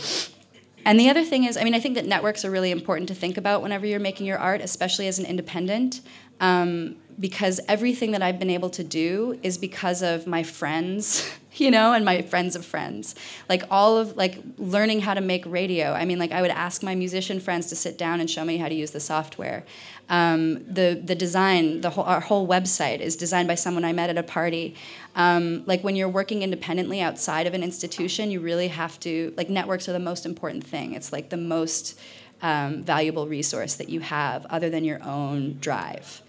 and 0.84 0.98
the 0.98 1.08
other 1.08 1.24
thing 1.24 1.44
is, 1.44 1.56
I 1.56 1.64
mean, 1.64 1.74
I 1.74 1.80
think 1.80 1.94
that 1.94 2.06
networks 2.06 2.44
are 2.44 2.50
really 2.50 2.70
important 2.70 3.08
to 3.08 3.14
think 3.14 3.36
about 3.36 3.62
whenever 3.62 3.86
you're 3.86 4.00
making 4.00 4.26
your 4.26 4.38
art, 4.38 4.60
especially 4.60 5.08
as 5.08 5.18
an 5.18 5.26
independent, 5.26 6.00
um, 6.40 6.96
because 7.18 7.60
everything 7.68 8.10
that 8.12 8.22
I've 8.22 8.38
been 8.38 8.50
able 8.50 8.70
to 8.70 8.84
do 8.84 9.38
is 9.42 9.56
because 9.56 10.02
of 10.02 10.26
my 10.26 10.42
friends 10.42 11.30
you 11.56 11.70
know, 11.70 11.92
and 11.92 12.04
my 12.04 12.22
friends 12.22 12.56
of 12.56 12.64
friends. 12.64 13.14
Like 13.48 13.62
all 13.70 13.96
of 13.96 14.16
like 14.16 14.38
learning 14.58 15.00
how 15.00 15.14
to 15.14 15.20
make 15.20 15.44
radio. 15.46 15.92
I 15.92 16.04
mean, 16.04 16.18
like 16.18 16.32
I 16.32 16.42
would 16.42 16.50
ask 16.50 16.82
my 16.82 16.94
musician 16.94 17.40
friends 17.40 17.66
to 17.68 17.76
sit 17.76 17.96
down 17.98 18.20
and 18.20 18.28
show 18.28 18.44
me 18.44 18.56
how 18.56 18.68
to 18.68 18.74
use 18.74 18.90
the 18.90 19.00
software. 19.00 19.64
Um, 20.08 20.64
the 20.72 21.00
the 21.02 21.14
design, 21.14 21.80
the 21.80 21.90
whole 21.90 22.04
our 22.04 22.20
whole 22.20 22.46
website 22.46 23.00
is 23.00 23.16
designed 23.16 23.48
by 23.48 23.54
someone 23.54 23.84
I 23.84 23.92
met 23.92 24.10
at 24.10 24.18
a 24.18 24.22
party. 24.22 24.76
Um, 25.16 25.64
like 25.66 25.82
when 25.82 25.96
you're 25.96 26.08
working 26.08 26.42
independently 26.42 27.00
outside 27.00 27.46
of 27.46 27.54
an 27.54 27.62
institution, 27.62 28.30
you 28.30 28.40
really 28.40 28.68
have 28.68 28.98
to 29.00 29.32
like 29.36 29.48
networks 29.48 29.88
are 29.88 29.92
the 29.92 29.98
most 29.98 30.26
important 30.26 30.64
thing. 30.64 30.92
It's 30.92 31.12
like 31.12 31.30
the 31.30 31.36
most 31.36 31.98
um, 32.42 32.82
valuable 32.82 33.26
resource 33.26 33.74
that 33.76 33.88
you 33.88 34.00
have, 34.00 34.44
other 34.46 34.68
than 34.68 34.84
your 34.84 35.02
own 35.02 35.58
drive. 35.60 36.20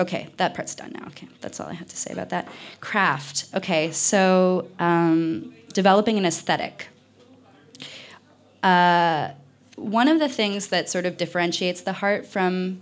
Okay, 0.00 0.28
that 0.36 0.54
part's 0.54 0.74
done 0.74 0.92
now. 0.92 1.06
Okay, 1.08 1.28
that's 1.40 1.60
all 1.60 1.68
I 1.68 1.74
have 1.74 1.88
to 1.88 1.96
say 1.96 2.12
about 2.12 2.30
that. 2.30 2.48
Craft. 2.80 3.46
Okay, 3.54 3.90
so 3.92 4.68
um, 4.78 5.54
developing 5.72 6.18
an 6.18 6.26
aesthetic. 6.26 6.88
Uh, 8.62 9.30
one 9.76 10.08
of 10.08 10.18
the 10.18 10.28
things 10.28 10.68
that 10.68 10.88
sort 10.88 11.06
of 11.06 11.16
differentiates 11.16 11.82
the 11.82 11.92
heart 11.92 12.26
from 12.26 12.80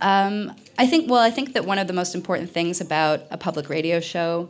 um, 0.00 0.54
I 0.78 0.86
think 0.86 1.10
well 1.10 1.20
I 1.20 1.30
think 1.30 1.54
that 1.54 1.64
one 1.64 1.78
of 1.78 1.86
the 1.86 1.92
most 1.92 2.14
important 2.14 2.50
things 2.50 2.80
about 2.80 3.22
a 3.30 3.38
public 3.38 3.68
radio 3.68 3.98
show 4.00 4.48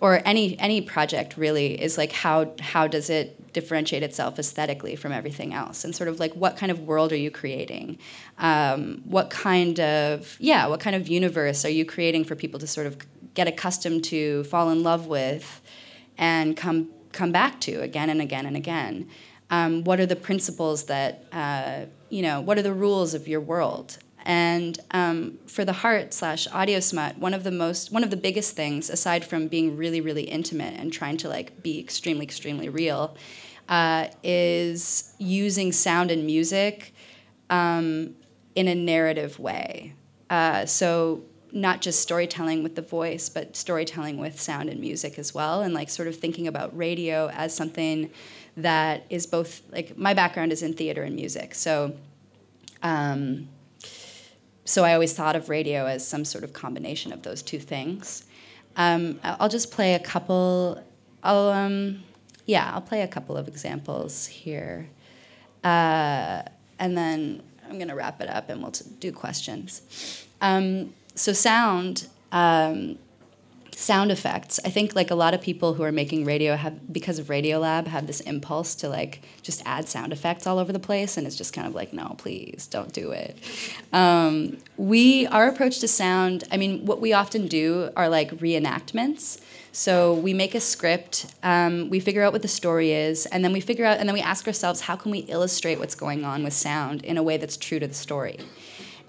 or 0.00 0.22
any 0.24 0.58
any 0.58 0.80
project 0.80 1.36
really 1.36 1.80
is 1.80 1.98
like 1.98 2.12
how 2.12 2.52
how 2.60 2.86
does 2.86 3.10
it 3.10 3.39
differentiate 3.52 4.02
itself 4.02 4.38
aesthetically 4.38 4.96
from 4.96 5.12
everything 5.12 5.52
else? 5.54 5.84
And 5.84 5.94
sort 5.94 6.08
of 6.08 6.20
like 6.20 6.34
what 6.34 6.56
kind 6.56 6.72
of 6.72 6.80
world 6.80 7.12
are 7.12 7.16
you 7.16 7.30
creating? 7.30 7.98
Um, 8.38 9.02
what 9.04 9.30
kind 9.30 9.78
of 9.80 10.36
yeah 10.38 10.66
what 10.66 10.80
kind 10.80 10.96
of 10.96 11.08
universe 11.08 11.64
are 11.64 11.70
you 11.70 11.84
creating 11.84 12.24
for 12.24 12.34
people 12.34 12.60
to 12.60 12.66
sort 12.66 12.86
of 12.86 12.98
get 13.34 13.46
accustomed 13.48 14.04
to 14.04 14.44
fall 14.44 14.70
in 14.70 14.82
love 14.82 15.06
with 15.06 15.60
and 16.18 16.56
come 16.56 16.90
come 17.12 17.32
back 17.32 17.60
to 17.62 17.80
again 17.80 18.10
and 18.10 18.20
again 18.20 18.46
and 18.46 18.56
again? 18.56 19.08
Um, 19.50 19.82
what 19.82 19.98
are 19.98 20.06
the 20.06 20.16
principles 20.16 20.84
that 20.84 21.24
uh, 21.32 21.86
you 22.08 22.22
know 22.22 22.40
what 22.40 22.58
are 22.58 22.62
the 22.62 22.74
rules 22.74 23.14
of 23.14 23.26
your 23.26 23.40
world 23.40 23.98
and 24.24 24.78
um, 24.90 25.38
for 25.46 25.64
the 25.64 25.72
heart 25.72 26.12
slash 26.12 26.46
audio 26.52 26.80
smut, 26.80 27.18
one 27.18 27.34
of 27.34 27.44
the 27.44 27.50
most, 27.50 27.92
one 27.92 28.04
of 28.04 28.10
the 28.10 28.16
biggest 28.16 28.54
things, 28.54 28.90
aside 28.90 29.24
from 29.24 29.48
being 29.48 29.76
really, 29.76 30.00
really 30.00 30.24
intimate 30.24 30.74
and 30.78 30.92
trying 30.92 31.16
to 31.18 31.28
like 31.28 31.62
be 31.62 31.78
extremely, 31.78 32.24
extremely 32.24 32.68
real, 32.68 33.16
uh, 33.68 34.08
is 34.22 35.14
using 35.18 35.72
sound 35.72 36.10
and 36.10 36.26
music 36.26 36.94
um, 37.48 38.14
in 38.54 38.68
a 38.68 38.74
narrative 38.74 39.38
way. 39.38 39.94
Uh, 40.28 40.66
so 40.66 41.22
not 41.52 41.80
just 41.80 42.00
storytelling 42.00 42.62
with 42.62 42.76
the 42.76 42.82
voice, 42.82 43.28
but 43.28 43.56
storytelling 43.56 44.18
with 44.18 44.40
sound 44.40 44.68
and 44.68 44.80
music 44.80 45.18
as 45.18 45.34
well, 45.34 45.62
and 45.62 45.74
like 45.74 45.88
sort 45.88 46.06
of 46.06 46.14
thinking 46.16 46.46
about 46.46 46.76
radio 46.76 47.28
as 47.30 47.54
something 47.54 48.10
that 48.56 49.04
is 49.10 49.26
both 49.26 49.62
like 49.72 49.96
my 49.96 50.14
background 50.14 50.52
is 50.52 50.62
in 50.62 50.74
theater 50.74 51.02
and 51.02 51.14
music, 51.16 51.54
so. 51.54 51.94
Um, 52.82 53.48
so 54.70 54.84
I 54.84 54.94
always 54.94 55.12
thought 55.12 55.34
of 55.34 55.48
radio 55.48 55.86
as 55.86 56.06
some 56.06 56.24
sort 56.24 56.44
of 56.44 56.52
combination 56.52 57.12
of 57.12 57.22
those 57.22 57.42
two 57.42 57.58
things. 57.58 58.24
Um, 58.76 59.18
I'll 59.24 59.48
just 59.48 59.72
play 59.72 59.94
a 59.94 59.98
couple. 59.98 60.80
I'll 61.24 61.50
um, 61.50 62.04
yeah, 62.46 62.70
I'll 62.72 62.80
play 62.80 63.02
a 63.02 63.08
couple 63.08 63.36
of 63.36 63.48
examples 63.48 64.26
here, 64.26 64.88
uh, 65.64 66.42
and 66.78 66.96
then 66.96 67.42
I'm 67.68 67.80
gonna 67.80 67.96
wrap 67.96 68.20
it 68.20 68.28
up 68.28 68.48
and 68.48 68.62
we'll 68.62 68.72
do 69.00 69.10
questions. 69.10 70.24
Um, 70.40 70.94
so 71.16 71.32
sound. 71.32 72.06
Sound 73.76 74.12
effects. 74.12 74.60
I 74.64 74.70
think 74.70 74.94
like 74.94 75.10
a 75.10 75.14
lot 75.14 75.34
of 75.34 75.40
people 75.40 75.74
who 75.74 75.82
are 75.82 75.92
making 75.92 76.24
radio 76.24 76.56
have 76.56 76.92
because 76.92 77.18
of 77.18 77.26
Radiolab 77.26 77.86
have 77.86 78.06
this 78.06 78.20
impulse 78.20 78.74
to 78.76 78.88
like 78.88 79.22
just 79.42 79.62
add 79.64 79.88
sound 79.88 80.12
effects 80.12 80.46
all 80.46 80.58
over 80.58 80.72
the 80.72 80.78
place, 80.78 81.16
and 81.16 81.26
it's 81.26 81.36
just 81.36 81.52
kind 81.52 81.66
of 81.66 81.74
like 81.74 81.92
no, 81.92 82.14
please 82.18 82.66
don't 82.66 82.92
do 82.92 83.10
it. 83.10 83.36
Um, 83.92 84.58
we 84.76 85.26
our 85.28 85.48
approach 85.48 85.80
to 85.80 85.88
sound. 85.88 86.44
I 86.52 86.56
mean, 86.56 86.84
what 86.86 87.00
we 87.00 87.12
often 87.12 87.48
do 87.48 87.90
are 87.96 88.08
like 88.08 88.30
reenactments. 88.32 89.40
So 89.72 90.14
we 90.14 90.34
make 90.34 90.56
a 90.56 90.60
script, 90.60 91.32
um, 91.44 91.90
we 91.90 92.00
figure 92.00 92.24
out 92.24 92.32
what 92.32 92.42
the 92.42 92.48
story 92.48 92.90
is, 92.90 93.26
and 93.26 93.44
then 93.44 93.52
we 93.52 93.60
figure 93.60 93.84
out, 93.84 93.98
and 93.98 94.08
then 94.08 94.14
we 94.14 94.20
ask 94.20 94.48
ourselves, 94.48 94.80
how 94.80 94.96
can 94.96 95.12
we 95.12 95.20
illustrate 95.20 95.78
what's 95.78 95.94
going 95.94 96.24
on 96.24 96.42
with 96.42 96.54
sound 96.54 97.04
in 97.04 97.16
a 97.16 97.22
way 97.22 97.36
that's 97.36 97.56
true 97.56 97.78
to 97.78 97.86
the 97.86 97.94
story? 97.94 98.38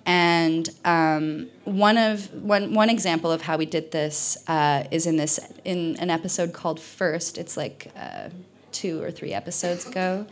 And 0.06 0.68
um, 0.84 1.48
one 1.66 1.98
of 1.98 2.34
one 2.34 2.74
one 2.74 2.90
example 2.90 3.32
of 3.32 3.42
how 3.42 3.58
we 3.58 3.66
did 3.66 3.92
this 3.92 4.38
uh, 4.48 4.86
is 4.90 5.06
in 5.06 5.18
this 5.18 5.40
in 5.64 5.96
an 5.98 6.10
episode 6.10 6.54
called 6.54 6.80
First. 6.80 7.38
It's 7.38 7.56
like 7.56 7.92
uh, 7.96 8.30
two 8.72 9.02
or 9.04 9.12
three 9.12 9.34
episodes 9.34 9.86
ago. 9.86 10.26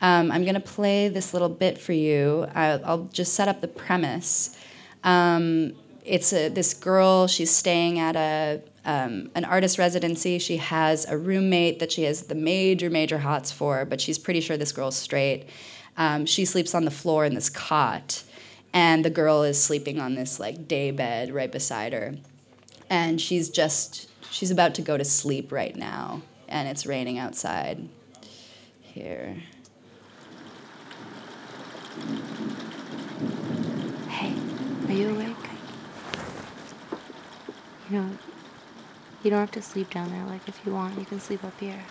Um, 0.00 0.32
I'm 0.32 0.44
gonna 0.44 0.60
play 0.60 1.08
this 1.08 1.32
little 1.34 1.50
bit 1.50 1.78
for 1.78 1.92
you. 1.92 2.46
I'll, 2.54 2.84
I'll 2.84 3.04
just 3.12 3.34
set 3.34 3.48
up 3.48 3.60
the 3.60 3.68
premise. 3.68 4.56
Um, 5.04 5.74
it's 6.04 6.32
a, 6.32 6.48
this 6.48 6.74
girl. 6.74 7.26
She's 7.26 7.50
staying 7.50 7.98
at 7.98 8.16
a 8.16 8.62
um, 8.84 9.30
an 9.34 9.44
artist 9.44 9.78
residency. 9.78 10.38
She 10.38 10.56
has 10.56 11.04
a 11.04 11.16
roommate 11.18 11.78
that 11.80 11.92
she 11.92 12.04
has 12.04 12.22
the 12.22 12.34
major 12.34 12.88
major 12.88 13.18
hots 13.18 13.52
for, 13.52 13.84
but 13.84 14.00
she's 14.00 14.18
pretty 14.18 14.40
sure 14.40 14.56
this 14.56 14.72
girl's 14.72 14.96
straight. 14.96 15.48
Um, 15.98 16.24
she 16.24 16.46
sleeps 16.46 16.74
on 16.74 16.86
the 16.86 16.90
floor 16.90 17.26
in 17.26 17.34
this 17.34 17.50
cot 17.50 18.24
and 18.72 19.04
the 19.04 19.10
girl 19.10 19.42
is 19.42 19.62
sleeping 19.62 20.00
on 20.00 20.14
this 20.14 20.40
like 20.40 20.66
day 20.66 20.90
bed 20.90 21.32
right 21.32 21.52
beside 21.52 21.92
her. 21.92 22.14
And 22.88 23.20
she's 23.20 23.48
just 23.48 24.08
she's 24.30 24.50
about 24.50 24.74
to 24.76 24.82
go 24.82 24.96
to 24.96 25.04
sleep 25.04 25.52
right 25.52 25.76
now. 25.76 26.22
And 26.48 26.68
it's 26.68 26.86
raining 26.86 27.18
outside 27.18 27.88
here. 28.80 29.42
Hey 34.08 34.34
are 34.88 34.92
you 34.92 35.10
awake? 35.10 35.36
You 37.90 37.98
know 37.98 38.10
you 39.22 39.30
don't 39.30 39.40
have 39.40 39.52
to 39.52 39.62
sleep 39.62 39.90
down 39.90 40.10
there. 40.10 40.24
Like 40.24 40.48
if 40.48 40.60
you 40.64 40.72
want 40.72 40.98
you 40.98 41.04
can 41.04 41.20
sleep 41.20 41.44
up 41.44 41.58
here 41.60 41.82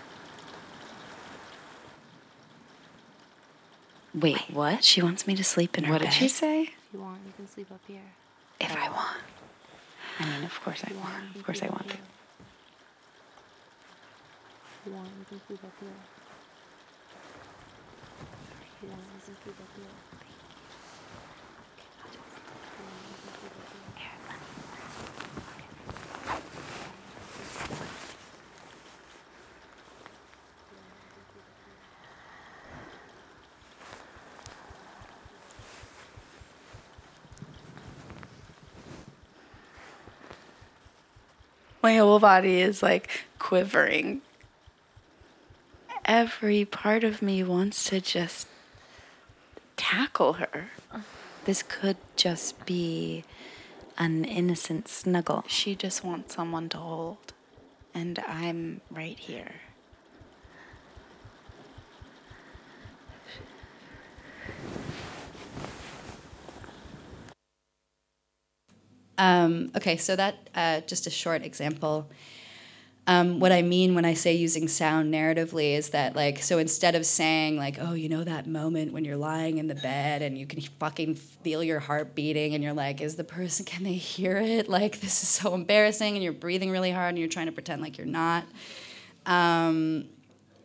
Wait, 4.14 4.38
what? 4.52 4.84
She 4.84 5.02
wants 5.02 5.26
me 5.26 5.36
to 5.36 5.44
sleep 5.44 5.78
in 5.78 5.86
her 5.86 5.94
What 5.94 6.02
bed. 6.02 6.10
did 6.10 6.14
she 6.14 6.28
say? 6.28 6.64
If 6.64 6.74
you 6.94 7.00
want, 7.00 7.20
you 7.26 7.32
can 7.36 7.48
sleep 7.48 7.72
up 7.72 7.80
here. 7.88 8.02
If 8.60 8.76
I 8.76 8.90
want. 8.90 9.18
I 10.20 10.26
mean, 10.26 10.44
of 10.44 10.60
course 10.64 10.84
I 10.84 10.94
want. 10.94 11.36
Of 11.36 11.44
course 11.44 11.64
I 11.64 11.68
want 11.68 11.88
to. 11.90 11.96
If 11.96 12.02
you 14.88 14.94
want, 14.94 15.08
you 15.20 15.26
can 15.30 15.42
sleep 15.48 15.64
up 15.64 15.72
here. 15.80 15.90
If 18.76 18.84
you 18.84 18.90
want, 18.90 19.02
you 19.02 19.22
can 19.26 19.36
sleep 19.44 19.56
up 19.60 19.70
here. 19.78 19.86
My 41.82 41.96
whole 41.96 42.20
body 42.20 42.62
is 42.62 42.84
like 42.84 43.10
quivering. 43.40 44.22
Every 46.06 46.66
part 46.66 47.04
of 47.04 47.22
me 47.22 47.44
wants 47.44 47.84
to 47.86 48.02
just 48.02 48.48
tackle 49.78 50.34
her. 50.34 50.70
This 51.46 51.64
could 51.64 51.98
just 52.16 52.66
be 52.66 53.24
an 53.98 54.26
innocent 54.26 54.88
snuggle. 54.88 55.44
She 55.48 55.76
just 55.76 56.04
wants 56.04 56.36
someone 56.36 56.70
to 56.70 56.78
hold. 56.78 57.34
And 57.94 58.20
I'm 58.28 58.82
right 58.92 59.18
here. 59.18 59.54
Um, 69.22 69.72
okay, 69.76 69.98
so 69.98 70.16
that 70.16 70.50
uh, 70.56 70.82
just 70.82 71.06
a 71.06 71.12
short 71.12 71.44
example. 71.44 72.10
Um, 73.06 73.40
what 73.40 73.52
I 73.52 73.62
mean 73.62 73.94
when 73.94 74.04
I 74.04 74.16
say 74.16 74.34
using 74.34 74.68
sound 74.68 75.14
narratively 75.14 75.76
is 75.76 75.90
that 75.90 76.16
like 76.16 76.42
so 76.42 76.58
instead 76.58 76.96
of 76.96 77.06
saying 77.06 77.58
like 77.58 77.78
oh 77.80 77.94
you 77.94 78.10
know 78.10 78.24
that 78.24 78.48
moment 78.48 78.94
when 78.94 79.06
you're 79.06 79.18
lying 79.18 79.58
in 79.58 79.68
the 79.68 79.76
bed 79.76 80.22
and 80.22 80.38
you 80.38 80.46
can 80.46 80.62
fucking 80.62 81.16
feel 81.16 81.64
your 81.64 81.80
heart 81.80 82.14
beating 82.14 82.54
and 82.54 82.64
you're 82.64 82.74
like 82.74 83.02
is 83.02 83.16
the 83.16 83.24
person 83.24 83.66
can 83.66 83.84
they 83.84 83.94
hear 83.94 84.38
it 84.38 84.70
like 84.70 85.02
this 85.02 85.24
is 85.24 85.30
so 85.30 85.56
embarrassing 85.56 86.14
and 86.16 86.24
you're 86.24 86.32
breathing 86.32 86.72
really 86.72 86.92
hard 86.92 87.10
and 87.10 87.20
you're 87.20 87.28
trying 87.28 87.48
to 87.48 87.52
pretend 87.52 87.82
like 87.82 87.98
you're 87.98 88.08
not. 88.08 88.46
Um, 89.26 90.06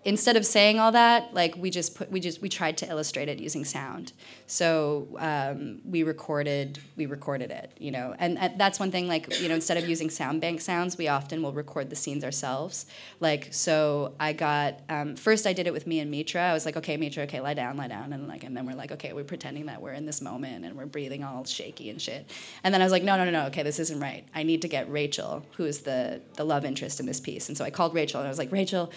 instead 0.06 0.36
of 0.36 0.46
saying 0.46 0.78
all 0.78 0.92
that, 0.92 1.34
like 1.34 1.56
we 1.56 1.68
just 1.68 1.96
put 1.96 2.10
we 2.10 2.20
just 2.20 2.40
we 2.40 2.48
tried 2.48 2.78
to 2.78 2.88
illustrate 2.88 3.28
it 3.28 3.40
using 3.40 3.64
sound. 3.64 4.12
So 4.46 5.08
um, 5.18 5.80
we 5.84 6.04
recorded 6.04 6.78
we 6.94 7.06
recorded 7.06 7.50
it, 7.50 7.72
you 7.78 7.90
know, 7.90 8.14
and, 8.18 8.38
that's 8.56 8.78
one 8.78 8.92
thing. 8.92 9.08
Like 9.08 9.40
you 9.40 9.48
know, 9.48 9.56
instead 9.56 9.76
of 9.76 9.88
using 9.88 10.08
sound 10.08 10.40
bank 10.40 10.60
sounds, 10.60 10.96
we 10.96 11.08
often 11.08 11.42
will 11.42 11.52
record 11.52 11.90
the 11.90 11.96
scenes 11.96 12.22
ourselves. 12.22 12.86
Like 13.18 13.48
so, 13.50 14.14
I 14.20 14.32
got 14.32 14.80
um, 14.88 15.16
first 15.16 15.46
I 15.46 15.52
did 15.52 15.66
it 15.66 15.72
with 15.72 15.88
me 15.88 15.98
and 15.98 16.10
Mitra. 16.10 16.40
I 16.40 16.52
was 16.52 16.64
like, 16.64 16.76
okay, 16.76 16.96
Mitra, 16.96 17.24
okay, 17.24 17.40
lie 17.40 17.54
down, 17.54 17.76
lie 17.76 17.88
down, 17.88 18.12
and 18.12 18.28
like 18.28 18.44
and 18.44 18.56
then 18.56 18.64
we're 18.64 18.76
like, 18.76 18.92
okay, 18.92 19.12
we're 19.12 19.24
pretending 19.24 19.66
that 19.66 19.82
we're 19.82 19.92
in 19.92 20.06
this 20.06 20.22
moment 20.22 20.64
and 20.64 20.76
we're 20.76 20.86
breathing 20.86 21.24
all 21.24 21.44
shaky 21.44 21.90
and 21.90 22.00
shit. 22.00 22.30
And 22.62 22.72
then 22.72 22.80
I 22.80 22.84
was 22.84 22.92
like, 22.92 23.02
no, 23.02 23.16
no, 23.16 23.24
no, 23.24 23.32
no, 23.32 23.46
okay, 23.46 23.64
this 23.64 23.80
isn't 23.80 23.98
right. 23.98 24.24
I 24.32 24.44
need 24.44 24.62
to 24.62 24.68
get 24.68 24.88
Rachel, 24.88 25.44
who 25.56 25.64
is 25.64 25.80
the 25.80 26.20
the 26.34 26.44
love 26.44 26.64
interest 26.64 27.00
in 27.00 27.06
this 27.06 27.18
piece. 27.18 27.48
And 27.48 27.58
so 27.58 27.64
I 27.64 27.70
called 27.70 27.92
Rachel 27.92 28.20
and 28.20 28.28
I 28.28 28.30
was 28.30 28.38
like, 28.38 28.52
Rachel 28.52 28.92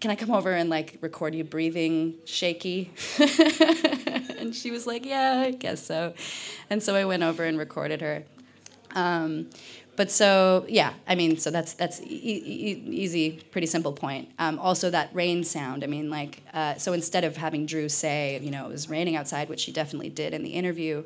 can 0.00 0.10
I 0.10 0.14
come 0.14 0.30
over 0.30 0.52
and 0.52 0.68
like 0.70 0.98
record 1.00 1.34
you 1.34 1.44
breathing 1.44 2.14
shaky? 2.24 2.92
and 4.38 4.54
she 4.54 4.70
was 4.70 4.86
like, 4.86 5.06
yeah, 5.06 5.44
I 5.46 5.50
guess 5.52 5.84
so. 5.84 6.14
And 6.70 6.82
so 6.82 6.94
I 6.94 7.04
went 7.04 7.22
over 7.22 7.44
and 7.44 7.58
recorded 7.58 8.00
her. 8.00 8.24
Um, 8.94 9.50
but 9.96 10.10
so 10.10 10.66
yeah, 10.68 10.92
I 11.08 11.14
mean, 11.14 11.38
so 11.38 11.50
that's 11.50 11.72
that's 11.72 12.00
e- 12.02 12.04
e- 12.06 12.84
easy, 12.90 13.42
pretty 13.50 13.66
simple 13.66 13.92
point. 13.92 14.28
Um, 14.38 14.58
also, 14.58 14.90
that 14.90 15.10
rain 15.14 15.42
sound. 15.42 15.82
I 15.82 15.86
mean, 15.86 16.10
like, 16.10 16.42
uh, 16.52 16.74
so 16.74 16.92
instead 16.92 17.24
of 17.24 17.36
having 17.36 17.64
Drew 17.64 17.88
say, 17.88 18.38
you 18.42 18.50
know, 18.50 18.66
it 18.66 18.72
was 18.72 18.90
raining 18.90 19.16
outside, 19.16 19.48
which 19.48 19.60
she 19.60 19.72
definitely 19.72 20.10
did 20.10 20.34
in 20.34 20.42
the 20.42 20.50
interview, 20.50 21.04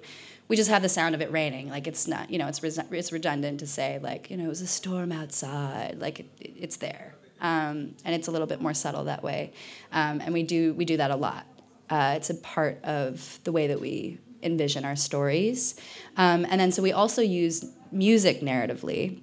we 0.49 0.57
just 0.57 0.71
have 0.71 0.83
the 0.83 0.89
sound 0.89 1.15
of 1.15 1.21
it 1.21 1.31
raining. 1.31 1.69
Like 1.69 1.87
it's 1.87 2.09
not, 2.09 2.31
you 2.31 2.39
know, 2.39 2.49
it's 2.49 2.63
it's 2.65 3.13
redundant 3.13 3.61
to 3.61 3.67
say 3.67 4.01
like, 4.03 4.29
you 4.31 4.37
know, 4.37 4.47
it 4.47 4.49
was 4.49 4.61
a 4.61 4.67
storm 4.67 5.13
outside. 5.13 6.01
Like 6.01 6.21
it, 6.21 6.27
it's 6.41 6.77
there 6.77 7.15
um, 7.41 7.95
and 8.05 8.15
it's 8.15 8.29
a 8.29 8.31
little 8.31 8.47
bit 8.47 8.61
more 8.61 8.75
subtle 8.75 9.05
that 9.05 9.23
way. 9.23 9.53
Um, 9.93 10.21
and 10.21 10.33
we 10.33 10.43
do 10.43 10.75
we 10.75 10.85
do 10.85 10.97
that 10.97 11.11
a 11.11 11.17
lot. 11.17 11.47
Uh, 11.89 12.15
it's 12.17 12.31
a 12.31 12.35
part 12.35 12.83
of 12.85 13.41
the 13.45 13.53
way 13.53 13.67
that 13.67 13.81
we 13.81 14.19
envision 14.43 14.85
our 14.85 14.97
stories. 14.97 15.79
Um, 16.17 16.47
and 16.49 16.61
then 16.61 16.73
so 16.73 16.83
we 16.83 16.93
also 16.93 17.23
use 17.23 17.65
music 17.93 18.41
narratively. 18.41 19.21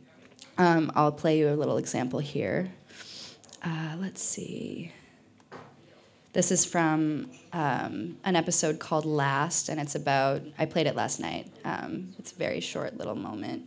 Um, 0.57 0.91
I'll 0.95 1.11
play 1.11 1.39
you 1.39 1.49
a 1.49 1.55
little 1.55 1.77
example 1.77 2.19
here. 2.19 2.71
Uh, 3.63 3.95
let's 3.99 4.21
see. 4.21 4.91
This 6.33 6.51
is 6.51 6.65
from 6.65 7.31
um, 7.53 8.17
an 8.23 8.35
episode 8.35 8.79
called 8.79 9.05
Last, 9.05 9.69
and 9.69 9.79
it's 9.79 9.95
about, 9.95 10.41
I 10.59 10.65
played 10.65 10.85
it 10.85 10.95
last 10.95 11.19
night. 11.19 11.51
Um, 11.65 12.13
it's 12.19 12.31
a 12.31 12.35
very 12.35 12.59
short 12.59 12.97
little 12.97 13.15
moment. 13.15 13.63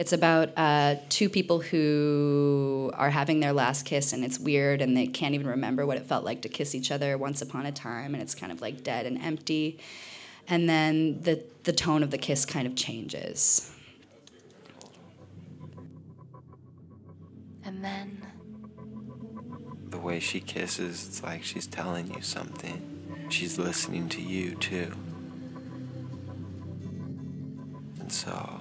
It's 0.00 0.14
about 0.14 0.48
uh, 0.56 0.96
two 1.10 1.28
people 1.28 1.60
who 1.60 2.90
are 2.94 3.10
having 3.10 3.40
their 3.40 3.52
last 3.52 3.84
kiss, 3.84 4.14
and 4.14 4.24
it's 4.24 4.38
weird, 4.38 4.80
and 4.80 4.96
they 4.96 5.06
can't 5.06 5.34
even 5.34 5.46
remember 5.46 5.84
what 5.84 5.98
it 5.98 6.06
felt 6.06 6.24
like 6.24 6.40
to 6.40 6.48
kiss 6.48 6.74
each 6.74 6.90
other 6.90 7.18
once 7.18 7.42
upon 7.42 7.66
a 7.66 7.72
time, 7.72 8.14
and 8.14 8.22
it's 8.22 8.34
kind 8.34 8.50
of 8.50 8.62
like 8.62 8.82
dead 8.82 9.04
and 9.04 9.18
empty. 9.18 9.78
And 10.48 10.70
then 10.70 11.20
the, 11.20 11.44
the 11.64 11.74
tone 11.74 12.02
of 12.02 12.10
the 12.10 12.16
kiss 12.16 12.46
kind 12.46 12.66
of 12.66 12.74
changes. 12.74 13.70
And 17.62 17.84
then 17.84 18.26
The 19.90 19.98
way 19.98 20.18
she 20.18 20.40
kisses, 20.40 21.06
it's 21.06 21.22
like 21.22 21.42
she's 21.42 21.66
telling 21.66 22.14
you 22.14 22.22
something. 22.22 23.26
She's 23.28 23.58
listening 23.58 24.08
to 24.08 24.22
you 24.22 24.54
too. 24.54 24.92
And 28.00 28.10
so 28.10 28.59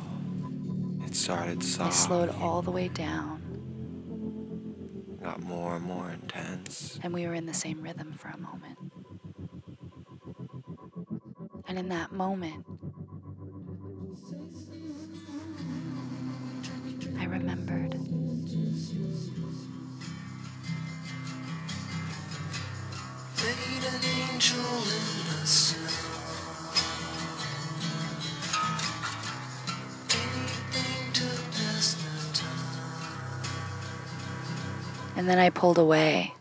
it 1.10 1.16
started 1.16 1.64
I 1.80 1.90
slowed 1.90 2.30
all 2.40 2.62
the 2.62 2.70
way 2.70 2.88
down, 2.88 3.42
got 5.24 5.42
more 5.42 5.76
and 5.78 5.84
more 5.84 6.12
intense. 6.12 7.00
and 7.02 7.12
we 7.12 7.26
were 7.26 7.34
in 7.34 7.48
the 7.48 7.54
same 7.54 7.82
rhythm 7.82 8.14
for 8.14 8.28
a 8.28 8.38
moment. 8.38 8.78
And 11.68 11.80
in 11.80 11.90
that 11.90 12.12
moment, 12.12 12.64
I 17.20 17.26
remembered. 17.26 17.96
And 35.20 35.28
then 35.28 35.38
I 35.38 35.50
pulled 35.50 35.78
away. 35.78 36.34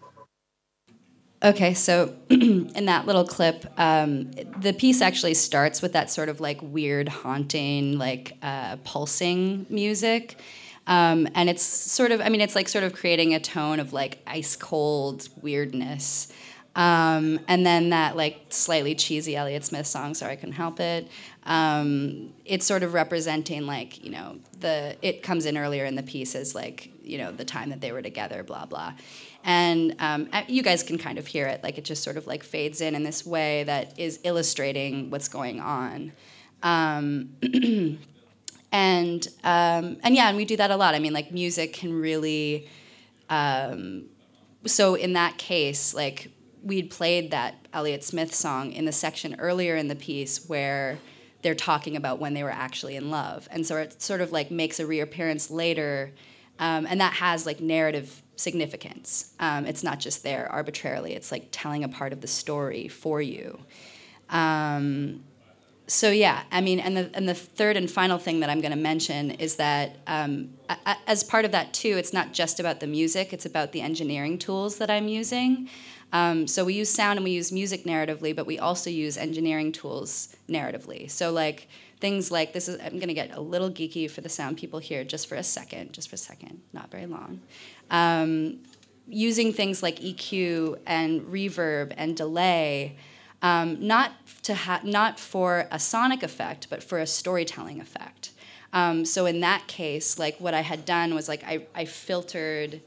Okay, 1.43 1.75
so 1.75 2.15
in 2.31 2.85
that 2.85 3.07
little 3.07 3.25
clip, 3.25 3.67
um, 3.77 4.31
the 4.61 4.73
piece 4.73 5.03
actually 5.03 5.35
starts 5.35 5.83
with 5.83 5.95
that 5.95 6.13
sort 6.13 6.29
of 6.29 6.41
like 6.41 6.61
weird, 6.63 7.09
haunting, 7.09 7.99
like 7.99 8.37
uh, 8.41 8.77
pulsing 8.85 9.67
music. 9.69 10.39
Um, 10.87 11.27
and 11.35 11.51
it's 11.51 11.61
sort 11.61 12.13
of, 12.13 12.21
I 12.21 12.29
mean, 12.29 12.41
it's 12.41 12.55
like 12.55 12.69
sort 12.69 12.85
of 12.85 12.93
creating 12.93 13.35
a 13.35 13.41
tone 13.41 13.81
of 13.81 13.93
like 13.93 14.23
ice 14.29 14.55
cold 14.55 15.29
weirdness. 15.43 16.33
Um, 16.77 17.41
and 17.49 17.67
then 17.67 17.91
that 17.91 18.17
like 18.17 18.43
slightly 18.51 18.95
cheesy 18.95 19.35
Elliott 19.35 19.65
Smith 19.65 19.89
song, 19.89 20.15
Sorry 20.15 20.35
I 20.35 20.37
Couldn't 20.37 20.55
Help 20.55 20.79
It. 20.79 21.09
Um, 21.43 22.33
it's 22.45 22.65
sort 22.65 22.85
of 22.85 22.95
representing 22.95 23.67
like, 23.67 24.05
you 24.05 24.13
know, 24.13 24.39
the, 24.61 24.95
it 25.03 25.25
comes 25.25 25.47
in 25.47 25.59
earlier 25.59 25.85
in 25.85 25.97
the 25.97 26.05
piece 26.05 26.37
as 26.37 26.55
like, 26.55 26.93
you 27.09 27.19
know, 27.19 27.33
the 27.33 27.45
time 27.45 27.71
that 27.71 27.81
they 27.81 27.93
were 27.93 28.03
together, 28.03 28.43
blah, 28.43 28.67
blah. 28.67 28.93
And 29.45 29.95
um, 29.99 30.29
uh, 30.33 30.43
you 30.49 30.63
guys 30.63 30.83
can 30.83 30.99
kind 30.99 31.19
of 31.19 31.27
hear 31.27 31.47
it, 31.47 31.63
like 31.63 31.79
it 31.79 31.85
just 31.85 32.03
sort 32.03 32.17
of 32.17 32.27
like 32.27 32.43
fades 32.43 32.81
in 32.81 32.95
in 32.95 33.03
this 33.03 33.25
way 33.25 33.65
that 33.65 33.99
is 33.99 34.21
illustrating 34.25 35.11
what's 35.11 35.29
going 35.29 35.61
on. 35.61 36.13
Um, 36.63 37.31
and 38.73 39.27
um, 39.45 39.97
and 40.03 40.15
yeah, 40.15 40.29
and 40.29 40.37
we 40.37 40.45
do 40.45 40.57
that 40.57 40.71
a 40.71 40.77
lot. 40.77 40.95
I 40.95 40.99
mean, 40.99 41.13
like 41.13 41.33
music 41.33 41.73
can 41.73 41.93
really. 41.93 42.69
Um, 43.31 44.07
so 44.67 44.95
in 44.95 45.13
that 45.15 45.39
case, 45.39 45.95
like 45.95 46.31
we'd 46.63 46.91
played 46.91 47.31
that 47.31 47.67
Elliott 47.73 48.05
Smith 48.05 48.35
song 48.35 48.73
in 48.73 48.85
the 48.85 48.93
section 48.93 49.37
earlier 49.39 49.77
in 49.77 49.89
the 49.89 49.97
piece 49.97 50.49
where 50.49 50.99
they're 51.43 51.55
talking 51.55 51.97
about 51.97 52.19
when 52.19 52.35
they 52.35 52.43
were 52.43 52.51
actually 52.51 52.97
in 52.97 53.11
love, 53.11 53.49
and 53.51 53.67
so 53.67 53.77
it 53.77 54.03
sort 54.03 54.21
of 54.21 54.33
like 54.33 54.51
makes 54.51 54.81
a 54.81 54.87
reappearance 54.87 55.51
later, 55.51 56.13
um, 56.59 56.87
and 56.87 57.01
that 57.01 57.15
has 57.15 57.47
like 57.47 57.61
narrative 57.61 58.23
significance. 58.37 59.35
Um, 59.41 59.67
it's 59.67 59.83
not 59.83 59.99
just 60.01 60.23
there 60.23 60.51
arbitrarily. 60.51 61.15
It's 61.15 61.33
like 61.33 61.49
telling 61.51 61.85
a 61.85 61.89
part 61.89 62.13
of 62.13 62.21
the 62.21 62.27
story 62.27 62.89
for 62.89 63.21
you. 63.21 63.59
Um, 64.31 65.25
so 65.87 66.11
yeah, 66.11 66.43
I 66.53 66.61
mean, 66.61 66.81
and 66.81 66.97
the 66.97 67.11
and 67.15 67.27
the 67.27 67.35
third 67.35 67.77
and 67.79 67.91
final 67.91 68.19
thing 68.19 68.41
that 68.41 68.51
I'm 68.51 68.61
going 68.61 68.73
to 68.73 68.77
mention 68.79 69.31
is 69.33 69.57
that 69.57 69.97
um, 70.07 70.51
a- 70.69 70.77
a- 70.87 70.97
as 71.07 71.25
part 71.25 71.47
of 71.47 71.53
that 71.53 71.73
too, 71.73 71.97
it's 71.97 72.13
not 72.13 72.35
just 72.35 72.61
about 72.61 72.81
the 72.81 72.87
music; 72.87 73.33
it's 73.33 73.47
about 73.47 73.73
the 73.73 73.81
engineering 73.81 74.39
tools 74.39 74.77
that 74.79 74.91
I'm 74.91 75.09
using. 75.09 75.69
Um, 76.13 76.47
so 76.47 76.65
we 76.65 76.75
use 76.75 76.91
sound 76.91 77.19
and 77.19 77.25
we 77.25 77.31
use 77.33 77.53
music 77.53 77.85
narratively, 77.85 78.35
but 78.37 78.47
we 78.47 78.59
also 78.59 78.91
use 78.91 79.17
engineering 79.17 79.73
tools 79.73 80.35
narratively. 80.49 81.11
So 81.11 81.31
like 81.33 81.69
things 82.01 82.31
like 82.31 82.53
this 82.53 82.69
is 82.69 82.81
I'm 82.81 82.95
going 82.95 83.09
to 83.09 83.15
get 83.15 83.37
a 83.37 83.41
little 83.41 83.71
geeky 83.71 84.11
for 84.11 84.21
the 84.21 84.29
sound 84.29 84.57
people 84.57 84.79
here 84.79 85.05
just 85.05 85.29
for 85.29 85.35
a 85.35 85.43
second, 85.43 85.93
just 85.93 86.09
for 86.09 86.15
a 86.15 86.19
second, 86.19 86.61
not 86.73 86.91
very 86.91 87.07
long. 87.07 87.41
Um, 87.91 88.61
using 89.07 89.53
things 89.53 89.83
like 89.83 89.99
EQ 90.01 90.79
and 90.87 91.23
reverb 91.23 91.95
and 91.97 92.17
delay 92.17 92.97
um, 93.43 93.87
not 93.87 94.13
to 94.43 94.55
ha- 94.55 94.81
not 94.83 95.21
for 95.21 95.69
a 95.71 95.79
sonic 95.79 96.23
effect, 96.23 96.69
but 96.71 96.83
for 96.83 96.99
a 96.99 97.07
storytelling 97.07 97.81
effect. 97.81 98.33
Um, 98.73 99.05
so 99.05 99.27
in 99.27 99.41
that 99.41 99.67
case, 99.67 100.19
like 100.19 100.39
what 100.41 100.55
I 100.55 100.61
had 100.61 100.85
done 100.85 101.15
was 101.15 101.29
like 101.29 101.45
I, 101.45 101.67
I 101.75 101.85
filtered, 101.85 102.81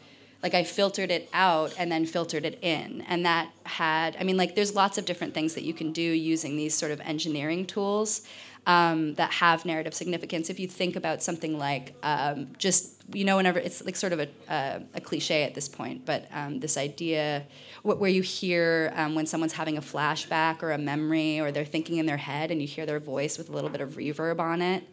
like 0.44 0.54
I 0.54 0.64
filtered 0.64 1.10
it 1.10 1.30
out 1.34 1.74
and 1.78 1.92
then 1.92 2.06
filtered 2.06 2.46
it 2.46 2.60
in, 2.62 3.02
and 3.08 3.26
that 3.26 3.50
had 3.64 4.18
I 4.20 4.24
mean 4.24 4.38
like 4.38 4.56
there's 4.56 4.76
lots 4.76 4.98
of 4.98 5.06
different 5.06 5.34
things 5.34 5.54
that 5.56 5.64
you 5.64 5.74
can 5.74 5.92
do 5.92 6.02
using 6.02 6.58
these 6.58 6.76
sort 6.76 6.92
of 6.92 7.00
engineering 7.02 7.66
tools. 7.66 8.22
Um, 8.68 9.16
that 9.16 9.32
have 9.32 9.66
narrative 9.66 9.96
significance. 9.96 10.52
If 10.52 10.60
you 10.60 10.68
think 10.68 10.96
about 10.96 11.24
something 11.24 11.58
like 11.58 11.96
um, 12.04 12.50
just 12.60 13.02
you 13.12 13.26
know 13.26 13.38
whenever 13.38 13.58
it's 13.58 13.84
like 13.84 13.96
sort 13.96 14.14
of 14.14 14.20
a, 14.20 14.28
a, 14.50 14.82
a 14.94 15.02
cliche 15.02 15.44
at 15.44 15.56
this 15.56 15.68
point, 15.68 16.06
but 16.06 16.28
um, 16.32 16.60
this 16.60 16.78
idea 16.78 17.44
wh- 17.82 18.00
where 18.00 18.10
you 18.10 18.22
hear 18.22 18.94
um, 18.96 19.16
when 19.16 19.26
someone's 19.26 19.54
having 19.54 19.78
a 19.78 19.82
flashback 19.82 20.62
or 20.62 20.72
a 20.72 20.78
memory 20.78 21.40
or 21.40 21.52
they're 21.52 21.66
thinking 21.66 21.98
in 21.98 22.06
their 22.06 22.18
head 22.18 22.52
and 22.52 22.62
you 22.62 22.68
hear 22.68 22.86
their 22.86 23.00
voice 23.00 23.38
with 23.38 23.50
a 23.50 23.52
little 23.52 23.70
bit 23.70 23.82
of 23.82 23.94
reverb 23.94 24.40
on 24.40 24.62
it. 24.62 24.84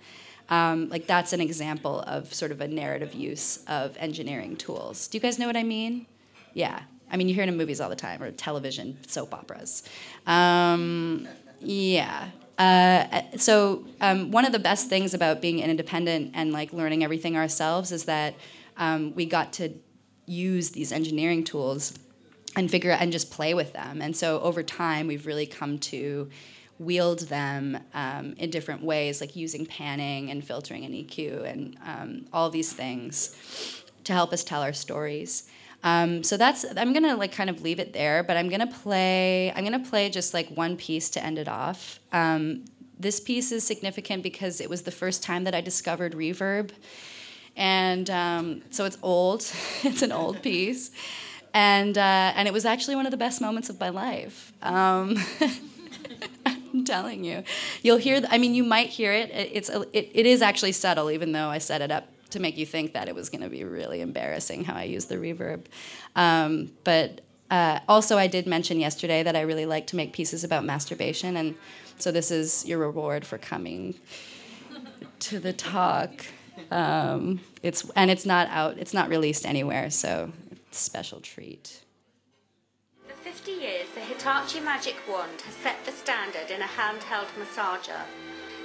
Um, 0.49 0.89
like 0.89 1.07
that's 1.07 1.33
an 1.33 1.41
example 1.41 2.01
of 2.01 2.33
sort 2.33 2.53
of 2.53 2.61
a 2.61 2.69
narrative 2.69 3.15
use 3.15 3.63
of 3.67 3.97
engineering 3.99 4.57
tools. 4.57 5.09
Do 5.09 5.19
you 5.19 5.21
guys 5.21 5.39
know 5.39 5.47
what 5.47 5.57
I 5.57 5.63
mean? 5.63 6.07
Yeah. 6.55 6.81
I 7.11 7.17
mean, 7.17 7.29
you 7.29 7.35
hear 7.35 7.45
it 7.45 7.49
in 7.49 7.57
movies 7.57 7.81
all 7.81 7.91
the 7.91 7.97
time 7.97 8.23
or 8.23 8.31
television, 8.31 8.97
soap 9.07 9.35
operas. 9.35 9.83
Um, 10.27 11.29
yeah. 11.61 12.31
Uh, 12.59 13.23
so 13.37 13.87
um, 14.01 14.33
one 14.33 14.45
of 14.45 14.53
the 14.53 14.59
best 14.59 14.89
things 14.89 15.15
about 15.15 15.41
being 15.41 15.61
independent 15.61 16.33
and 16.35 16.53
like 16.53 16.73
learning 16.73 17.05
everything 17.05 17.37
ourselves 17.37 17.93
is 17.93 18.05
that 18.05 18.35
um, 18.77 19.15
we 19.15 19.25
got 19.25 19.53
to 19.55 19.73
use 20.27 20.71
these 20.71 20.93
engineering 20.93 21.45
tools 21.45 21.95
and 22.57 22.71
figure 22.71 22.91
out 22.91 23.01
and 23.01 23.13
just 23.13 23.31
play 23.31 23.55
with 23.55 23.73
them. 23.73 24.03
And 24.03 24.17
so 24.17 24.41
over 24.41 24.63
time, 24.63 25.07
we've 25.07 25.27
really 25.27 25.47
come 25.47 25.79
to 25.79 26.29
wield 26.79 27.21
them 27.29 27.79
um, 27.95 28.35
in 28.39 28.51
different 28.51 28.83
ways, 28.83 29.21
like 29.21 29.37
using 29.37 29.67
panning 29.67 30.31
and 30.31 30.45
filtering 30.45 30.85
and 30.85 30.95
EQ 30.95 31.45
and 31.45 31.79
um, 31.85 32.27
all 32.33 32.51
these 32.51 32.73
things 32.73 33.85
to 34.05 34.13
help 34.13 34.33
us 34.33 34.43
tell 34.45 34.63
our 34.63 34.73
stories. 34.73 35.49
Um, 35.85 36.25
so 36.25 36.37
that's 36.37 36.65
I'm 36.77 36.93
gonna 36.93 37.17
like 37.17 37.33
kind 37.33 37.49
of 37.49 37.63
leave 37.63 37.79
it 37.79 37.93
there, 37.93 38.23
but 38.23 38.37
I'm 38.37 38.49
gonna 38.49 38.67
play 38.67 39.53
I'm 39.55 39.65
gonna 39.65 39.79
play 39.79 40.11
just 40.11 40.35
like 40.35 40.49
one 40.49 40.77
piece 40.77 41.09
to 41.11 41.25
end 41.25 41.39
it 41.39 41.49
off. 41.49 42.01
Um, 42.13 42.65
this 42.99 43.21
piece 43.21 43.53
is 43.53 43.65
significant 43.65 44.25
because 44.25 44.61
it 44.61 44.69
was 44.69 44.83
the 44.83 44.91
first 44.91 45.23
time 45.23 45.45
that 45.45 45.55
I 45.55 45.61
discovered 45.61 46.15
reverb, 46.15 46.71
and 47.57 48.11
um, 48.11 48.63
so 48.71 48.85
it's 48.85 48.99
old. 49.03 49.43
it's 49.85 50.03
an 50.03 50.11
old 50.11 50.43
piece, 50.43 50.91
and 51.55 51.97
uh, 51.97 52.33
and 52.35 52.49
it 52.49 52.53
was 52.53 52.65
actually 52.65 52.97
one 52.97 53.07
of 53.07 53.13
the 53.13 53.17
best 53.17 53.41
moments 53.41 53.71
of 53.71 53.79
my 53.79 53.91
life. 53.91 54.53
Um, 54.63 55.17
I'm 56.47 56.85
telling 56.85 57.23
you, 57.23 57.45
you'll 57.83 57.99
hear. 57.99 58.21
I 58.29 58.39
mean, 58.39 58.53
you 58.53 58.65
might 58.65 58.89
hear 58.89 59.13
it. 59.13 59.31
it 59.31 59.51
it's 59.53 59.69
it, 59.69 60.11
it 60.13 60.27
is 60.27 60.43
actually 60.43 60.73
subtle, 60.73 61.09
even 61.09 61.31
though 61.31 61.49
I 61.49 61.59
set 61.59 61.83
it 61.83 61.93
up 61.93 62.09
to 62.31 62.41
make 62.41 62.57
you 62.57 62.67
think 62.67 62.93
that 62.93 63.09
it 63.09 63.15
was 63.15 63.29
going 63.29 63.43
to 63.43 63.49
be 63.49 63.65
really 63.65 64.01
embarrassing 64.01 64.65
how 64.65 64.75
I 64.75 64.85
used 64.85 65.09
the 65.09 65.17
reverb. 65.17 65.65
Um, 66.17 66.73
but 66.85 67.23
uh, 67.51 67.81
also, 67.89 68.19
I 68.19 68.27
did 68.27 68.47
mention 68.47 68.79
yesterday 68.79 69.23
that 69.23 69.35
I 69.35 69.41
really 69.41 69.67
like 69.67 69.87
to 69.89 69.97
make 69.97 70.13
pieces 70.13 70.45
about 70.45 70.65
masturbation, 70.65 71.37
and 71.37 71.55
so 71.99 72.13
this 72.13 72.31
is 72.31 72.67
your 72.67 72.79
reward 72.79 73.25
for 73.27 73.39
coming 73.39 73.95
to 75.21 75.39
the 75.39 75.53
talk. 75.53 76.27
Um, 76.71 77.41
it's 77.63 77.89
and 77.97 78.11
it's 78.11 78.27
not 78.27 78.49
out. 78.49 78.79
It's 78.79 78.93
not 78.93 79.09
released 79.09 79.47
anywhere, 79.47 79.89
so 79.89 80.31
it's 80.51 80.79
a 80.79 80.85
special 80.85 81.21
treat. 81.21 81.81
For 83.07 83.15
50 83.15 83.51
years, 83.53 83.87
the 83.95 84.01
Hitachi 84.01 84.61
Magic 84.61 84.97
Wand 85.09 85.41
has 85.47 85.55
set 85.55 85.83
the 85.87 85.93
standard 85.93 86.51
in 86.51 86.61
a 86.61 86.67
handheld 86.67 87.29
massager. 87.41 88.03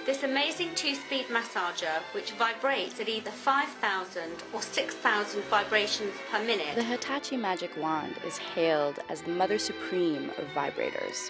This 0.05 0.23
amazing 0.23 0.75
two-speed 0.75 1.27
massager, 1.27 2.01
which 2.11 2.31
vibrates 2.31 2.99
at 2.99 3.07
either 3.07 3.31
5,000 3.31 4.21
or 4.51 4.61
6,000 4.61 5.43
vibrations 5.45 6.11
per 6.29 6.43
minute. 6.43 6.75
The 6.75 6.83
Hitachi 6.83 7.37
Magic 7.37 7.71
Wand 7.77 8.15
is 8.27 8.37
hailed 8.37 8.99
as 9.07 9.21
the 9.21 9.31
mother 9.31 9.57
supreme 9.57 10.29
of 10.31 10.45
vibrators. 10.53 11.29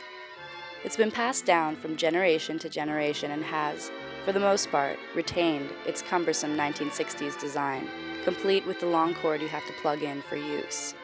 It's 0.83 0.97
been 0.97 1.11
passed 1.11 1.45
down 1.45 1.75
from 1.75 1.95
generation 1.95 2.57
to 2.59 2.67
generation 2.67 3.29
and 3.29 3.43
has, 3.43 3.91
for 4.25 4.31
the 4.31 4.39
most 4.39 4.71
part, 4.71 4.97
retained 5.13 5.69
its 5.85 6.01
cumbersome 6.01 6.57
1960s 6.57 7.39
design, 7.39 7.87
complete 8.23 8.65
with 8.65 8.79
the 8.79 8.87
long 8.87 9.13
cord 9.13 9.39
you 9.39 9.49
have 9.49 9.67
to 9.67 9.73
plug 9.83 10.01
in 10.01 10.23
for 10.23 10.35
use. 10.35 10.95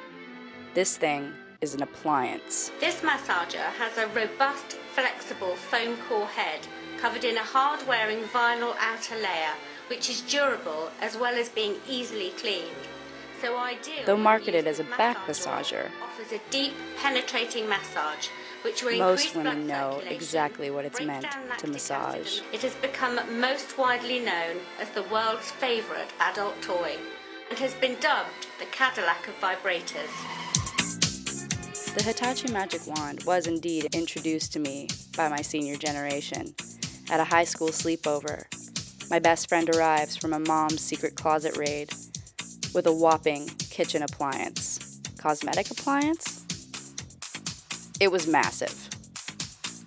This 0.74 0.98
thing 0.98 1.32
is 1.62 1.76
an 1.76 1.84
appliance. 1.84 2.72
This 2.80 3.02
massager 3.02 3.70
has 3.78 3.96
a 4.00 4.08
robust, 4.08 4.74
flexible 4.96 5.56
foam 5.56 5.98
core 6.08 6.26
head 6.26 6.68
covered 7.00 7.24
in 7.24 7.38
a 7.38 7.44
hard-wearing 7.44 8.24
vinyl 8.24 8.76
outer 8.78 9.16
layer, 9.16 9.54
which 9.88 10.10
is 10.10 10.22
durable 10.22 10.92
as 11.02 11.16
well 11.16 11.34
as 11.34 11.48
being 11.48 11.76
easily 11.88 12.32
cleaned. 12.32 12.88
So 13.42 13.58
ideal. 13.58 14.04
Though 14.06 14.18
marketed 14.18 14.68
as 14.68 14.82
a 14.82 14.84
back 14.84 15.16
massager, 15.26 15.90
offers 16.04 16.34
a 16.34 16.42
deep, 16.52 16.74
penetrating 16.98 17.70
massage, 17.70 18.28
which 18.64 18.84
will 18.84 18.98
most 18.98 19.34
women 19.34 19.66
know 19.66 20.02
exactly 20.06 20.70
what 20.70 20.84
it's 20.84 21.00
meant 21.00 21.26
to 21.60 21.68
massage. 21.68 22.42
It 22.52 22.62
has 22.64 22.76
become 22.76 23.18
most 23.40 23.78
widely 23.78 24.20
known 24.20 24.58
as 24.82 24.90
the 24.90 25.04
world's 25.04 25.52
favorite 25.52 26.12
adult 26.20 26.62
toy, 26.62 26.98
and 27.50 27.58
has 27.60 27.74
been 27.76 27.98
dubbed 28.02 28.48
the 28.60 28.66
Cadillac 28.66 29.26
of 29.30 29.40
vibrators. 29.40 30.14
The 31.96 32.04
Hitachi 32.04 32.52
Magic 32.52 32.82
Wand 32.86 33.24
was 33.24 33.48
indeed 33.48 33.88
introduced 33.96 34.52
to 34.54 34.60
me 34.60 34.90
by 35.16 35.30
my 35.30 35.42
senior 35.42 35.78
generation 35.78 36.54
at 37.10 37.20
a 37.20 37.26
high 37.26 37.44
school 37.44 37.70
sleepover. 37.70 38.46
My 39.10 39.20
best 39.20 39.50
friend 39.50 39.70
arrives 39.76 40.16
from 40.16 40.34
a 40.34 40.40
mom's 40.40 40.82
secret 40.82 41.16
closet 41.16 41.58
raid 41.58 41.90
with 42.74 42.86
a 42.86 42.94
whopping 42.94 43.48
kitchen 43.48 44.04
appliance. 44.04 45.00
Cosmetic 45.18 45.72
appliance? 45.72 46.46
It 48.00 48.12
was 48.12 48.28
massive. 48.28 48.90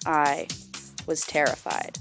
I 0.05 0.49
was 1.07 1.25
terrified. 1.25 1.99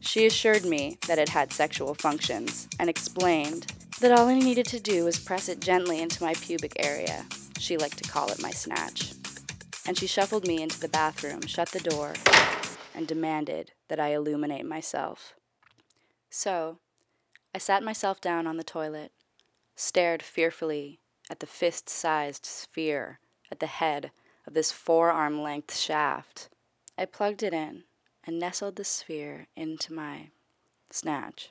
She 0.00 0.26
assured 0.26 0.64
me 0.64 0.98
that 1.08 1.18
it 1.18 1.30
had 1.30 1.52
sexual 1.52 1.94
functions 1.94 2.68
and 2.78 2.90
explained 2.90 3.72
that 4.00 4.12
all 4.12 4.28
I 4.28 4.38
needed 4.38 4.66
to 4.66 4.80
do 4.80 5.04
was 5.04 5.18
press 5.18 5.48
it 5.48 5.60
gently 5.60 6.00
into 6.00 6.22
my 6.22 6.34
pubic 6.34 6.74
area. 6.76 7.24
She 7.58 7.78
liked 7.78 8.02
to 8.02 8.10
call 8.10 8.30
it 8.30 8.42
my 8.42 8.50
snatch. 8.50 9.14
And 9.86 9.96
she 9.96 10.06
shuffled 10.06 10.46
me 10.46 10.62
into 10.62 10.78
the 10.78 10.88
bathroom, 10.88 11.40
shut 11.46 11.68
the 11.70 11.80
door, 11.80 12.12
and 12.94 13.06
demanded 13.06 13.72
that 13.88 14.00
I 14.00 14.08
illuminate 14.08 14.66
myself. 14.66 15.34
So, 16.30 16.78
I 17.54 17.58
sat 17.58 17.82
myself 17.82 18.20
down 18.20 18.46
on 18.46 18.56
the 18.56 18.64
toilet, 18.64 19.12
stared 19.76 20.22
fearfully 20.22 21.00
at 21.30 21.40
the 21.40 21.46
fist 21.46 21.88
sized 21.88 22.46
sphere 22.46 23.18
at 23.50 23.60
the 23.60 23.66
head 23.66 24.10
of 24.46 24.54
this 24.54 24.72
forearm 24.72 25.40
length 25.40 25.76
shaft. 25.76 26.48
I 26.96 27.04
plugged 27.04 27.42
it 27.42 27.52
in 27.52 27.84
and 28.24 28.38
nestled 28.38 28.76
the 28.76 28.84
sphere 28.84 29.46
into 29.56 29.92
my 29.92 30.30
snatch 30.90 31.50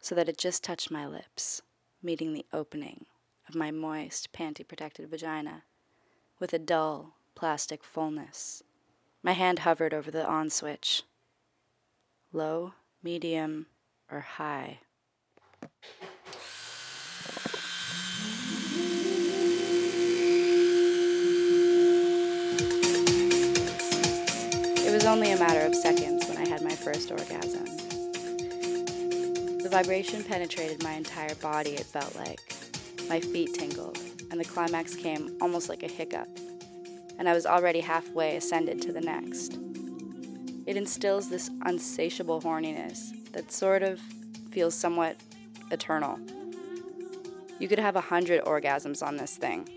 so 0.00 0.14
that 0.14 0.28
it 0.28 0.38
just 0.38 0.62
touched 0.62 0.90
my 0.90 1.06
lips, 1.06 1.62
meeting 2.02 2.32
the 2.32 2.46
opening 2.52 3.06
of 3.48 3.54
my 3.54 3.70
moist, 3.70 4.32
panty 4.32 4.66
protected 4.66 5.08
vagina 5.08 5.64
with 6.38 6.52
a 6.52 6.58
dull, 6.58 7.14
plastic 7.34 7.84
fullness. 7.84 8.62
My 9.24 9.32
hand 9.32 9.60
hovered 9.60 9.94
over 9.94 10.10
the 10.10 10.26
on 10.26 10.50
switch 10.50 11.02
low, 12.30 12.74
medium, 13.02 13.66
or 14.12 14.20
high. 14.20 14.80
It 24.76 24.92
was 24.92 25.06
only 25.06 25.32
a 25.32 25.38
matter 25.38 25.64
of 25.64 25.74
seconds 25.74 26.28
when 26.28 26.36
I 26.36 26.46
had 26.46 26.62
my 26.62 26.74
first 26.74 27.10
orgasm. 27.10 27.64
The 29.62 29.68
vibration 29.70 30.22
penetrated 30.22 30.82
my 30.82 30.92
entire 30.92 31.34
body, 31.36 31.70
it 31.70 31.86
felt 31.86 32.14
like. 32.14 32.40
My 33.08 33.20
feet 33.20 33.54
tingled, 33.54 33.98
and 34.30 34.38
the 34.38 34.44
climax 34.44 34.94
came 34.94 35.38
almost 35.40 35.70
like 35.70 35.82
a 35.82 35.88
hiccup, 35.88 36.28
and 37.18 37.28
I 37.28 37.32
was 37.32 37.46
already 37.46 37.80
halfway 37.80 38.36
ascended 38.36 38.82
to 38.82 38.92
the 38.92 39.00
next. 39.00 39.58
It 40.66 40.76
instills 40.76 41.28
this 41.28 41.50
unsatiable 41.62 42.40
horniness 42.40 43.12
that 43.32 43.52
sort 43.52 43.82
of 43.82 44.00
feels 44.50 44.74
somewhat 44.74 45.16
eternal. 45.70 46.18
You 47.58 47.68
could 47.68 47.78
have 47.78 47.96
a 47.96 48.00
hundred 48.00 48.42
orgasms 48.44 49.06
on 49.06 49.16
this 49.16 49.36
thing. 49.36 49.68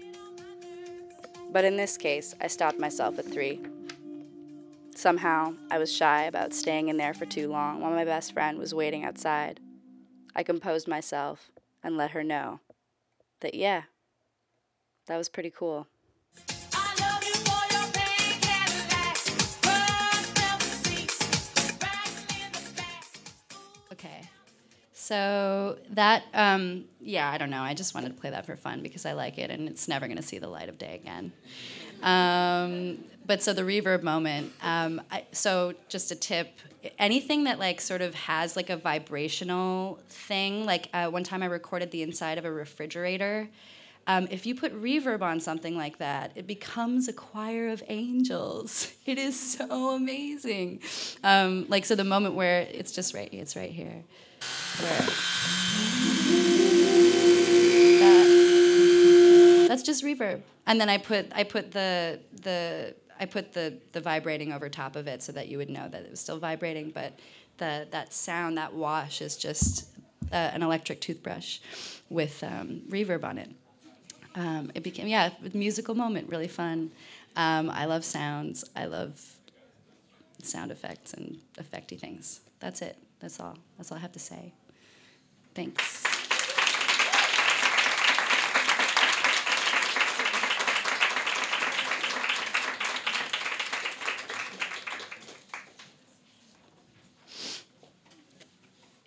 But 1.51 1.65
in 1.65 1.77
this 1.77 1.97
case, 1.97 2.35
I 2.41 2.47
stopped 2.47 2.79
myself 2.79 3.19
at 3.19 3.25
three. 3.25 3.59
Somehow, 4.95 5.53
I 5.69 5.77
was 5.77 5.93
shy 5.93 6.23
about 6.23 6.53
staying 6.53 6.89
in 6.89 6.97
there 6.97 7.13
for 7.13 7.25
too 7.25 7.49
long 7.49 7.81
while 7.81 7.91
my 7.91 8.05
best 8.05 8.33
friend 8.33 8.57
was 8.57 8.73
waiting 8.73 9.03
outside. 9.05 9.59
I 10.35 10.43
composed 10.43 10.87
myself 10.87 11.51
and 11.83 11.97
let 11.97 12.11
her 12.11 12.23
know 12.23 12.59
that, 13.41 13.53
yeah, 13.53 13.83
that 15.05 15.17
was 15.17 15.29
pretty 15.29 15.51
cool. 15.51 15.87
So 25.07 25.77
that, 25.91 26.23
um, 26.33 26.83
yeah, 26.99 27.31
I 27.31 27.37
don't 27.37 27.49
know. 27.49 27.61
I 27.61 27.73
just 27.73 27.95
wanted 27.95 28.09
to 28.09 28.19
play 28.19 28.29
that 28.29 28.45
for 28.45 28.57
fun 28.57 28.83
because 28.83 29.05
I 29.05 29.13
like 29.13 29.37
it, 29.37 29.49
and 29.49 29.69
it's 29.69 29.87
never 29.87 30.05
going 30.05 30.17
to 30.17 30.23
see 30.23 30.37
the 30.37 30.49
light 30.49 30.67
of 30.67 30.77
day 30.77 30.95
again. 30.95 31.31
Um, 32.03 33.05
but 33.25 33.41
so 33.41 33.53
the 33.53 33.61
reverb 33.61 34.03
moment. 34.03 34.51
Um, 34.61 35.01
I, 35.09 35.23
so 35.31 35.75
just 35.87 36.11
a 36.11 36.15
tip: 36.15 36.59
anything 36.99 37.45
that 37.45 37.57
like 37.57 37.79
sort 37.79 38.01
of 38.01 38.15
has 38.15 38.57
like 38.57 38.69
a 38.69 38.75
vibrational 38.75 40.01
thing. 40.09 40.65
Like 40.65 40.89
uh, 40.93 41.07
one 41.07 41.23
time 41.23 41.41
I 41.41 41.45
recorded 41.45 41.91
the 41.91 42.03
inside 42.03 42.37
of 42.37 42.43
a 42.43 42.51
refrigerator. 42.51 43.47
Um, 44.07 44.27
if 44.29 44.45
you 44.45 44.55
put 44.55 44.73
reverb 44.73 45.21
on 45.21 45.39
something 45.39 45.77
like 45.77 45.99
that, 45.99 46.31
it 46.35 46.47
becomes 46.47 47.07
a 47.07 47.13
choir 47.13 47.69
of 47.69 47.81
angels. 47.87 48.91
It 49.05 49.17
is 49.17 49.39
so 49.39 49.91
amazing. 49.95 50.81
Um, 51.23 51.65
like 51.69 51.85
so, 51.85 51.95
the 51.95 52.03
moment 52.03 52.35
where 52.35 52.59
it's 52.59 52.91
just 52.91 53.13
right, 53.13 53.33
it's 53.33 53.55
right 53.55 53.71
here, 53.71 54.03
where 54.81 54.99
that, 57.99 59.67
that's 59.69 59.83
just 59.83 60.03
reverb. 60.03 60.41
And 60.65 60.79
then 60.79 60.89
I 60.89 60.97
put 60.97 61.31
I 61.35 61.43
put 61.43 61.71
the 61.71 62.19
the 62.41 62.93
I 63.19 63.25
put 63.25 63.53
the 63.53 63.77
the 63.93 64.01
vibrating 64.01 64.53
over 64.53 64.69
top 64.69 64.95
of 64.95 65.07
it 65.07 65.23
so 65.23 65.31
that 65.31 65.47
you 65.47 65.57
would 65.57 65.69
know 65.69 65.87
that 65.89 66.03
it 66.03 66.11
was 66.11 66.19
still 66.19 66.39
vibrating, 66.39 66.91
but 66.91 67.17
the 67.57 67.87
that 67.91 68.13
sound 68.13 68.57
that 68.57 68.73
wash 68.73 69.21
is 69.21 69.35
just 69.37 69.89
uh, 70.31 70.35
an 70.35 70.61
electric 70.61 71.01
toothbrush 71.01 71.59
with 72.09 72.43
um, 72.43 72.81
reverb 72.89 73.23
on 73.23 73.37
it. 73.37 73.49
um, 74.35 74.71
it 74.75 74.83
became 74.83 75.07
yeah, 75.07 75.31
a 75.43 75.57
musical 75.57 75.95
moment, 75.95 76.29
really 76.29 76.47
fun. 76.47 76.91
Um, 77.35 77.69
I 77.69 77.85
love 77.85 78.05
sounds. 78.05 78.63
I 78.75 78.85
love 78.85 79.19
sound 80.43 80.71
effects 80.71 81.13
and 81.13 81.39
effecty 81.57 81.99
things. 81.99 82.41
That's 82.59 82.81
it. 82.81 82.97
That's 83.19 83.39
all. 83.39 83.57
That's 83.77 83.91
all 83.91 83.97
I 83.97 84.01
have 84.01 84.11
to 84.13 84.19
say. 84.19 84.53
Thanks. 85.55 86.03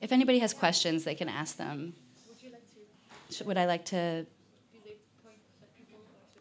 If 0.01 0.13
anybody 0.13 0.41
has 0.41 0.53
questions, 0.53 1.05
they 1.05 1.15
can 1.15 1.29
ask 1.29 1.57
them. 1.57 1.95
Would 2.29 2.43
you 2.43 2.51
like 2.51 3.39
to 3.39 3.45
Would 3.45 3.59
I 3.59 3.67
like 3.67 3.85
to? 3.87 4.27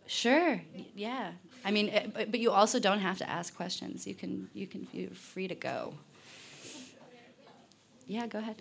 Sure. 0.08 0.60
Yeah. 0.96 1.34
I 1.64 1.70
mean, 1.70 1.90
eh, 1.90 2.08
but, 2.12 2.32
but 2.32 2.40
you 2.40 2.50
also 2.50 2.80
don't 2.80 3.00
have 3.00 3.20
to 3.20 3.30
ask 3.30 3.56
questions. 3.56 4.08
You 4.08 4.16
can 4.16 4.50
you 4.56 4.66
can 4.66 4.88
you're 4.92 5.12
free 5.12 5.48
to 5.48 5.54
go. 5.54 5.94
Yeah, 8.10 8.26
go 8.26 8.40
ahead. 8.40 8.60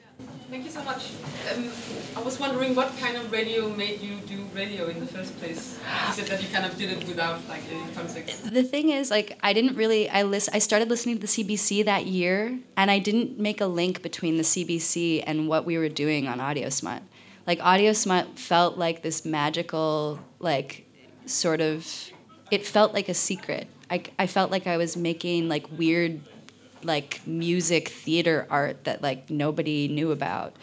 Thank 0.51 0.65
you 0.65 0.71
so 0.71 0.85
much. 0.85 1.13
Um, 1.51 1.71
I 2.15 2.21
was 2.21 2.39
wondering 2.39 2.75
what 2.75 2.95
kind 2.99 3.17
of 3.17 3.33
radio 3.33 3.71
made 3.71 4.03
you 4.03 4.17
do 4.27 4.45
radio 4.55 4.89
in 4.89 5.01
the 5.01 5.07
first 5.07 5.39
place. 5.39 5.79
You 6.09 6.13
said 6.13 6.27
that 6.27 6.43
you 6.43 6.49
kind 6.51 6.67
of 6.67 6.77
did 6.77 6.91
it 6.91 7.09
without 7.09 7.41
like 7.49 7.63
any 7.73 7.91
context. 7.95 8.53
The 8.53 8.63
thing 8.63 8.91
is, 8.91 9.11
like, 9.11 9.39
I 9.43 9.55
didn't 9.55 9.75
really. 9.75 10.07
I 10.11 10.25
list. 10.25 10.51
I 10.53 10.59
started 10.59 10.91
listening 10.91 11.15
to 11.15 11.23
the 11.23 11.27
CBC 11.27 11.87
that 11.87 12.05
year, 12.05 12.59
and 12.77 12.91
I 12.91 12.99
didn't 12.99 13.39
make 13.39 13.63
a 13.63 13.67
link 13.67 14.03
between 14.03 14.37
the 14.37 14.43
CBC 14.43 15.25
and 15.27 15.49
what 15.49 15.65
we 15.65 15.79
were 15.79 15.89
doing 15.89 16.29
on 16.29 16.41
Audio 16.41 16.69
Smut. 16.69 17.03
Like, 17.47 17.59
Audio 17.63 17.95
Smut 17.95 18.39
felt 18.39 18.77
like 18.77 19.03
this 19.03 19.25
magical, 19.25 20.21
like, 20.41 20.85
sort 21.25 21.63
of. 21.63 21.87
It 22.51 22.67
felt 22.67 22.93
like 22.93 23.09
a 23.09 23.15
secret. 23.15 23.67
I, 23.91 24.03
I 24.19 24.27
felt 24.27 24.51
like 24.51 24.67
I 24.67 24.77
was 24.77 24.95
making 24.95 25.49
like 25.49 25.67
weird, 25.73 26.21
like 26.85 27.27
music 27.27 27.89
theater 27.89 28.47
art 28.51 28.85
that 28.85 29.03
like 29.03 29.31
nobody 29.31 29.89
knew 29.89 30.13
about. 30.13 30.55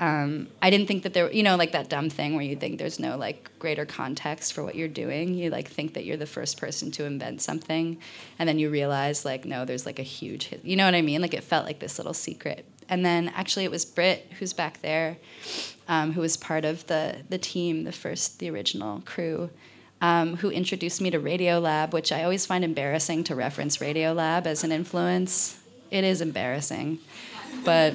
Um, 0.00 0.48
I 0.62 0.70
didn't 0.70 0.86
think 0.86 1.02
that 1.02 1.12
there, 1.12 1.30
you 1.32 1.42
know, 1.42 1.56
like 1.56 1.72
that 1.72 1.88
dumb 1.88 2.08
thing 2.08 2.34
where 2.34 2.44
you 2.44 2.54
think 2.54 2.78
there's 2.78 3.00
no 3.00 3.16
like 3.16 3.50
greater 3.58 3.84
context 3.84 4.52
for 4.52 4.62
what 4.62 4.76
you're 4.76 4.86
doing. 4.86 5.34
You 5.34 5.50
like 5.50 5.68
think 5.68 5.94
that 5.94 6.04
you're 6.04 6.16
the 6.16 6.26
first 6.26 6.58
person 6.58 6.92
to 6.92 7.04
invent 7.04 7.42
something, 7.42 7.98
and 8.38 8.48
then 8.48 8.58
you 8.58 8.70
realize 8.70 9.24
like 9.24 9.44
no, 9.44 9.64
there's 9.64 9.86
like 9.86 9.98
a 9.98 10.04
huge, 10.04 10.54
you 10.62 10.76
know 10.76 10.84
what 10.84 10.94
I 10.94 11.02
mean? 11.02 11.20
Like 11.20 11.34
it 11.34 11.42
felt 11.42 11.64
like 11.66 11.80
this 11.80 11.98
little 11.98 12.14
secret. 12.14 12.64
And 12.88 13.04
then 13.04 13.28
actually 13.34 13.64
it 13.64 13.70
was 13.70 13.84
Britt 13.84 14.32
who's 14.38 14.52
back 14.52 14.80
there, 14.82 15.18
um, 15.88 16.12
who 16.12 16.20
was 16.20 16.36
part 16.36 16.64
of 16.64 16.86
the 16.86 17.16
the 17.28 17.38
team, 17.38 17.82
the 17.82 17.92
first, 17.92 18.38
the 18.38 18.50
original 18.50 19.00
crew. 19.00 19.50
Um, 20.00 20.36
who 20.36 20.48
introduced 20.50 21.00
me 21.00 21.10
to 21.10 21.18
Radiolab, 21.18 21.92
which 21.92 22.12
I 22.12 22.22
always 22.22 22.46
find 22.46 22.62
embarrassing 22.62 23.24
to 23.24 23.34
reference 23.34 23.78
Radiolab 23.78 24.46
as 24.46 24.62
an 24.62 24.70
influence. 24.70 25.58
It 25.90 26.04
is 26.04 26.20
embarrassing, 26.20 27.00
but 27.64 27.94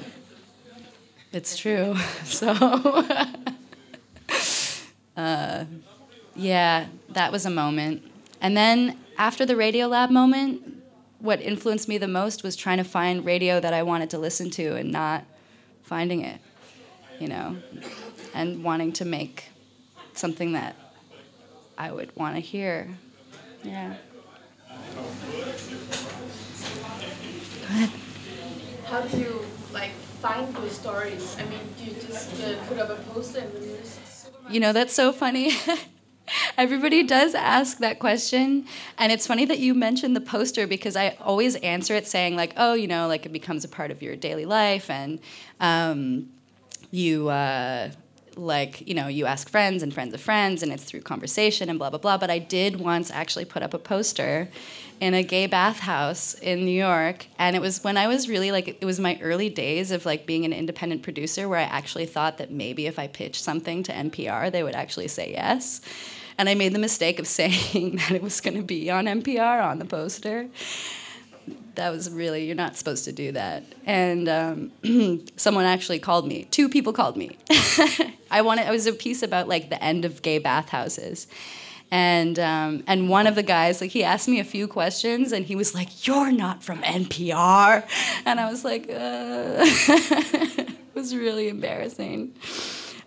it's 1.32 1.56
true. 1.56 1.96
So, 2.24 2.48
uh, 5.16 5.64
yeah, 6.36 6.86
that 7.10 7.32
was 7.32 7.46
a 7.46 7.50
moment. 7.50 8.02
And 8.40 8.56
then 8.56 8.98
after 9.16 9.46
the 9.46 9.54
Radiolab 9.54 10.10
moment, 10.10 10.82
what 11.18 11.40
influenced 11.40 11.88
me 11.88 11.96
the 11.96 12.08
most 12.08 12.42
was 12.42 12.56
trying 12.56 12.78
to 12.78 12.84
find 12.84 13.24
radio 13.24 13.58
that 13.60 13.72
I 13.72 13.82
wanted 13.82 14.10
to 14.10 14.18
listen 14.18 14.50
to 14.50 14.76
and 14.76 14.92
not 14.92 15.24
finding 15.82 16.20
it, 16.22 16.38
you 17.18 17.28
know, 17.28 17.56
and 18.34 18.62
wanting 18.62 18.92
to 18.94 19.04
make 19.04 19.44
something 20.12 20.52
that 20.52 20.76
I 21.76 21.92
would 21.92 22.14
want 22.16 22.36
to 22.36 22.40
hear. 22.40 22.88
Yeah. 23.62 23.96
Go 24.94 25.00
ahead. 27.68 27.90
How 28.86 29.00
do 29.00 29.18
you 29.18 29.44
like 29.72 29.92
find 30.20 30.54
those 30.54 30.72
stories? 30.72 31.36
I 31.38 31.44
mean, 31.44 31.60
do 31.78 31.84
you 31.84 32.00
just 32.00 32.40
uh, 32.42 32.56
put 32.66 32.78
up 32.78 32.90
a 32.90 32.96
poster 33.10 33.40
and 33.40 33.52
then 33.54 33.62
there's 33.62 34.30
You 34.50 34.60
know, 34.60 34.72
that's 34.72 34.94
so 34.94 35.12
funny. 35.12 35.52
Everybody 36.58 37.02
does 37.02 37.34
ask 37.34 37.78
that 37.78 37.98
question. 37.98 38.66
And 38.98 39.12
it's 39.12 39.26
funny 39.26 39.44
that 39.46 39.58
you 39.58 39.74
mentioned 39.74 40.16
the 40.16 40.20
poster 40.20 40.66
because 40.66 40.96
I 40.96 41.16
always 41.20 41.56
answer 41.56 41.94
it 41.94 42.06
saying, 42.06 42.36
like, 42.36 42.54
oh, 42.56 42.74
you 42.74 42.86
know, 42.86 43.08
like 43.08 43.26
it 43.26 43.32
becomes 43.32 43.64
a 43.64 43.68
part 43.68 43.90
of 43.90 44.02
your 44.02 44.16
daily 44.16 44.44
life. 44.46 44.88
And 44.88 45.20
um, 45.60 46.30
you, 46.90 47.28
uh, 47.28 47.90
like, 48.36 48.86
you 48.86 48.94
know, 48.94 49.08
you 49.08 49.26
ask 49.26 49.48
friends 49.48 49.82
and 49.82 49.92
friends 49.92 50.14
of 50.14 50.20
friends, 50.20 50.62
and 50.62 50.72
it's 50.72 50.84
through 50.84 51.02
conversation 51.02 51.68
and 51.68 51.78
blah, 51.78 51.90
blah, 51.90 51.98
blah. 51.98 52.18
But 52.18 52.30
I 52.30 52.38
did 52.38 52.80
once 52.80 53.10
actually 53.10 53.44
put 53.44 53.62
up 53.62 53.74
a 53.74 53.78
poster 53.78 54.48
in 55.00 55.14
a 55.14 55.22
gay 55.22 55.46
bathhouse 55.46 56.34
in 56.34 56.64
New 56.64 56.70
York. 56.70 57.26
And 57.38 57.56
it 57.56 57.60
was 57.60 57.82
when 57.82 57.96
I 57.96 58.06
was 58.06 58.28
really 58.28 58.52
like, 58.52 58.68
it 58.68 58.84
was 58.84 59.00
my 59.00 59.18
early 59.20 59.50
days 59.50 59.90
of 59.90 60.06
like 60.06 60.26
being 60.26 60.44
an 60.44 60.52
independent 60.52 61.02
producer 61.02 61.48
where 61.48 61.58
I 61.58 61.64
actually 61.64 62.06
thought 62.06 62.38
that 62.38 62.50
maybe 62.50 62.86
if 62.86 62.98
I 62.98 63.08
pitched 63.08 63.42
something 63.42 63.82
to 63.84 63.92
NPR, 63.92 64.50
they 64.52 64.62
would 64.62 64.74
actually 64.74 65.08
say 65.08 65.32
yes. 65.32 65.80
And 66.38 66.48
I 66.48 66.54
made 66.54 66.72
the 66.72 66.78
mistake 66.78 67.18
of 67.18 67.26
saying 67.38 67.96
that 67.96 68.12
it 68.12 68.22
was 68.22 68.40
going 68.40 68.56
to 68.56 68.62
be 68.62 68.90
on 68.90 69.06
NPR 69.06 69.64
on 69.64 69.78
the 69.78 69.84
poster. 69.84 70.48
That 71.74 71.90
was 71.90 72.10
really, 72.10 72.46
you're 72.46 72.54
not 72.54 72.76
supposed 72.76 73.04
to 73.04 73.12
do 73.12 73.32
that. 73.32 73.64
And 73.84 74.28
um, 74.28 75.26
someone 75.36 75.64
actually 75.64 75.98
called 75.98 76.26
me. 76.26 76.44
Two 76.50 76.68
people 76.68 76.92
called 76.92 77.16
me. 77.16 77.36
I 78.30 78.42
wanted, 78.42 78.66
it 78.66 78.70
was 78.70 78.86
a 78.86 78.92
piece 78.92 79.22
about 79.22 79.48
like 79.48 79.70
the 79.70 79.82
end 79.82 80.04
of 80.04 80.22
gay 80.22 80.38
bathhouses 80.38 81.26
and 81.90 82.40
um, 82.40 82.82
and 82.86 83.08
one 83.08 83.26
of 83.26 83.36
the 83.36 83.42
guys 83.42 83.80
like 83.80 83.90
he 83.90 84.02
asked 84.02 84.26
me 84.26 84.40
a 84.40 84.44
few 84.44 84.66
questions 84.66 85.30
and 85.30 85.46
he 85.46 85.54
was 85.54 85.74
like 85.74 86.06
you're 86.06 86.32
not 86.32 86.62
from 86.62 86.82
npr 86.82 87.86
and 88.24 88.40
i 88.40 88.50
was 88.50 88.64
like 88.64 88.88
uh. 88.88 89.62
it 89.62 90.76
was 90.94 91.14
really 91.14 91.48
embarrassing 91.48 92.34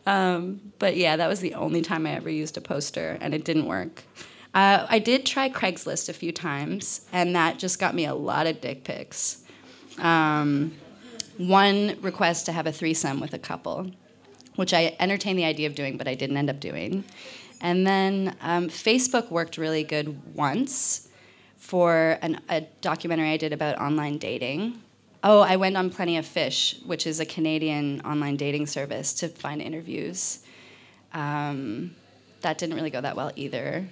um, 0.06 0.62
but 0.80 0.96
yeah 0.96 1.18
that 1.18 1.28
was 1.28 1.42
the 1.42 1.54
only 1.56 1.82
time 1.82 2.06
i 2.06 2.12
ever 2.12 2.30
used 2.30 2.56
a 2.58 2.62
poster 2.62 3.18
and 3.20 3.34
it 3.34 3.44
didn't 3.44 3.66
work 3.66 4.04
uh, 4.54 4.86
i 4.90 5.00
did 5.00 5.26
try 5.26 5.50
craigslist 5.50 6.10
a 6.10 6.14
few 6.14 6.32
times 6.32 7.08
and 7.12 7.36
that 7.36 7.60
just 7.60 7.80
got 7.80 7.94
me 7.96 8.06
a 8.06 8.16
lot 8.16 8.48
of 8.48 8.60
dick 8.62 8.84
pics 8.84 9.44
um, 10.00 10.74
one 11.38 11.98
request 12.02 12.46
to 12.46 12.52
have 12.52 12.68
a 12.68 12.72
threesome 12.72 13.20
with 13.20 13.34
a 13.34 13.40
couple 13.40 13.92
which 14.56 14.74
i 14.74 14.96
entertained 15.00 15.38
the 15.38 15.46
idea 15.46 15.68
of 15.68 15.76
doing 15.76 15.98
but 15.98 16.08
i 16.08 16.14
didn't 16.14 16.38
end 16.38 16.50
up 16.50 16.60
doing 16.60 17.04
and 17.62 17.88
then 17.88 18.36
um, 18.42 18.68
Facebook 18.68 19.32
worked 19.32 19.58
really 19.58 19.84
good 19.84 20.36
once 20.36 21.10
for 21.58 22.18
an, 22.22 22.40
a 22.50 22.62
documentary 22.82 23.32
I 23.32 23.38
did 23.38 23.52
about 23.52 23.80
online 23.80 24.18
dating. 24.18 24.82
Oh, 25.24 25.42
I 25.42 25.56
went 25.56 25.76
on 25.76 25.90
Plenty 25.90 26.18
of 26.18 26.26
Fish, 26.26 26.80
which 26.86 27.08
is 27.08 27.20
a 27.20 27.26
Canadian 27.26 28.02
online 28.02 28.38
dating 28.38 28.68
service, 28.68 29.14
to 29.16 29.28
find 29.28 29.62
interviews. 29.62 30.44
Um, 31.14 31.96
that 32.42 32.60
didn't 32.60 32.76
really 32.76 32.92
go 32.92 33.02
that 33.02 33.16
well 33.16 33.32
either. 33.36 33.88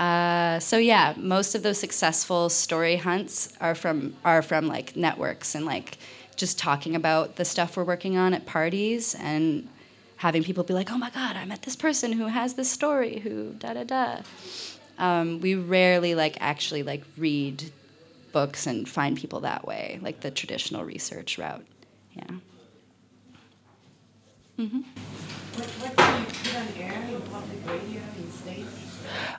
Uh, 0.00 0.58
so 0.60 0.78
yeah, 0.78 1.12
most 1.18 1.54
of 1.54 1.62
those 1.62 1.78
successful 1.78 2.48
story 2.48 2.96
hunts 2.96 3.52
are 3.60 3.74
from 3.74 4.16
are 4.24 4.40
from 4.40 4.66
like 4.66 4.96
networks 4.96 5.54
and 5.54 5.66
like 5.66 5.98
just 6.36 6.58
talking 6.58 6.96
about 6.96 7.36
the 7.36 7.44
stuff 7.44 7.76
we're 7.76 7.84
working 7.84 8.16
on 8.16 8.32
at 8.32 8.46
parties 8.46 9.14
and 9.16 9.68
having 10.16 10.42
people 10.42 10.64
be 10.64 10.72
like, 10.72 10.90
"Oh 10.90 10.96
my 10.96 11.10
God, 11.10 11.36
I 11.36 11.44
met 11.44 11.60
this 11.60 11.76
person 11.76 12.14
who 12.14 12.28
has 12.28 12.54
this 12.54 12.70
story, 12.70 13.18
who 13.18 13.52
da 13.58 13.74
da 13.74 13.84
da." 13.84 14.22
Um, 14.96 15.38
we 15.40 15.54
rarely 15.54 16.14
like 16.14 16.38
actually 16.40 16.82
like 16.82 17.04
read 17.18 17.70
books 18.32 18.66
and 18.66 18.88
find 18.88 19.18
people 19.18 19.40
that 19.40 19.66
way, 19.66 19.98
like 20.00 20.20
the 20.20 20.30
traditional 20.30 20.82
research 20.82 21.36
route. 21.36 21.66
Yeah. 22.14 22.36
Mm-hmm. 24.60 24.80
What, 24.80 25.66
what 25.66 25.94
do 25.94 26.04
you 26.04 26.24
put 26.42 26.56
on 26.56 26.68
air 26.82 27.20
public 27.30 27.66
radio? 27.66 28.19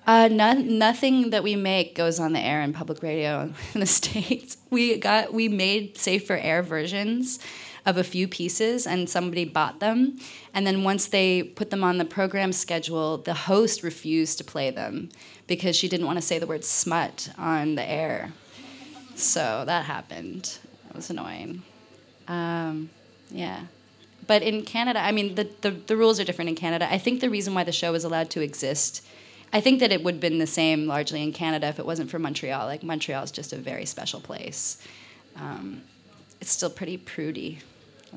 Uh, 0.07 0.27
no, 0.31 0.53
nothing 0.53 1.29
that 1.29 1.43
we 1.43 1.55
make 1.55 1.95
goes 1.95 2.19
on 2.19 2.33
the 2.33 2.39
air 2.39 2.61
in 2.61 2.73
public 2.73 3.03
radio 3.03 3.53
in 3.73 3.79
the 3.79 3.85
states. 3.85 4.57
We 4.69 4.97
got 4.97 5.33
we 5.33 5.47
made 5.47 5.97
safer 5.97 6.37
air 6.37 6.63
versions 6.63 7.39
of 7.85 7.97
a 7.97 8.03
few 8.03 8.27
pieces 8.27 8.85
and 8.85 9.09
somebody 9.09 9.45
bought 9.45 9.79
them. 9.79 10.19
And 10.53 10.65
then 10.67 10.83
once 10.83 11.07
they 11.07 11.43
put 11.43 11.69
them 11.69 11.83
on 11.83 11.97
the 11.97 12.05
program 12.05 12.51
schedule, 12.53 13.17
the 13.17 13.33
host 13.33 13.83
refused 13.83 14.37
to 14.37 14.43
play 14.43 14.69
them 14.69 15.09
because 15.47 15.75
she 15.75 15.87
didn't 15.87 16.05
want 16.05 16.17
to 16.17 16.21
say 16.21 16.37
the 16.39 16.47
word 16.47 16.63
smut 16.63 17.29
on 17.37 17.75
the 17.75 17.89
air. 17.89 18.33
So 19.15 19.63
that 19.65 19.85
happened. 19.85 20.57
It 20.89 20.95
was 20.95 21.09
annoying. 21.09 21.63
Um, 22.27 22.89
yeah. 23.29 23.65
But 24.27 24.43
in 24.43 24.63
Canada, 24.63 24.99
I 24.99 25.11
mean, 25.11 25.35
the, 25.35 25.49
the, 25.61 25.71
the 25.71 25.97
rules 25.97 26.19
are 26.19 26.23
different 26.23 26.49
in 26.49 26.55
Canada. 26.55 26.87
I 26.91 26.97
think 26.97 27.19
the 27.19 27.29
reason 27.29 27.53
why 27.53 27.63
the 27.63 27.71
show 27.71 27.91
was 27.91 28.03
allowed 28.03 28.29
to 28.31 28.41
exist, 28.41 29.05
I 29.53 29.59
think 29.61 29.79
that 29.81 29.91
it 29.91 30.03
would 30.03 30.15
have 30.15 30.21
been 30.21 30.37
the 30.39 30.47
same 30.47 30.87
largely 30.87 31.21
in 31.23 31.33
Canada 31.33 31.67
if 31.67 31.79
it 31.79 31.85
wasn't 31.85 32.09
for 32.09 32.19
Montreal. 32.19 32.65
Like, 32.65 32.83
Montreal 32.83 33.23
is 33.23 33.31
just 33.31 33.51
a 33.53 33.57
very 33.57 33.85
special 33.85 34.19
place. 34.21 34.81
Um, 35.35 35.81
it's 36.39 36.51
still 36.51 36.69
pretty 36.69 36.97
prudy 36.97 37.59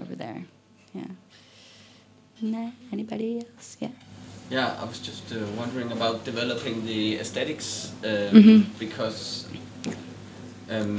over 0.01 0.15
there. 0.15 0.45
Yeah. 0.95 1.07
Nah, 2.41 2.71
anybody 2.93 3.39
else? 3.39 3.77
Yeah. 3.81 3.89
Yeah, 4.51 4.77
I 4.81 4.85
was 4.85 4.99
just 5.01 5.33
uh, 5.33 5.39
wondering 5.57 5.91
about 5.91 6.25
developing 6.25 6.85
the 6.87 7.19
aesthetics 7.19 7.93
um, 8.05 8.11
Mhm. 8.11 8.65
because 8.79 9.47
um, 10.71 10.99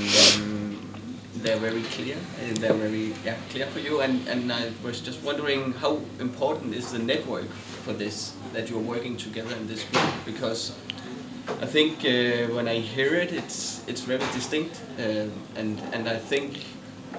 they're 1.36 1.58
very 1.60 1.84
clear 1.84 2.18
and 2.42 2.58
they're 2.58 2.74
very 2.74 3.14
yeah, 3.24 3.38
clear 3.52 3.68
for 3.68 3.80
you. 3.80 4.02
And, 4.02 4.28
and 4.28 4.52
I 4.52 4.72
was 4.84 5.00
just 5.00 5.22
wondering 5.24 5.74
how 5.74 6.00
important 6.20 6.74
is 6.76 6.92
the 6.92 7.00
network 7.00 7.46
for 7.86 7.94
this 7.94 8.34
that 8.54 8.70
you're 8.70 8.88
working 8.96 9.16
together 9.16 9.56
in 9.56 9.68
this 9.68 9.84
group 9.84 10.12
because 10.26 10.74
I 11.62 11.68
think 11.68 12.00
uh, 12.00 12.54
when 12.56 12.68
I 12.68 12.80
hear 12.80 13.14
it, 13.14 13.32
it's 13.32 13.88
it's 13.88 14.02
very 14.02 14.26
distinct, 14.34 14.82
um, 14.98 15.32
and 15.56 15.80
and 15.94 16.10
I 16.10 16.18
think 16.18 16.58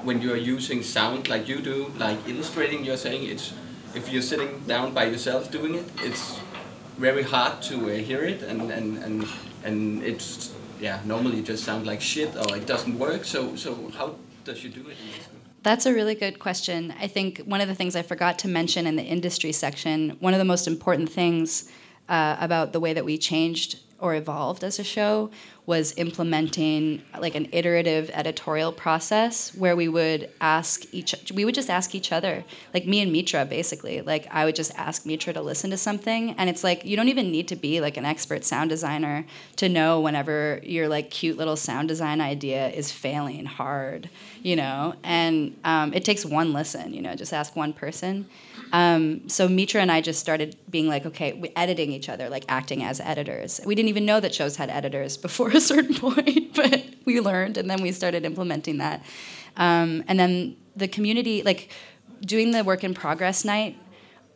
when 0.03 0.21
you 0.21 0.33
are 0.33 0.43
using 0.57 0.83
sound 0.83 1.29
like 1.29 1.49
you 1.49 1.61
do, 1.61 1.93
like 1.97 2.19
illustrating, 2.27 2.85
you're 2.85 2.97
saying 2.97 3.23
it's 3.23 3.53
if 3.95 4.13
you're 4.13 4.27
sitting 4.33 4.61
down 4.67 4.93
by 4.93 5.05
yourself 5.05 5.51
doing 5.53 5.77
it, 5.77 5.87
it's 6.03 6.41
very 6.99 7.23
hard 7.23 7.63
to 7.63 7.77
uh, 7.77 8.03
hear 8.09 8.25
it, 8.25 8.43
and 8.43 8.73
and 8.73 8.99
and 8.99 9.29
and 9.65 10.03
it's 10.03 10.53
yeah 10.81 11.01
normally 11.05 11.39
it 11.39 11.47
just 11.47 11.63
sounds 11.65 11.87
like 11.87 12.01
shit 12.01 12.35
or 12.37 12.57
it 12.57 12.67
doesn't 12.67 12.99
work. 12.99 13.25
So 13.25 13.55
so 13.55 13.71
how 13.97 14.17
does 14.45 14.65
you 14.65 14.71
do 14.71 14.91
it? 14.91 14.97
That's 15.67 15.85
a 15.85 15.93
really 15.93 16.15
good 16.15 16.39
question. 16.39 16.95
I 16.97 17.09
think 17.09 17.39
one 17.39 17.61
of 17.61 17.67
the 17.67 17.75
things 17.75 17.97
I 17.97 18.03
forgot 18.03 18.39
to 18.39 18.47
mention 18.47 18.87
in 18.87 18.95
the 18.95 19.03
industry 19.03 19.51
section, 19.51 20.17
one 20.21 20.33
of 20.33 20.39
the 20.39 20.45
most 20.45 20.69
important 20.69 21.11
things 21.11 21.69
uh, 22.09 22.37
about 22.39 22.73
the 22.73 22.79
way 22.79 22.93
that 22.93 23.05
we 23.05 23.19
changed 23.19 23.81
or 23.99 24.15
evolved 24.15 24.63
as 24.63 24.79
a 24.79 24.85
show 24.85 25.29
was 25.67 25.93
implementing 25.97 27.03
like 27.19 27.35
an 27.35 27.49
iterative 27.51 28.09
editorial 28.15 28.71
process 28.71 29.53
where 29.57 29.75
we 29.75 29.89
would 29.89 30.31
ask 30.41 30.83
each 30.95 31.15
we 31.35 31.45
would 31.45 31.55
just 31.55 31.69
ask 31.69 31.95
each 31.95 32.13
other 32.13 32.45
like 32.73 32.87
me 32.87 33.01
and 33.01 33.13
mitra 33.13 33.45
basically. 33.45 34.01
Like 34.01 34.29
i 34.31 34.45
would 34.45 34.55
just 34.55 34.73
ask 34.77 35.05
mitra 35.05 35.33
to 35.33 35.43
listen 35.43 35.71
to 35.71 35.77
something 35.77 36.31
and 36.39 36.49
it's 36.49 36.63
like 36.63 36.85
you 36.85 36.97
don't 36.97 37.09
even 37.09 37.33
need 37.33 37.49
to 37.49 37.57
be 37.57 37.81
like 37.81 37.97
an 37.97 38.05
expert 38.05 38.45
sound 38.45 38.71
designer 38.71 39.27
to 39.57 39.69
know 39.69 40.01
whenever 40.01 40.61
your 40.63 40.89
like 40.89 41.11
cute 41.11 41.37
little 41.37 41.57
sound 41.57 41.89
design 41.89 42.21
idea 42.21 42.69
is 42.69 42.93
failing 42.93 43.45
hard 43.45 44.09
you 44.43 44.55
know? 44.55 44.95
And 45.03 45.59
um, 45.65 45.93
it 45.93 46.05
takes 46.05 46.25
one 46.25 46.53
listen 46.53 46.95
you 46.95 47.03
know 47.03 47.15
just 47.17 47.33
ask 47.33 47.57
one 47.57 47.73
person. 47.73 48.29
Um, 48.73 49.29
so 49.29 49.49
Mitra 49.49 49.81
and 49.81 49.93
I 49.93 50.01
just 50.01 50.21
started 50.21 50.57
being 50.71 50.89
like, 50.89 51.07
okay, 51.07 51.53
editing 51.55 51.93
each 51.93 52.09
other, 52.09 52.29
like 52.29 52.45
acting 52.49 52.83
as 52.83 53.01
editors. 53.01 53.61
We 53.65 53.75
didn't 53.75 53.91
even 53.91 54.05
know 54.05 54.21
that 54.21 54.35
shows 54.35 54.57
had 54.57 54.71
editors 54.71 55.17
before 55.27 55.56
a 55.57 55.61
certain 55.61 55.95
point, 55.99 56.55
but 56.55 56.85
we 57.05 57.21
learned, 57.21 57.57
and 57.57 57.69
then 57.69 57.83
we 57.83 57.93
started 57.93 58.25
implementing 58.25 58.79
that. 58.79 59.05
Um, 59.57 60.05
and 60.07 60.21
then 60.21 60.57
the 60.77 60.89
community, 60.89 61.43
like 61.43 61.73
doing 62.21 62.51
the 62.51 62.63
work 62.63 62.85
in 62.85 62.95
progress 62.95 63.45
night, 63.45 63.77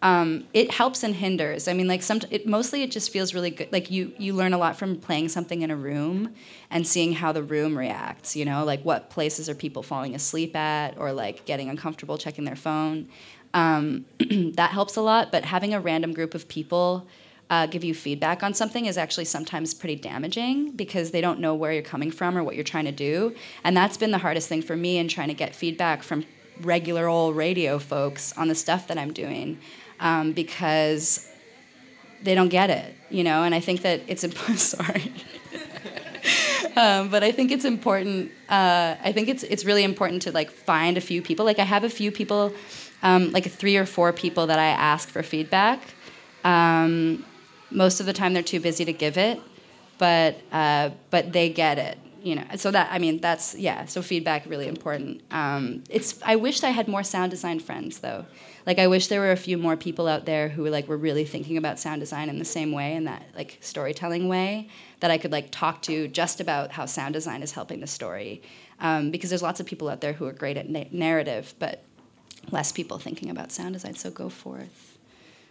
um, 0.02 0.46
it 0.54 0.70
helps 0.70 1.02
and 1.02 1.14
hinders. 1.14 1.68
I 1.68 1.74
mean, 1.74 1.86
like 1.86 2.02
some, 2.02 2.20
it, 2.30 2.46
mostly 2.46 2.82
it 2.82 2.90
just 2.90 3.12
feels 3.12 3.34
really 3.34 3.50
good. 3.50 3.70
Like 3.70 3.90
you, 3.90 4.12
you 4.16 4.32
learn 4.32 4.54
a 4.54 4.58
lot 4.58 4.78
from 4.78 4.96
playing 4.96 5.28
something 5.28 5.60
in 5.60 5.70
a 5.70 5.76
room 5.76 6.34
and 6.70 6.86
seeing 6.86 7.12
how 7.12 7.32
the 7.32 7.42
room 7.42 7.76
reacts. 7.76 8.34
You 8.34 8.46
know, 8.46 8.64
like 8.64 8.82
what 8.82 9.10
places 9.10 9.48
are 9.50 9.54
people 9.54 9.82
falling 9.82 10.14
asleep 10.14 10.56
at, 10.56 10.96
or 10.96 11.12
like 11.12 11.44
getting 11.44 11.68
uncomfortable 11.68 12.16
checking 12.16 12.44
their 12.44 12.56
phone. 12.56 13.08
Um, 13.52 14.06
that 14.54 14.70
helps 14.70 14.96
a 14.96 15.02
lot, 15.02 15.30
but 15.30 15.44
having 15.44 15.74
a 15.74 15.80
random 15.80 16.14
group 16.14 16.34
of 16.34 16.48
people 16.48 17.06
uh, 17.50 17.66
give 17.66 17.82
you 17.82 17.92
feedback 17.92 18.44
on 18.44 18.54
something 18.54 18.86
is 18.86 18.96
actually 18.96 19.24
sometimes 19.24 19.74
pretty 19.74 19.96
damaging 19.96 20.70
because 20.70 21.10
they 21.10 21.20
don't 21.20 21.40
know 21.40 21.54
where 21.54 21.72
you're 21.72 21.82
coming 21.82 22.12
from 22.12 22.38
or 22.38 22.44
what 22.44 22.54
you're 22.54 22.64
trying 22.64 22.84
to 22.84 22.92
do. 22.92 23.34
And 23.64 23.76
that's 23.76 23.96
been 23.96 24.12
the 24.12 24.18
hardest 24.18 24.48
thing 24.48 24.62
for 24.62 24.76
me 24.76 24.98
in 24.98 25.08
trying 25.08 25.28
to 25.28 25.34
get 25.34 25.54
feedback 25.54 26.04
from 26.04 26.24
regular 26.60 27.08
old 27.08 27.36
radio 27.36 27.78
folks 27.80 28.36
on 28.38 28.46
the 28.46 28.54
stuff 28.54 28.86
that 28.86 28.96
I'm 28.96 29.12
doing 29.12 29.58
um, 29.98 30.32
because 30.32 31.28
they 32.22 32.36
don't 32.36 32.50
get 32.50 32.70
it, 32.70 32.94
you 33.10 33.24
know. 33.24 33.42
And 33.42 33.52
I 33.52 33.60
think 33.60 33.82
that 33.82 34.02
it's 34.06 34.22
important. 34.22 34.60
Sorry. 34.60 35.12
um, 36.76 37.08
but 37.08 37.24
I 37.24 37.32
think 37.32 37.50
it's 37.50 37.64
important. 37.64 38.30
Uh, 38.48 38.94
I 39.02 39.10
think 39.12 39.28
it's 39.28 39.42
it's 39.42 39.64
really 39.64 39.82
important 39.82 40.22
to 40.22 40.32
like 40.32 40.52
find 40.52 40.96
a 40.96 41.00
few 41.00 41.20
people. 41.20 41.44
Like 41.44 41.58
I 41.58 41.64
have 41.64 41.82
a 41.82 41.90
few 41.90 42.12
people 42.12 42.54
um, 43.02 43.32
like 43.32 43.50
three 43.50 43.76
or 43.76 43.86
four 43.86 44.12
people 44.12 44.46
that 44.46 44.60
I 44.60 44.66
ask 44.66 45.08
for 45.08 45.24
feedback. 45.24 45.80
Um, 46.44 47.24
most 47.70 48.00
of 48.00 48.06
the 48.06 48.12
time, 48.12 48.34
they're 48.34 48.42
too 48.42 48.60
busy 48.60 48.84
to 48.84 48.92
give 48.92 49.16
it, 49.16 49.40
but 49.98 50.36
uh, 50.52 50.90
but 51.10 51.32
they 51.32 51.48
get 51.48 51.78
it. 51.78 51.98
You 52.22 52.34
know, 52.34 52.44
so 52.56 52.70
that 52.70 52.88
I 52.92 52.98
mean, 52.98 53.20
that's 53.20 53.54
yeah. 53.54 53.86
So 53.86 54.02
feedback 54.02 54.44
really 54.46 54.68
important. 54.68 55.22
Um, 55.30 55.84
it's 55.88 56.20
I 56.22 56.36
wish 56.36 56.62
I 56.62 56.70
had 56.70 56.86
more 56.86 57.02
sound 57.02 57.30
design 57.30 57.60
friends 57.60 58.00
though. 58.00 58.26
Like 58.66 58.78
I 58.78 58.88
wish 58.88 59.06
there 59.06 59.20
were 59.20 59.32
a 59.32 59.36
few 59.36 59.56
more 59.56 59.76
people 59.76 60.06
out 60.06 60.26
there 60.26 60.48
who 60.48 60.62
were 60.62 60.70
like 60.70 60.86
were 60.86 60.98
really 60.98 61.24
thinking 61.24 61.56
about 61.56 61.78
sound 61.78 62.00
design 62.00 62.28
in 62.28 62.38
the 62.38 62.44
same 62.44 62.72
way, 62.72 62.94
in 62.94 63.04
that 63.04 63.22
like 63.34 63.56
storytelling 63.60 64.28
way, 64.28 64.68
that 65.00 65.10
I 65.10 65.16
could 65.16 65.32
like 65.32 65.50
talk 65.50 65.80
to 65.82 66.08
just 66.08 66.40
about 66.40 66.72
how 66.72 66.84
sound 66.84 67.14
design 67.14 67.42
is 67.42 67.52
helping 67.52 67.80
the 67.80 67.86
story. 67.86 68.42
Um, 68.80 69.10
because 69.10 69.30
there's 69.30 69.42
lots 69.42 69.60
of 69.60 69.66
people 69.66 69.88
out 69.88 70.00
there 70.00 70.12
who 70.12 70.26
are 70.26 70.32
great 70.32 70.56
at 70.56 70.68
na- 70.68 70.84
narrative, 70.90 71.54
but 71.58 71.84
less 72.50 72.72
people 72.72 72.98
thinking 72.98 73.30
about 73.30 73.52
sound 73.52 73.74
design. 73.74 73.94
So 73.94 74.10
go 74.10 74.28
forth. 74.28 74.89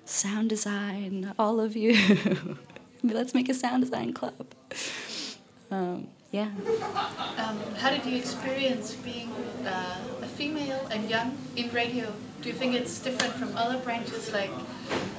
Sound 0.10 0.49
design, 0.49 1.34
all 1.38 1.60
of 1.60 1.76
you. 1.76 1.95
Let's 3.03 3.36
make 3.36 3.47
a 3.47 3.53
sound 3.53 3.84
design 3.84 4.12
club. 4.12 4.47
Um, 5.70 6.07
yeah. 6.32 6.49
Um, 7.38 7.60
how 7.78 7.91
did 7.91 8.03
you 8.07 8.18
experience 8.18 8.95
being 8.95 9.30
uh, 9.68 9.99
a 10.24 10.26
female 10.26 10.88
and 10.89 11.07
young 11.12 11.38
in 11.55 11.70
radio? 11.70 12.12
Do 12.41 12.49
you 12.49 12.55
think 12.55 12.74
it's 12.74 12.97
different 12.99 13.36
from 13.36 13.55
other 13.55 13.78
branches, 13.78 14.34
like 14.34 14.49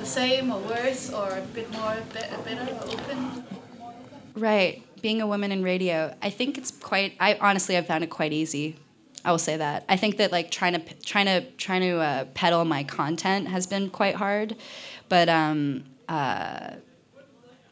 the 0.00 0.06
same 0.06 0.50
or 0.50 0.58
worse, 0.58 1.12
or 1.12 1.38
a 1.38 1.42
bit 1.54 1.70
more 1.70 1.94
be- 2.12 2.42
better 2.44 2.74
or 2.74 2.92
open? 2.92 3.44
Right. 4.34 4.82
Being 5.00 5.22
a 5.22 5.26
woman 5.26 5.52
in 5.52 5.62
radio, 5.62 6.16
I 6.20 6.30
think 6.30 6.58
it's 6.58 6.72
quite. 6.72 7.14
I 7.20 7.38
honestly, 7.40 7.78
I 7.78 7.82
found 7.82 8.02
it 8.02 8.10
quite 8.10 8.32
easy. 8.32 8.76
I 9.24 9.30
will 9.30 9.38
say 9.38 9.56
that. 9.56 9.84
I 9.88 9.96
think 9.96 10.16
that 10.16 10.32
like 10.32 10.50
trying 10.50 10.74
to 10.74 10.94
trying 11.04 11.26
to 11.26 11.42
trying 11.52 11.82
to 11.82 11.98
uh, 11.98 12.24
peddle 12.34 12.64
my 12.64 12.84
content 12.84 13.48
has 13.48 13.66
been 13.66 13.90
quite 13.90 14.14
hard, 14.14 14.56
but 15.08 15.28
um, 15.28 15.84
uh, 16.08 16.70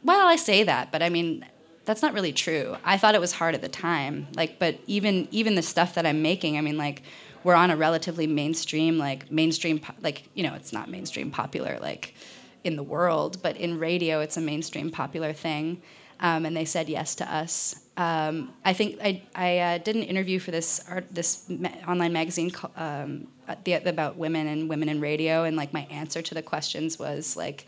well, 0.05 0.27
I 0.27 0.37
say 0.37 0.65
that, 0.65 0.93
but 0.93 1.03
I 1.03 1.09
mean 1.09 1.45
that's 1.89 2.03
not 2.03 2.13
really 2.13 2.35
true. 2.35 2.77
I 2.85 2.99
thought 2.99 3.15
it 3.15 3.21
was 3.21 3.33
hard 3.33 3.55
at 3.55 3.63
the 3.63 3.69
time. 3.69 4.27
Like, 4.37 4.59
but 4.59 4.79
even 4.87 5.27
even 5.31 5.55
the 5.55 5.63
stuff 5.63 5.95
that 5.95 6.05
I'm 6.05 6.21
making, 6.21 6.59
I 6.59 6.61
mean, 6.61 6.77
like 6.77 7.03
we're 7.45 7.55
on 7.55 7.71
a 7.71 7.77
relatively 7.77 8.27
mainstream, 8.27 8.99
like 8.99 9.33
mainstream, 9.33 9.81
like 10.03 10.29
you 10.35 10.43
know, 10.43 10.55
it's 10.55 10.73
not 10.73 10.91
mainstream 10.91 11.31
popular 11.31 11.79
like 11.81 12.15
in 12.63 12.77
the 12.77 12.83
world, 12.83 13.43
but 13.43 13.57
in 13.57 13.79
radio, 13.79 14.21
it's 14.21 14.37
a 14.37 14.41
mainstream 14.41 14.91
popular 14.91 15.33
thing. 15.33 15.81
Um, 16.21 16.47
and 16.47 16.57
they 16.57 16.65
said 16.65 16.89
yes 16.89 17.15
to 17.17 17.33
us. 17.33 17.81
Um, 17.97 18.53
I 18.65 18.73
think 18.73 18.99
I, 19.03 19.23
I 19.35 19.59
uh, 19.59 19.79
did 19.79 19.97
an 19.97 20.03
interview 20.03 20.39
for 20.39 20.51
this 20.51 20.81
art, 20.89 21.07
this 21.11 21.49
ma- 21.49 21.69
online 21.87 22.13
magazine 22.13 22.53
um, 22.77 23.29
the, 23.65 23.75
about 23.75 24.17
women 24.17 24.47
and 24.47 24.69
women 24.69 24.89
in 24.89 25.01
radio, 25.01 25.45
and 25.45 25.57
like 25.57 25.73
my 25.73 25.87
answer 25.91 26.23
to 26.23 26.35
the 26.35 26.43
questions 26.43 26.99
was 26.99 27.37
like, 27.37 27.67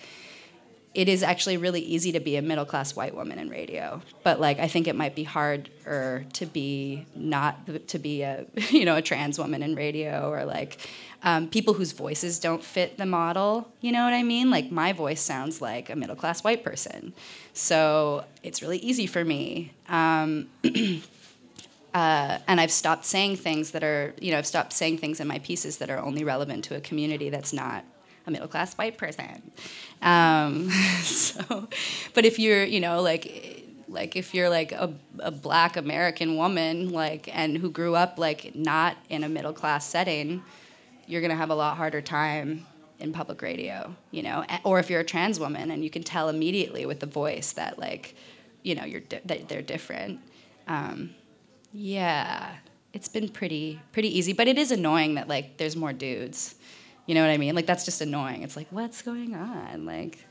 it 0.92 1.08
is 1.08 1.22
actually 1.22 1.56
really 1.56 1.80
easy 1.80 2.12
to 2.12 2.20
be 2.20 2.36
a 2.36 2.42
middle 2.42 2.64
class 2.64 2.96
white 2.96 3.14
woman 3.14 3.38
in 3.38 3.48
radio, 3.48 4.02
but 4.24 4.40
like 4.40 4.58
I 4.58 4.66
think 4.66 4.88
it 4.88 4.96
might 4.96 5.14
be 5.14 5.22
harder 5.22 6.26
to 6.32 6.46
be 6.46 7.06
not 7.14 7.88
to 7.88 7.98
be 7.98 8.22
a 8.22 8.44
you 8.70 8.84
know 8.84 8.96
a 8.96 9.02
trans 9.02 9.38
woman 9.38 9.62
in 9.62 9.76
radio 9.76 10.28
or 10.30 10.44
like 10.44 10.78
um, 11.22 11.48
people 11.48 11.74
whose 11.74 11.92
voices 11.92 12.40
don't 12.40 12.64
fit 12.64 12.98
the 12.98 13.06
model. 13.06 13.70
You 13.80 13.92
know 13.92 14.04
what 14.04 14.14
I 14.14 14.24
mean? 14.24 14.50
Like 14.50 14.72
my 14.72 14.92
voice 14.92 15.20
sounds 15.20 15.60
like 15.60 15.90
a 15.90 15.96
middle 15.96 16.16
class 16.16 16.42
white 16.42 16.64
person, 16.64 17.12
so 17.54 18.24
it's 18.42 18.60
really 18.60 18.78
easy 18.78 19.06
for 19.06 19.24
me. 19.24 19.72
Um, 19.88 20.48
uh, 21.94 22.38
and 22.48 22.60
I've 22.60 22.72
stopped 22.72 23.04
saying 23.04 23.36
things 23.36 23.70
that 23.70 23.84
are 23.84 24.12
you 24.20 24.32
know 24.32 24.38
I've 24.38 24.46
stopped 24.46 24.72
saying 24.72 24.98
things 24.98 25.20
in 25.20 25.28
my 25.28 25.38
pieces 25.38 25.78
that 25.78 25.88
are 25.88 25.98
only 25.98 26.24
relevant 26.24 26.64
to 26.64 26.74
a 26.74 26.80
community 26.80 27.30
that's 27.30 27.52
not 27.52 27.84
a 28.26 28.30
middle 28.30 28.48
class 28.48 28.74
white 28.74 28.98
person. 28.98 29.50
Um, 30.02 30.70
so, 31.02 31.68
but 32.14 32.24
if 32.24 32.38
you're, 32.38 32.64
you 32.64 32.80
know, 32.80 33.02
like, 33.02 33.66
like 33.88 34.16
if 34.16 34.34
you're 34.34 34.48
like 34.48 34.72
a, 34.72 34.92
a 35.18 35.30
black 35.30 35.76
American 35.76 36.36
woman, 36.36 36.90
like, 36.90 37.28
and 37.36 37.58
who 37.58 37.70
grew 37.70 37.94
up 37.94 38.18
like 38.18 38.54
not 38.54 38.96
in 39.08 39.24
a 39.24 39.28
middle 39.28 39.52
class 39.52 39.86
setting, 39.86 40.42
you're 41.06 41.20
gonna 41.20 41.36
have 41.36 41.50
a 41.50 41.54
lot 41.54 41.76
harder 41.76 42.00
time 42.00 42.66
in 43.00 43.12
public 43.12 43.42
radio, 43.42 43.94
you 44.10 44.22
know. 44.22 44.44
Or 44.64 44.78
if 44.78 44.88
you're 44.88 45.00
a 45.00 45.04
trans 45.04 45.40
woman 45.40 45.70
and 45.70 45.82
you 45.82 45.90
can 45.90 46.02
tell 46.02 46.28
immediately 46.28 46.86
with 46.86 47.00
the 47.00 47.06
voice 47.06 47.52
that 47.52 47.78
like, 47.78 48.14
you 48.62 48.74
know, 48.74 48.84
you're 48.84 49.00
di- 49.00 49.20
that 49.24 49.48
they're 49.48 49.62
different. 49.62 50.20
Um, 50.68 51.10
yeah, 51.72 52.54
it's 52.92 53.08
been 53.08 53.28
pretty 53.28 53.80
pretty 53.92 54.16
easy, 54.16 54.32
but 54.32 54.46
it 54.46 54.58
is 54.58 54.70
annoying 54.70 55.14
that 55.14 55.28
like 55.28 55.56
there's 55.56 55.76
more 55.76 55.92
dudes. 55.92 56.54
You 57.06 57.14
know 57.14 57.22
what 57.22 57.30
I 57.30 57.38
mean? 57.38 57.54
Like 57.54 57.66
that's 57.66 57.84
just 57.84 58.00
annoying. 58.00 58.42
It's 58.42 58.56
like 58.56 58.68
what's 58.70 59.02
going 59.02 59.34
on? 59.34 59.84
Like 59.84 60.24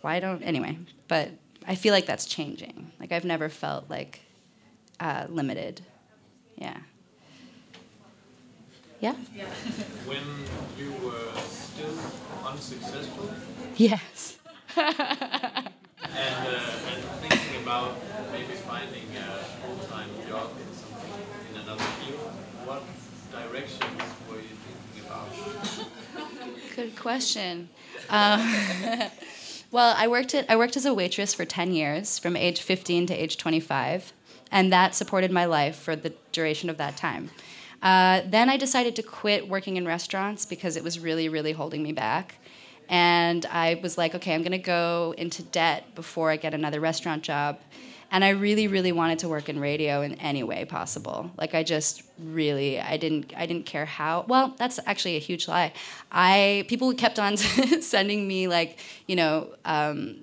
why 0.00 0.20
don't 0.20 0.42
anyway? 0.42 0.78
But 1.08 1.30
I 1.66 1.74
feel 1.74 1.92
like 1.92 2.06
that's 2.06 2.24
changing. 2.26 2.92
Like 3.00 3.12
I've 3.12 3.24
never 3.24 3.48
felt 3.48 3.88
like 3.90 4.20
uh, 5.00 5.26
limited. 5.28 5.82
Yeah. 6.56 6.78
Yeah. 9.00 9.14
When 10.06 10.22
you 10.78 10.92
were 11.04 11.32
still 11.48 11.94
unsuccessful. 12.46 13.30
Yes. 13.76 14.38
And, 14.76 16.46
uh, 16.46 16.60
and 16.90 17.02
thinking 17.22 17.62
about 17.62 17.94
maybe 18.32 18.54
finding 18.66 19.06
a 19.16 19.38
full-time 19.62 20.08
job 20.28 20.50
in 20.58 20.76
something 20.76 21.24
in 21.50 21.60
another 21.62 21.84
field, 22.00 22.30
what 22.64 22.82
directions 23.30 23.82
were 24.28 24.36
you 24.36 24.54
thinking 24.66 25.06
about? 25.06 25.28
Good 26.76 26.96
question. 26.96 27.68
Um, 28.08 28.40
well, 29.70 29.94
I 29.96 30.08
worked 30.08 30.34
at 30.34 30.50
I 30.50 30.56
worked 30.56 30.76
as 30.76 30.86
a 30.86 30.94
waitress 30.94 31.34
for 31.34 31.44
ten 31.44 31.72
years, 31.72 32.18
from 32.18 32.36
age 32.36 32.60
15 32.60 33.06
to 33.06 33.14
age 33.14 33.36
25, 33.36 34.12
and 34.50 34.72
that 34.72 34.94
supported 34.94 35.30
my 35.30 35.44
life 35.44 35.76
for 35.76 35.96
the 35.96 36.12
duration 36.32 36.70
of 36.70 36.78
that 36.78 36.96
time. 36.96 37.30
Uh, 37.82 38.22
then 38.26 38.48
I 38.48 38.56
decided 38.56 38.94
to 38.96 39.02
quit 39.02 39.48
working 39.48 39.76
in 39.76 39.86
restaurants 39.86 40.46
because 40.46 40.76
it 40.76 40.84
was 40.84 41.00
really, 41.00 41.28
really 41.28 41.52
holding 41.52 41.82
me 41.82 41.92
back. 41.92 42.36
And 42.88 43.44
I 43.46 43.80
was 43.82 43.98
like, 43.98 44.14
okay, 44.14 44.34
I'm 44.34 44.42
gonna 44.42 44.58
go 44.58 45.14
into 45.18 45.42
debt 45.42 45.94
before 45.94 46.30
I 46.30 46.36
get 46.36 46.54
another 46.54 46.80
restaurant 46.80 47.22
job. 47.22 47.58
And 48.12 48.22
I 48.22 48.30
really, 48.30 48.68
really 48.68 48.92
wanted 48.92 49.18
to 49.20 49.28
work 49.28 49.48
in 49.48 49.58
radio 49.58 50.02
in 50.02 50.14
any 50.14 50.44
way 50.44 50.64
possible. 50.64 51.32
Like 51.36 51.54
I 51.54 51.64
just 51.64 52.02
really, 52.22 52.78
I 52.78 52.96
didn't, 52.98 53.32
I 53.36 53.46
didn't 53.46 53.66
care 53.66 53.86
how. 53.86 54.26
Well, 54.28 54.54
that's 54.58 54.78
actually 54.86 55.16
a 55.16 55.18
huge 55.18 55.48
lie. 55.48 55.72
I 56.12 56.64
people 56.68 56.92
kept 56.94 57.18
on 57.18 57.36
sending 57.80 58.28
me 58.28 58.46
like, 58.48 58.78
you 59.06 59.16
know, 59.16 59.48
um, 59.64 60.18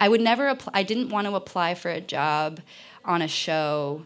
I 0.00 0.08
would 0.08 0.20
never 0.20 0.48
apply. 0.48 0.72
I 0.74 0.82
didn't 0.82 1.08
want 1.08 1.26
to 1.26 1.34
apply 1.34 1.74
for 1.74 1.90
a 1.90 2.00
job 2.00 2.60
on 3.04 3.22
a 3.22 3.28
show 3.28 4.04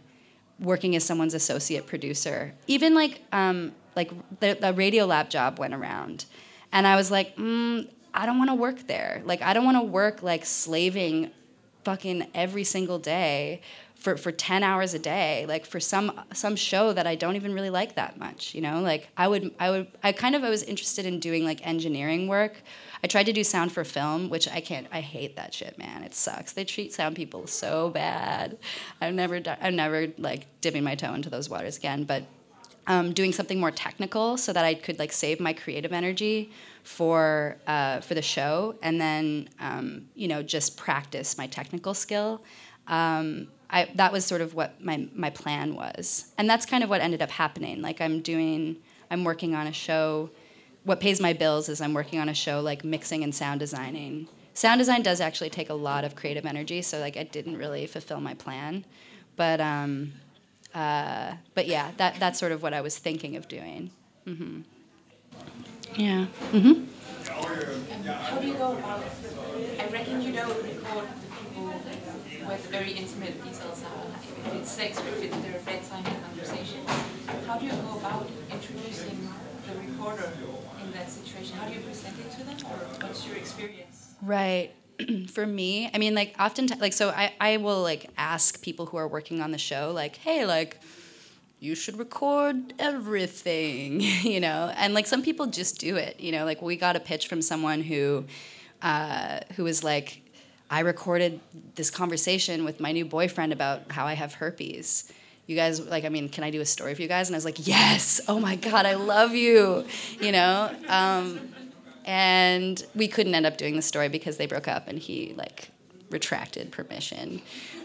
working 0.58 0.94
as 0.94 1.04
someone's 1.04 1.34
associate 1.34 1.86
producer. 1.86 2.54
Even 2.66 2.94
like 2.94 3.22
um, 3.32 3.72
like 3.96 4.10
the, 4.40 4.56
the 4.60 4.72
Radiolab 4.72 5.30
job 5.30 5.58
went 5.58 5.74
around, 5.74 6.26
and 6.72 6.86
I 6.86 6.96
was 6.96 7.10
like, 7.10 7.36
mm, 7.36 7.88
I 8.14 8.26
don't 8.26 8.38
want 8.38 8.50
to 8.50 8.54
work 8.54 8.86
there. 8.86 9.22
Like 9.24 9.42
I 9.42 9.52
don't 9.52 9.64
want 9.64 9.78
to 9.78 9.82
work 9.82 10.22
like 10.22 10.44
slaving, 10.44 11.30
fucking 11.84 12.28
every 12.34 12.64
single 12.64 12.98
day. 12.98 13.60
For, 13.96 14.16
for 14.16 14.32
10 14.32 14.62
hours 14.62 14.94
a 14.94 14.98
day 14.98 15.44
like 15.46 15.66
for 15.66 15.78
some 15.78 16.18
some 16.32 16.56
show 16.56 16.94
that 16.94 17.06
i 17.06 17.14
don't 17.14 17.36
even 17.36 17.52
really 17.52 17.68
like 17.68 17.96
that 17.96 18.18
much 18.18 18.54
you 18.54 18.62
know? 18.62 18.80
Like 18.80 19.10
i 19.14 19.28
would 19.28 19.54
i 19.60 19.68
would 19.68 19.88
i 20.02 20.10
kind 20.12 20.34
of 20.34 20.42
i 20.42 20.48
was 20.48 20.62
interested 20.62 21.04
in 21.04 21.20
doing 21.20 21.44
like 21.44 21.66
engineering 21.66 22.26
work. 22.26 22.62
I 23.04 23.08
tried 23.08 23.26
to 23.26 23.34
do 23.34 23.44
sound 23.44 23.72
for 23.72 23.84
film 23.84 24.30
which 24.30 24.48
i 24.48 24.62
can't 24.62 24.86
i 24.90 25.02
hate 25.02 25.36
that 25.36 25.52
shit 25.52 25.76
man. 25.76 26.02
It 26.02 26.14
sucks. 26.14 26.54
They 26.54 26.64
treat 26.64 26.94
sound 26.94 27.14
people 27.14 27.46
so 27.46 27.90
bad. 27.90 28.56
I've 29.02 29.12
never 29.12 29.42
i'm 29.60 29.76
never 29.76 30.06
like 30.16 30.46
dipping 30.62 30.82
my 30.82 30.94
toe 30.94 31.12
into 31.12 31.28
those 31.28 31.50
waters 31.50 31.76
again 31.76 32.04
but 32.04 32.22
um, 32.86 33.12
doing 33.12 33.32
something 33.32 33.60
more 33.60 33.70
technical 33.70 34.36
so 34.36 34.52
that 34.52 34.64
I 34.64 34.74
could 34.74 34.98
like 34.98 35.12
save 35.12 35.40
my 35.40 35.52
creative 35.52 35.92
energy 35.92 36.50
for 36.82 37.56
uh, 37.66 38.00
for 38.00 38.14
the 38.14 38.22
show, 38.22 38.74
and 38.82 39.00
then 39.00 39.48
um, 39.60 40.08
you 40.14 40.28
know 40.28 40.42
just 40.42 40.76
practice 40.76 41.38
my 41.38 41.46
technical 41.46 41.94
skill. 41.94 42.42
Um, 42.86 43.48
I, 43.70 43.88
that 43.94 44.12
was 44.12 44.24
sort 44.24 44.40
of 44.40 44.54
what 44.54 44.82
my 44.82 45.08
my 45.14 45.30
plan 45.30 45.74
was, 45.74 46.32
and 46.38 46.48
that's 46.48 46.66
kind 46.66 46.82
of 46.82 46.90
what 46.90 47.00
ended 47.00 47.22
up 47.22 47.30
happening. 47.30 47.82
Like 47.82 48.00
I'm 48.00 48.20
doing, 48.20 48.76
I'm 49.10 49.24
working 49.24 49.54
on 49.54 49.66
a 49.66 49.72
show. 49.72 50.30
What 50.84 51.00
pays 51.00 51.20
my 51.20 51.32
bills 51.32 51.68
is 51.68 51.80
I'm 51.80 51.94
working 51.94 52.18
on 52.18 52.28
a 52.28 52.34
show 52.34 52.60
like 52.60 52.84
mixing 52.84 53.22
and 53.22 53.34
sound 53.34 53.60
designing. 53.60 54.28
Sound 54.54 54.78
design 54.78 55.02
does 55.02 55.20
actually 55.20 55.50
take 55.50 55.70
a 55.70 55.74
lot 55.74 56.04
of 56.04 56.16
creative 56.16 56.46
energy, 56.46 56.82
so 56.82 56.98
like 56.98 57.16
I 57.16 57.22
didn't 57.22 57.56
really 57.56 57.86
fulfill 57.86 58.20
my 58.20 58.34
plan, 58.34 58.84
but. 59.36 59.60
Um, 59.60 60.12
uh, 60.72 61.34
but 61.54 61.66
yeah, 61.66 61.90
that 61.96 62.20
that's 62.20 62.38
sort 62.38 62.52
of 62.52 62.62
what 62.62 62.72
I 62.72 62.80
was 62.80 62.96
thinking 62.96 63.36
of 63.36 63.48
doing. 63.48 63.90
Mm-hmm. 64.26 64.60
Yeah. 65.96 66.26
Mm-hmm. 66.52 66.84
How 68.10 68.38
do 68.38 68.46
you 68.46 68.54
go 68.54 68.72
about? 68.72 69.02
I 69.78 69.86
reckon 69.88 70.22
you 70.22 70.32
don't 70.32 70.48
record 70.62 71.08
the 71.22 71.26
people 71.44 71.66
where 72.46 72.58
the 72.58 72.68
very 72.68 72.92
intimate 72.92 73.42
details 73.42 73.82
are, 73.84 74.06
if 74.46 74.54
it's 74.54 74.70
sex 74.70 74.98
or 75.00 75.08
if 75.08 75.22
it's 75.24 75.36
their 75.38 75.60
bedtime 75.60 76.04
conversation, 76.04 76.80
How 77.46 77.58
do 77.58 77.66
you 77.66 77.72
go 77.72 77.98
about 77.98 78.28
introducing 78.50 79.28
the 79.66 79.74
recorder 79.78 80.32
in 80.82 80.92
that 80.92 81.10
situation? 81.10 81.56
How 81.56 81.68
do 81.68 81.74
you 81.74 81.80
present 81.80 82.16
it 82.18 82.30
to 82.38 82.44
them, 82.44 82.56
or 82.70 82.76
what's 83.06 83.26
your 83.26 83.36
experience? 83.36 84.14
Right. 84.22 84.70
for 85.30 85.46
me, 85.46 85.90
I 85.94 85.98
mean, 85.98 86.14
like 86.14 86.34
often, 86.38 86.68
like 86.78 86.92
so, 86.92 87.10
I 87.10 87.32
I 87.40 87.56
will 87.56 87.82
like 87.82 88.10
ask 88.18 88.62
people 88.62 88.86
who 88.86 88.96
are 88.98 89.08
working 89.08 89.40
on 89.40 89.50
the 89.50 89.58
show, 89.58 89.92
like, 89.94 90.16
hey, 90.16 90.44
like, 90.46 90.80
you 91.60 91.74
should 91.74 91.98
record 91.98 92.72
everything, 92.78 94.00
you 94.22 94.40
know, 94.40 94.72
and 94.76 94.94
like 94.94 95.06
some 95.06 95.22
people 95.22 95.46
just 95.46 95.78
do 95.78 95.96
it, 95.96 96.18
you 96.18 96.32
know, 96.32 96.44
like 96.44 96.60
we 96.62 96.76
got 96.76 96.96
a 96.96 97.00
pitch 97.00 97.28
from 97.28 97.42
someone 97.42 97.82
who, 97.82 98.24
uh, 98.82 99.40
who 99.56 99.64
was 99.64 99.84
like, 99.84 100.22
I 100.70 100.80
recorded 100.80 101.40
this 101.74 101.90
conversation 101.90 102.64
with 102.64 102.80
my 102.80 102.92
new 102.92 103.04
boyfriend 103.04 103.52
about 103.52 103.92
how 103.92 104.06
I 104.06 104.14
have 104.14 104.34
herpes. 104.34 105.12
You 105.46 105.56
guys, 105.56 105.80
like, 105.80 106.04
I 106.04 106.08
mean, 106.08 106.28
can 106.28 106.44
I 106.44 106.50
do 106.50 106.60
a 106.60 106.64
story 106.66 106.94
for 106.94 107.02
you 107.02 107.08
guys? 107.08 107.28
And 107.28 107.34
I 107.34 107.38
was 107.38 107.44
like, 107.44 107.66
yes, 107.66 108.20
oh 108.28 108.38
my 108.38 108.54
God, 108.54 108.86
I 108.86 108.94
love 108.94 109.34
you, 109.34 109.84
you 110.20 110.30
know? 110.30 110.72
Um, 110.88 111.40
and 112.04 112.84
we 112.94 113.08
couldn't 113.08 113.34
end 113.34 113.46
up 113.46 113.56
doing 113.58 113.76
the 113.76 113.82
story 113.82 114.08
because 114.08 114.36
they 114.36 114.46
broke 114.46 114.68
up 114.68 114.88
and 114.88 114.98
he 114.98 115.34
like 115.36 115.70
retracted 116.10 116.72
permission 116.72 117.40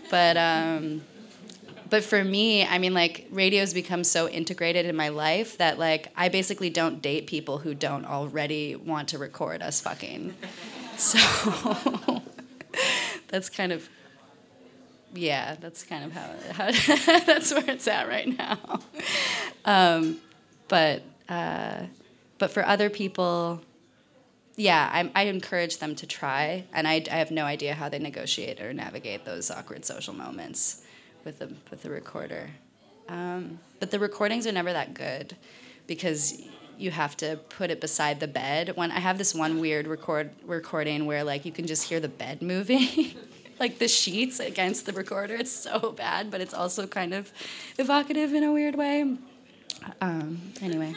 but 0.09 0.37
um 0.37 1.01
but 1.95 2.03
for 2.03 2.25
me 2.25 2.65
i 2.65 2.77
mean 2.77 2.93
like 2.93 3.25
radio's 3.31 3.73
become 3.73 4.03
so 4.03 4.27
integrated 4.27 4.85
in 4.85 4.97
my 4.97 5.07
life 5.07 5.57
that 5.59 5.79
like 5.79 6.11
i 6.17 6.27
basically 6.27 6.69
don't 6.69 7.01
date 7.01 7.25
people 7.25 7.57
who 7.57 7.73
don't 7.73 8.05
already 8.05 8.75
want 8.75 9.07
to 9.07 9.17
record 9.17 9.61
us 9.61 9.81
fucking. 9.81 10.33
So 10.97 11.19
that's 13.27 13.49
kind 13.49 13.73
of 13.73 13.89
yeah 15.13 15.57
that's 15.59 15.83
kind 15.83 16.05
of 16.05 16.13
how, 16.13 16.29
how 16.53 16.71
that's 17.25 17.53
where 17.53 17.69
it's 17.69 17.85
at 17.85 18.07
right 18.07 18.37
now. 18.37 18.79
Um, 19.65 20.19
but 20.69 21.03
uh, 21.27 21.87
but 22.37 22.51
for 22.51 22.65
other 22.65 22.89
people 22.89 23.61
yeah, 24.55 24.89
I, 24.89 25.11
I, 25.13 25.23
encourage 25.23 25.79
them 25.79 25.95
to 25.95 26.07
try, 26.07 26.63
and 26.71 26.87
I, 26.87 27.03
I, 27.11 27.15
have 27.15 27.29
no 27.29 27.43
idea 27.43 27.73
how 27.73 27.89
they 27.89 27.99
negotiate 27.99 28.61
or 28.61 28.71
navigate 28.71 29.25
those 29.25 29.51
awkward 29.51 29.83
social 29.83 30.13
moments 30.13 30.84
with 31.25 31.39
the 31.39 31.47
with 31.69 31.83
the 31.83 31.89
recorder. 31.89 32.49
Um, 33.09 33.59
but 33.79 33.91
the 33.91 33.99
recordings 33.99 34.47
are 34.47 34.51
never 34.51 34.71
that 34.71 34.93
good 34.93 35.35
because 35.87 36.41
you 36.77 36.91
have 36.91 37.15
to 37.17 37.39
put 37.49 37.69
it 37.71 37.81
beside 37.81 38.19
the 38.19 38.27
bed. 38.27 38.75
When 38.75 38.91
I 38.91 38.99
have 38.99 39.17
this 39.17 39.35
one 39.35 39.59
weird 39.59 39.87
record 39.87 40.31
recording 40.45 41.05
where 41.05 41.23
like 41.23 41.45
you 41.45 41.51
can 41.51 41.67
just 41.67 41.83
hear 41.83 41.99
the 41.99 42.07
bed 42.07 42.41
moving. 42.41 43.13
like 43.59 43.79
the 43.79 43.87
sheets 43.87 44.39
against 44.39 44.85
the 44.85 44.91
recorder. 44.91 45.35
It's 45.35 45.51
so 45.51 45.91
bad, 45.91 46.29
but 46.29 46.41
it's 46.41 46.53
also 46.53 46.87
kind 46.87 47.13
of 47.13 47.31
evocative 47.77 48.33
in 48.33 48.43
a 48.43 48.51
weird 48.51 48.75
way. 48.75 49.17
Um, 50.01 50.41
anyway. 50.61 50.93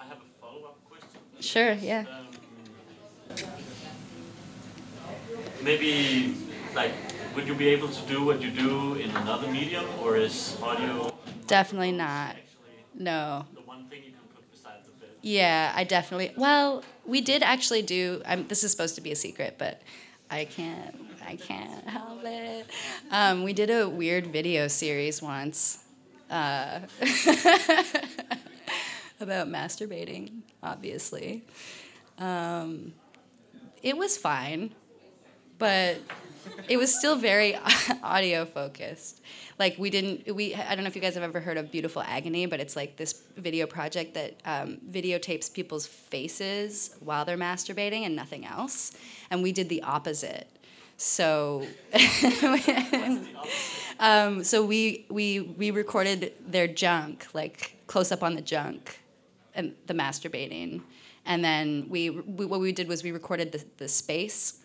I 0.00 0.04
have 0.04 0.18
a 0.18 0.40
follow 0.40 0.68
up 0.68 0.78
question. 0.88 1.20
Sure, 1.40 1.72
yeah. 1.72 2.04
Um, 2.10 3.46
maybe 5.62 6.34
like 6.74 6.92
would 7.34 7.46
you 7.46 7.54
be 7.54 7.68
able 7.68 7.88
to 7.88 8.02
do 8.06 8.24
what 8.24 8.42
you 8.42 8.50
do 8.50 8.94
in 8.94 9.10
another 9.10 9.48
medium 9.48 9.84
or 10.02 10.16
is 10.16 10.56
audio 10.62 11.12
definitely 11.46 11.92
not. 11.92 12.36
no. 12.94 13.44
the 13.54 13.60
one 13.62 13.84
thing 13.86 14.02
you 14.04 14.10
can 14.10 14.20
put 14.34 14.50
beside 14.50 14.84
the 14.84 14.90
bed 14.92 15.10
yeah 15.22 15.72
i 15.76 15.84
definitely 15.84 16.32
well 16.36 16.82
we 17.04 17.20
did 17.20 17.42
actually 17.42 17.82
do 17.82 18.22
I'm, 18.26 18.46
this 18.48 18.64
is 18.64 18.70
supposed 18.70 18.94
to 18.96 19.00
be 19.00 19.12
a 19.12 19.16
secret 19.16 19.56
but 19.58 19.82
i 20.30 20.44
can't 20.44 20.94
i 21.26 21.36
can't 21.36 21.86
help 21.88 22.22
it. 22.24 22.66
Um, 23.10 23.44
we 23.44 23.52
did 23.52 23.70
a 23.70 23.88
weird 23.88 24.26
video 24.28 24.68
series 24.68 25.22
once 25.22 25.84
uh, 26.30 26.80
about 29.20 29.48
masturbating 29.48 30.42
obviously. 30.62 31.44
Um, 32.18 32.92
it 33.82 33.96
was 33.96 34.16
fine 34.16 34.74
but 35.58 35.98
it 36.68 36.76
was 36.76 36.94
still 36.94 37.16
very 37.16 37.56
audio 38.02 38.44
focused. 38.44 39.20
Like 39.58 39.76
we 39.78 39.90
didn't 39.90 40.34
we 40.34 40.54
I 40.54 40.74
don't 40.74 40.84
know 40.84 40.88
if 40.88 40.96
you 40.96 41.02
guys 41.02 41.14
have 41.14 41.22
ever 41.22 41.40
heard 41.40 41.58
of 41.58 41.70
Beautiful 41.70 42.02
Agony, 42.02 42.46
but 42.46 42.60
it's 42.60 42.76
like 42.76 42.96
this 42.96 43.22
video 43.36 43.66
project 43.66 44.14
that 44.14 44.40
um, 44.44 44.78
videotapes 44.90 45.52
people's 45.52 45.86
faces 45.86 46.96
while 47.00 47.24
they're 47.24 47.36
masturbating 47.36 48.06
and 48.06 48.16
nothing 48.16 48.46
else. 48.46 48.92
And 49.30 49.42
we 49.42 49.52
did 49.52 49.68
the 49.68 49.82
opposite. 49.82 50.48
So, 50.96 51.66
um, 54.00 54.44
so 54.44 54.64
we 54.64 55.06
we 55.08 55.40
we 55.40 55.70
recorded 55.70 56.34
their 56.46 56.68
junk, 56.68 57.26
like 57.32 57.76
close 57.86 58.12
up 58.12 58.22
on 58.22 58.34
the 58.34 58.42
junk, 58.42 59.00
and 59.54 59.74
the 59.86 59.94
masturbating, 59.94 60.82
and 61.24 61.42
then 61.42 61.86
we, 61.88 62.10
we 62.10 62.44
what 62.44 62.60
we 62.60 62.72
did 62.72 62.86
was 62.86 63.02
we 63.02 63.12
recorded 63.12 63.52
the, 63.52 63.64
the 63.78 63.88
space 63.88 64.59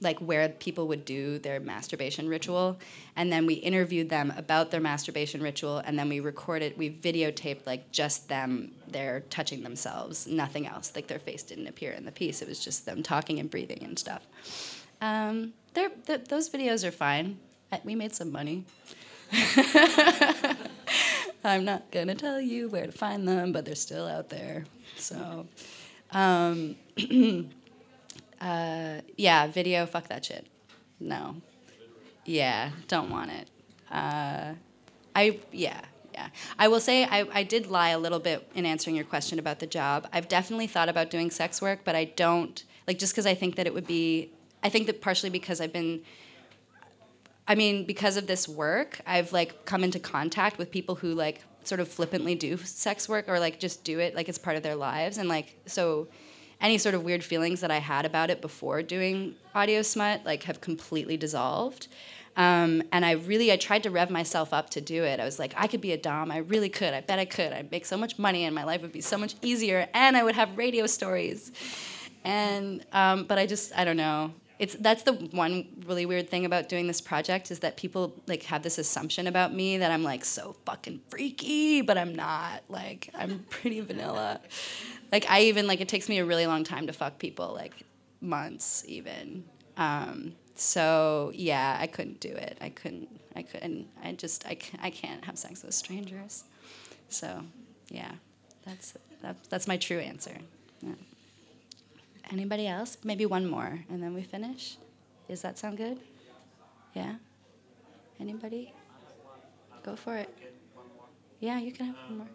like 0.00 0.18
where 0.18 0.48
people 0.48 0.88
would 0.88 1.04
do 1.04 1.38
their 1.38 1.60
masturbation 1.60 2.28
ritual. 2.28 2.78
And 3.16 3.32
then 3.32 3.46
we 3.46 3.54
interviewed 3.54 4.10
them 4.10 4.32
about 4.36 4.70
their 4.70 4.80
masturbation 4.80 5.42
ritual 5.42 5.78
and 5.78 5.98
then 5.98 6.08
we 6.08 6.20
recorded 6.20 6.76
we 6.76 6.90
videotaped 6.90 7.66
like 7.66 7.90
just 7.92 8.28
them 8.28 8.72
there 8.88 9.20
touching 9.30 9.62
themselves 9.62 10.26
nothing 10.26 10.66
else. 10.66 10.92
Like 10.94 11.06
their 11.06 11.18
face 11.18 11.42
didn't 11.42 11.66
appear 11.66 11.92
in 11.92 12.04
the 12.04 12.12
piece. 12.12 12.42
It 12.42 12.48
was 12.48 12.62
just 12.62 12.84
them 12.84 13.02
talking 13.02 13.38
and 13.38 13.50
breathing 13.50 13.82
and 13.82 13.98
stuff. 13.98 14.26
Um, 15.00 15.54
they're, 15.74 15.90
th- 16.06 16.24
those 16.24 16.48
videos 16.50 16.86
are 16.86 16.90
fine. 16.90 17.38
We 17.84 17.94
made 17.94 18.14
some 18.14 18.32
money. 18.32 18.64
I'm 21.44 21.64
not 21.64 21.90
going 21.90 22.08
to 22.08 22.14
tell 22.14 22.40
you 22.40 22.68
where 22.68 22.86
to 22.86 22.92
find 22.92 23.26
them 23.26 23.52
but 23.52 23.64
they're 23.64 23.74
still 23.74 24.06
out 24.06 24.28
there. 24.28 24.64
So 24.96 25.46
um, 26.12 26.76
uh, 28.40 29.00
yeah 29.16 29.46
video 29.46 29.86
fuck 29.86 30.08
that 30.08 30.24
shit 30.24 30.46
no 31.00 31.36
yeah, 32.26 32.70
don't 32.88 33.10
want 33.10 33.30
it. 33.30 33.48
Uh, 33.90 34.54
I 35.14 35.38
yeah 35.52 35.80
yeah. 36.12 36.28
I 36.58 36.68
will 36.68 36.80
say 36.80 37.04
I, 37.04 37.26
I 37.32 37.42
did 37.44 37.68
lie 37.68 37.90
a 37.90 37.98
little 37.98 38.18
bit 38.18 38.50
in 38.54 38.66
answering 38.66 38.96
your 38.96 39.04
question 39.04 39.38
about 39.38 39.60
the 39.60 39.66
job. 39.66 40.08
I've 40.12 40.28
definitely 40.28 40.66
thought 40.66 40.88
about 40.88 41.10
doing 41.10 41.30
sex 41.30 41.62
work, 41.62 41.80
but 41.84 41.94
I 41.94 42.04
don't 42.04 42.62
like 42.86 42.98
just 42.98 43.12
because 43.12 43.26
I 43.26 43.34
think 43.34 43.56
that 43.56 43.66
it 43.66 43.74
would 43.74 43.86
be. 43.86 44.32
I 44.62 44.68
think 44.68 44.86
that 44.86 45.00
partially 45.00 45.30
because 45.30 45.60
I've 45.60 45.72
been. 45.72 46.02
I 47.48 47.54
mean, 47.54 47.86
because 47.86 48.16
of 48.16 48.26
this 48.26 48.48
work, 48.48 49.00
I've 49.06 49.32
like 49.32 49.64
come 49.64 49.84
into 49.84 50.00
contact 50.00 50.58
with 50.58 50.72
people 50.72 50.96
who 50.96 51.14
like 51.14 51.44
sort 51.62 51.80
of 51.80 51.86
flippantly 51.86 52.34
do 52.34 52.56
sex 52.58 53.08
work 53.08 53.28
or 53.28 53.38
like 53.38 53.60
just 53.60 53.84
do 53.84 54.00
it 54.00 54.14
like 54.14 54.28
it's 54.28 54.38
part 54.38 54.56
of 54.56 54.62
their 54.62 54.76
lives 54.76 55.18
and 55.18 55.28
like 55.28 55.56
so 55.66 56.06
any 56.60 56.78
sort 56.78 56.94
of 56.94 57.02
weird 57.02 57.22
feelings 57.22 57.60
that 57.60 57.70
I 57.70 57.78
had 57.78 58.04
about 58.04 58.30
it 58.30 58.40
before 58.40 58.82
doing 58.82 59.34
audio 59.54 59.82
smut 59.82 60.24
like 60.24 60.44
have 60.44 60.60
completely 60.60 61.16
dissolved. 61.16 61.88
Um, 62.36 62.82
and 62.92 63.04
I 63.04 63.12
really 63.12 63.50
I 63.50 63.56
tried 63.56 63.82
to 63.84 63.90
rev 63.90 64.10
myself 64.10 64.52
up 64.52 64.70
to 64.70 64.80
do 64.80 65.04
it. 65.04 65.20
I 65.20 65.24
was 65.24 65.38
like, 65.38 65.54
I 65.56 65.66
could 65.66 65.80
be 65.80 65.92
a 65.92 65.96
dom. 65.96 66.30
I 66.30 66.38
really 66.38 66.68
could. 66.68 66.92
I 66.92 67.00
bet 67.00 67.18
I 67.18 67.24
could. 67.24 67.52
I'd 67.52 67.70
make 67.70 67.86
so 67.86 67.96
much 67.96 68.18
money, 68.18 68.44
and 68.44 68.54
my 68.54 68.64
life 68.64 68.82
would 68.82 68.92
be 68.92 69.00
so 69.00 69.16
much 69.16 69.36
easier, 69.40 69.88
and 69.94 70.16
I 70.16 70.22
would 70.22 70.34
have 70.34 70.56
radio 70.56 70.86
stories. 70.86 71.50
And 72.24 72.84
um, 72.92 73.24
but 73.24 73.38
I 73.38 73.46
just 73.46 73.72
I 73.76 73.84
don't 73.84 73.96
know. 73.96 74.32
It's 74.58 74.74
that's 74.76 75.02
the 75.02 75.12
one 75.12 75.66
really 75.86 76.06
weird 76.06 76.30
thing 76.30 76.46
about 76.46 76.68
doing 76.68 76.86
this 76.86 77.00
project 77.00 77.50
is 77.50 77.58
that 77.60 77.76
people 77.76 78.14
like 78.26 78.44
have 78.44 78.62
this 78.62 78.78
assumption 78.78 79.26
about 79.26 79.52
me 79.52 79.78
that 79.78 79.90
I'm 79.90 80.02
like 80.02 80.24
so 80.24 80.56
fucking 80.64 81.00
freaky, 81.10 81.82
but 81.82 81.98
I'm 81.98 82.14
not. 82.14 82.62
Like 82.68 83.10
I'm 83.14 83.40
pretty 83.50 83.80
vanilla. 83.80 84.40
Like 85.12 85.26
I 85.28 85.42
even 85.42 85.66
like 85.66 85.80
it 85.80 85.88
takes 85.88 86.08
me 86.08 86.18
a 86.18 86.24
really 86.24 86.46
long 86.46 86.64
time 86.64 86.86
to 86.86 86.92
fuck 86.92 87.18
people, 87.18 87.52
like 87.52 87.74
months 88.20 88.84
even. 88.88 89.44
Um, 89.76 90.34
so 90.54 91.32
yeah, 91.34 91.76
I 91.78 91.86
couldn't 91.86 92.20
do 92.20 92.30
it. 92.30 92.56
I 92.60 92.70
couldn't. 92.70 93.08
I 93.34 93.42
couldn't. 93.42 93.88
I 94.02 94.12
just. 94.12 94.46
I, 94.46 94.56
I 94.80 94.90
can't 94.90 95.24
have 95.26 95.38
sex 95.38 95.62
with 95.62 95.74
strangers. 95.74 96.44
So 97.10 97.42
yeah, 97.90 98.12
that's 98.64 98.94
that, 99.22 99.36
that's 99.50 99.68
my 99.68 99.76
true 99.76 99.98
answer. 99.98 100.36
Yeah. 100.80 100.94
Anybody 102.32 102.66
else? 102.66 102.98
Maybe 103.04 103.24
one 103.26 103.46
more, 103.46 103.80
and 103.88 104.02
then 104.02 104.14
we 104.14 104.22
finish. 104.22 104.78
Does 105.28 105.42
that 105.42 105.58
sound 105.58 105.76
good? 105.76 105.98
Yeah. 106.94 107.14
Anybody? 108.18 108.72
Go 109.84 109.94
for 109.96 110.16
it. 110.16 110.36
Yeah, 111.40 111.60
you 111.60 111.70
can 111.70 111.86
have 111.86 111.96
one 112.08 112.18
more. 112.18 112.26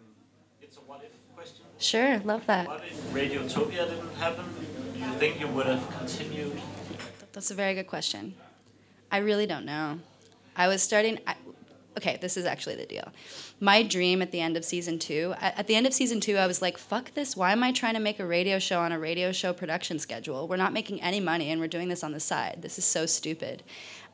It's 0.60 0.76
a 0.76 0.80
what 0.80 1.02
if 1.02 1.10
question. 1.34 1.64
Sure, 1.78 2.18
love 2.20 2.46
that. 2.46 2.68
What 2.68 2.82
if 2.84 2.98
Radiotopia 3.12 3.88
didn't 3.88 4.14
happen? 4.14 4.44
Do 4.94 4.98
you 4.98 5.12
think 5.14 5.40
you 5.40 5.48
would 5.48 5.66
have 5.66 5.90
continued? 5.98 6.60
That's 7.32 7.50
a 7.50 7.54
very 7.54 7.74
good 7.74 7.88
question. 7.88 8.34
I 9.10 9.18
really 9.18 9.46
don't 9.46 9.66
know. 9.66 9.98
I 10.56 10.68
was 10.68 10.82
starting. 10.82 11.18
I, 11.26 11.34
okay, 11.96 12.18
this 12.20 12.36
is 12.36 12.44
actually 12.44 12.76
the 12.76 12.86
deal. 12.86 13.08
My 13.60 13.82
dream 13.82 14.22
at 14.22 14.32
the 14.32 14.40
end 14.40 14.56
of 14.56 14.64
season 14.64 14.98
two, 14.98 15.34
at 15.40 15.66
the 15.66 15.74
end 15.74 15.86
of 15.86 15.92
season 15.92 16.20
two, 16.20 16.36
I 16.36 16.46
was 16.46 16.62
like, 16.62 16.78
fuck 16.78 17.14
this. 17.14 17.36
Why 17.36 17.52
am 17.52 17.62
I 17.62 17.72
trying 17.72 17.94
to 17.94 18.00
make 18.00 18.18
a 18.20 18.26
radio 18.26 18.58
show 18.58 18.80
on 18.80 18.92
a 18.92 18.98
radio 18.98 19.32
show 19.32 19.52
production 19.52 19.98
schedule? 19.98 20.48
We're 20.48 20.56
not 20.56 20.72
making 20.72 21.00
any 21.02 21.20
money 21.20 21.50
and 21.50 21.60
we're 21.60 21.68
doing 21.68 21.88
this 21.88 22.02
on 22.02 22.12
the 22.12 22.20
side. 22.20 22.58
This 22.60 22.78
is 22.78 22.84
so 22.84 23.06
stupid. 23.06 23.62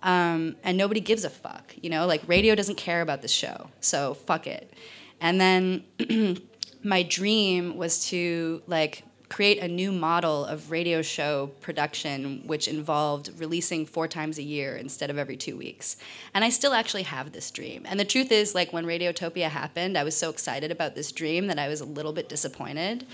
Um, 0.02 0.56
and 0.62 0.76
nobody 0.76 1.00
gives 1.00 1.24
a 1.24 1.30
fuck. 1.30 1.74
You 1.80 1.90
know, 1.90 2.06
like 2.06 2.22
radio 2.26 2.54
doesn't 2.54 2.76
care 2.76 3.00
about 3.00 3.22
this 3.22 3.32
show. 3.32 3.70
So 3.80 4.14
fuck 4.14 4.46
it. 4.46 4.72
And 5.20 5.40
then 5.40 5.84
my 6.82 7.02
dream 7.02 7.76
was 7.76 8.06
to 8.08 8.62
like 8.66 9.02
create 9.28 9.58
a 9.58 9.68
new 9.68 9.92
model 9.92 10.44
of 10.44 10.70
radio 10.70 11.02
show 11.02 11.48
production 11.60 12.42
which 12.46 12.66
involved 12.66 13.30
releasing 13.38 13.84
four 13.84 14.08
times 14.08 14.38
a 14.38 14.42
year 14.42 14.76
instead 14.76 15.10
of 15.10 15.18
every 15.18 15.36
two 15.36 15.56
weeks. 15.56 15.96
And 16.34 16.44
i 16.44 16.48
still 16.48 16.72
actually 16.72 17.02
have 17.02 17.32
this 17.32 17.50
dream. 17.50 17.84
And 17.86 18.00
the 18.00 18.04
truth 18.04 18.32
is 18.32 18.54
like 18.54 18.72
when 18.72 18.86
radiotopia 18.86 19.48
happened 19.48 19.98
i 19.98 20.04
was 20.04 20.16
so 20.16 20.30
excited 20.30 20.70
about 20.70 20.94
this 20.94 21.12
dream 21.12 21.46
that 21.48 21.58
i 21.58 21.68
was 21.68 21.80
a 21.80 21.84
little 21.84 22.12
bit 22.12 22.28
disappointed. 22.28 23.06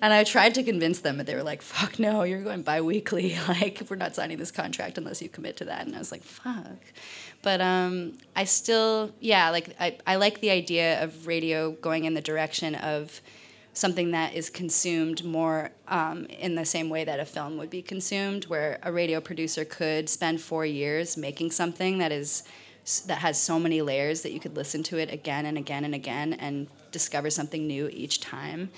And 0.00 0.12
i 0.12 0.24
tried 0.24 0.54
to 0.56 0.64
convince 0.64 0.98
them 1.00 1.16
but 1.16 1.26
they 1.26 1.36
were 1.36 1.44
like 1.44 1.62
fuck 1.62 1.98
no 1.98 2.24
you're 2.24 2.42
going 2.42 2.62
bi-weekly. 2.62 3.36
Like 3.48 3.82
we're 3.88 3.96
not 3.96 4.14
signing 4.14 4.38
this 4.38 4.50
contract 4.50 4.98
unless 4.98 5.22
you 5.22 5.28
commit 5.28 5.56
to 5.58 5.66
that. 5.66 5.86
And 5.86 5.94
i 5.94 5.98
was 5.98 6.10
like 6.10 6.24
fuck. 6.24 6.80
But 7.42 7.60
um, 7.60 8.18
i 8.34 8.44
still 8.44 9.12
yeah 9.20 9.50
like 9.50 9.76
I, 9.78 9.98
I 10.06 10.16
like 10.16 10.40
the 10.40 10.50
idea 10.50 11.02
of 11.04 11.28
radio 11.28 11.70
going 11.70 12.04
in 12.04 12.14
the 12.14 12.20
direction 12.20 12.74
of 12.74 13.20
something 13.74 14.10
that 14.10 14.34
is 14.34 14.50
consumed 14.50 15.24
more 15.24 15.70
um, 15.88 16.26
in 16.26 16.54
the 16.54 16.64
same 16.64 16.90
way 16.90 17.04
that 17.04 17.18
a 17.18 17.24
film 17.24 17.56
would 17.56 17.70
be 17.70 17.82
consumed, 17.82 18.44
where 18.44 18.78
a 18.82 18.92
radio 18.92 19.20
producer 19.20 19.64
could 19.64 20.08
spend 20.08 20.40
four 20.40 20.66
years 20.66 21.16
making 21.16 21.50
something 21.50 21.98
that 21.98 22.12
is 22.12 22.42
that 23.06 23.18
has 23.18 23.40
so 23.40 23.60
many 23.60 23.80
layers 23.80 24.22
that 24.22 24.32
you 24.32 24.40
could 24.40 24.56
listen 24.56 24.82
to 24.82 24.98
it 24.98 25.12
again 25.12 25.46
and 25.46 25.56
again 25.56 25.84
and 25.84 25.94
again 25.94 26.32
and 26.32 26.66
discover 26.90 27.30
something 27.30 27.66
new 27.66 27.88
each 27.92 28.20
time, 28.20 28.70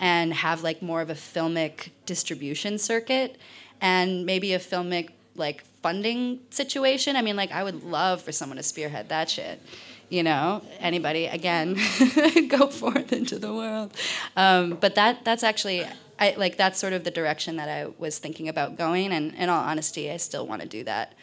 and 0.00 0.32
have 0.32 0.62
like 0.62 0.82
more 0.82 1.00
of 1.00 1.10
a 1.10 1.14
filmic 1.14 1.90
distribution 2.06 2.78
circuit, 2.78 3.36
and 3.80 4.26
maybe 4.26 4.54
a 4.54 4.58
filmic 4.58 5.10
like 5.36 5.62
funding 5.82 6.40
situation. 6.50 7.16
I 7.16 7.22
mean, 7.22 7.36
like 7.36 7.52
I 7.52 7.62
would 7.62 7.84
love 7.84 8.20
for 8.22 8.32
someone 8.32 8.56
to 8.56 8.62
spearhead 8.62 9.08
that 9.10 9.30
shit 9.30 9.60
you 10.10 10.22
know 10.22 10.62
anybody 10.78 11.26
again 11.26 11.74
go 12.48 12.66
forth 12.66 13.12
into 13.12 13.38
the 13.38 13.52
world. 13.52 13.92
Um, 14.36 14.76
but 14.80 14.94
that 14.96 15.24
that's 15.24 15.42
actually 15.42 15.86
I, 16.18 16.34
like 16.36 16.56
that's 16.58 16.78
sort 16.78 16.92
of 16.92 17.04
the 17.04 17.10
direction 17.10 17.56
that 17.56 17.68
I 17.68 17.86
was 17.98 18.18
thinking 18.18 18.48
about 18.48 18.76
going 18.76 19.12
and 19.12 19.34
in 19.34 19.48
all 19.48 19.64
honesty 19.64 20.10
I 20.10 20.18
still 20.18 20.46
want 20.46 20.60
to 20.60 20.68
do 20.68 20.84
that. 20.84 21.14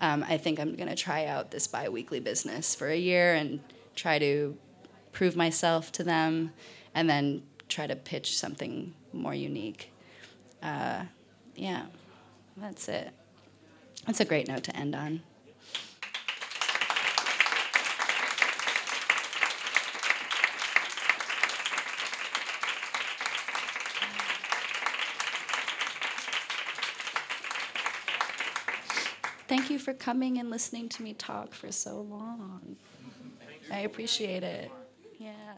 Um, 0.00 0.24
I 0.26 0.38
think 0.38 0.58
I'm 0.58 0.76
to 0.76 0.94
try 0.94 1.26
out 1.26 1.50
this 1.50 1.66
bi-weekly 1.66 2.20
business 2.20 2.74
for 2.74 2.88
a 2.88 2.96
year 2.96 3.34
and 3.34 3.60
try 3.96 4.18
to 4.18 4.56
prove 5.12 5.36
myself 5.36 5.90
to 5.92 6.04
them 6.04 6.52
and 6.94 7.10
then 7.10 7.42
try 7.68 7.86
to 7.86 7.96
pitch 7.96 8.38
something 8.38 8.94
more 9.12 9.34
unique. 9.34 9.92
Uh, 10.62 11.02
yeah 11.54 11.86
that's 12.60 12.88
it. 12.88 13.10
That's 14.06 14.20
a 14.20 14.24
great 14.24 14.48
note 14.48 14.64
to 14.64 14.76
end 14.76 14.94
on 14.94 15.22
Thank 29.48 29.70
you 29.70 29.78
for 29.78 29.94
coming 29.94 30.38
and 30.38 30.50
listening 30.50 30.88
to 30.90 31.02
me 31.02 31.14
talk 31.14 31.54
for 31.54 31.72
so 31.72 32.00
long. 32.02 32.76
I 33.70 33.80
appreciate 33.80 34.42
it. 34.42 34.70
Yeah. 35.18 35.54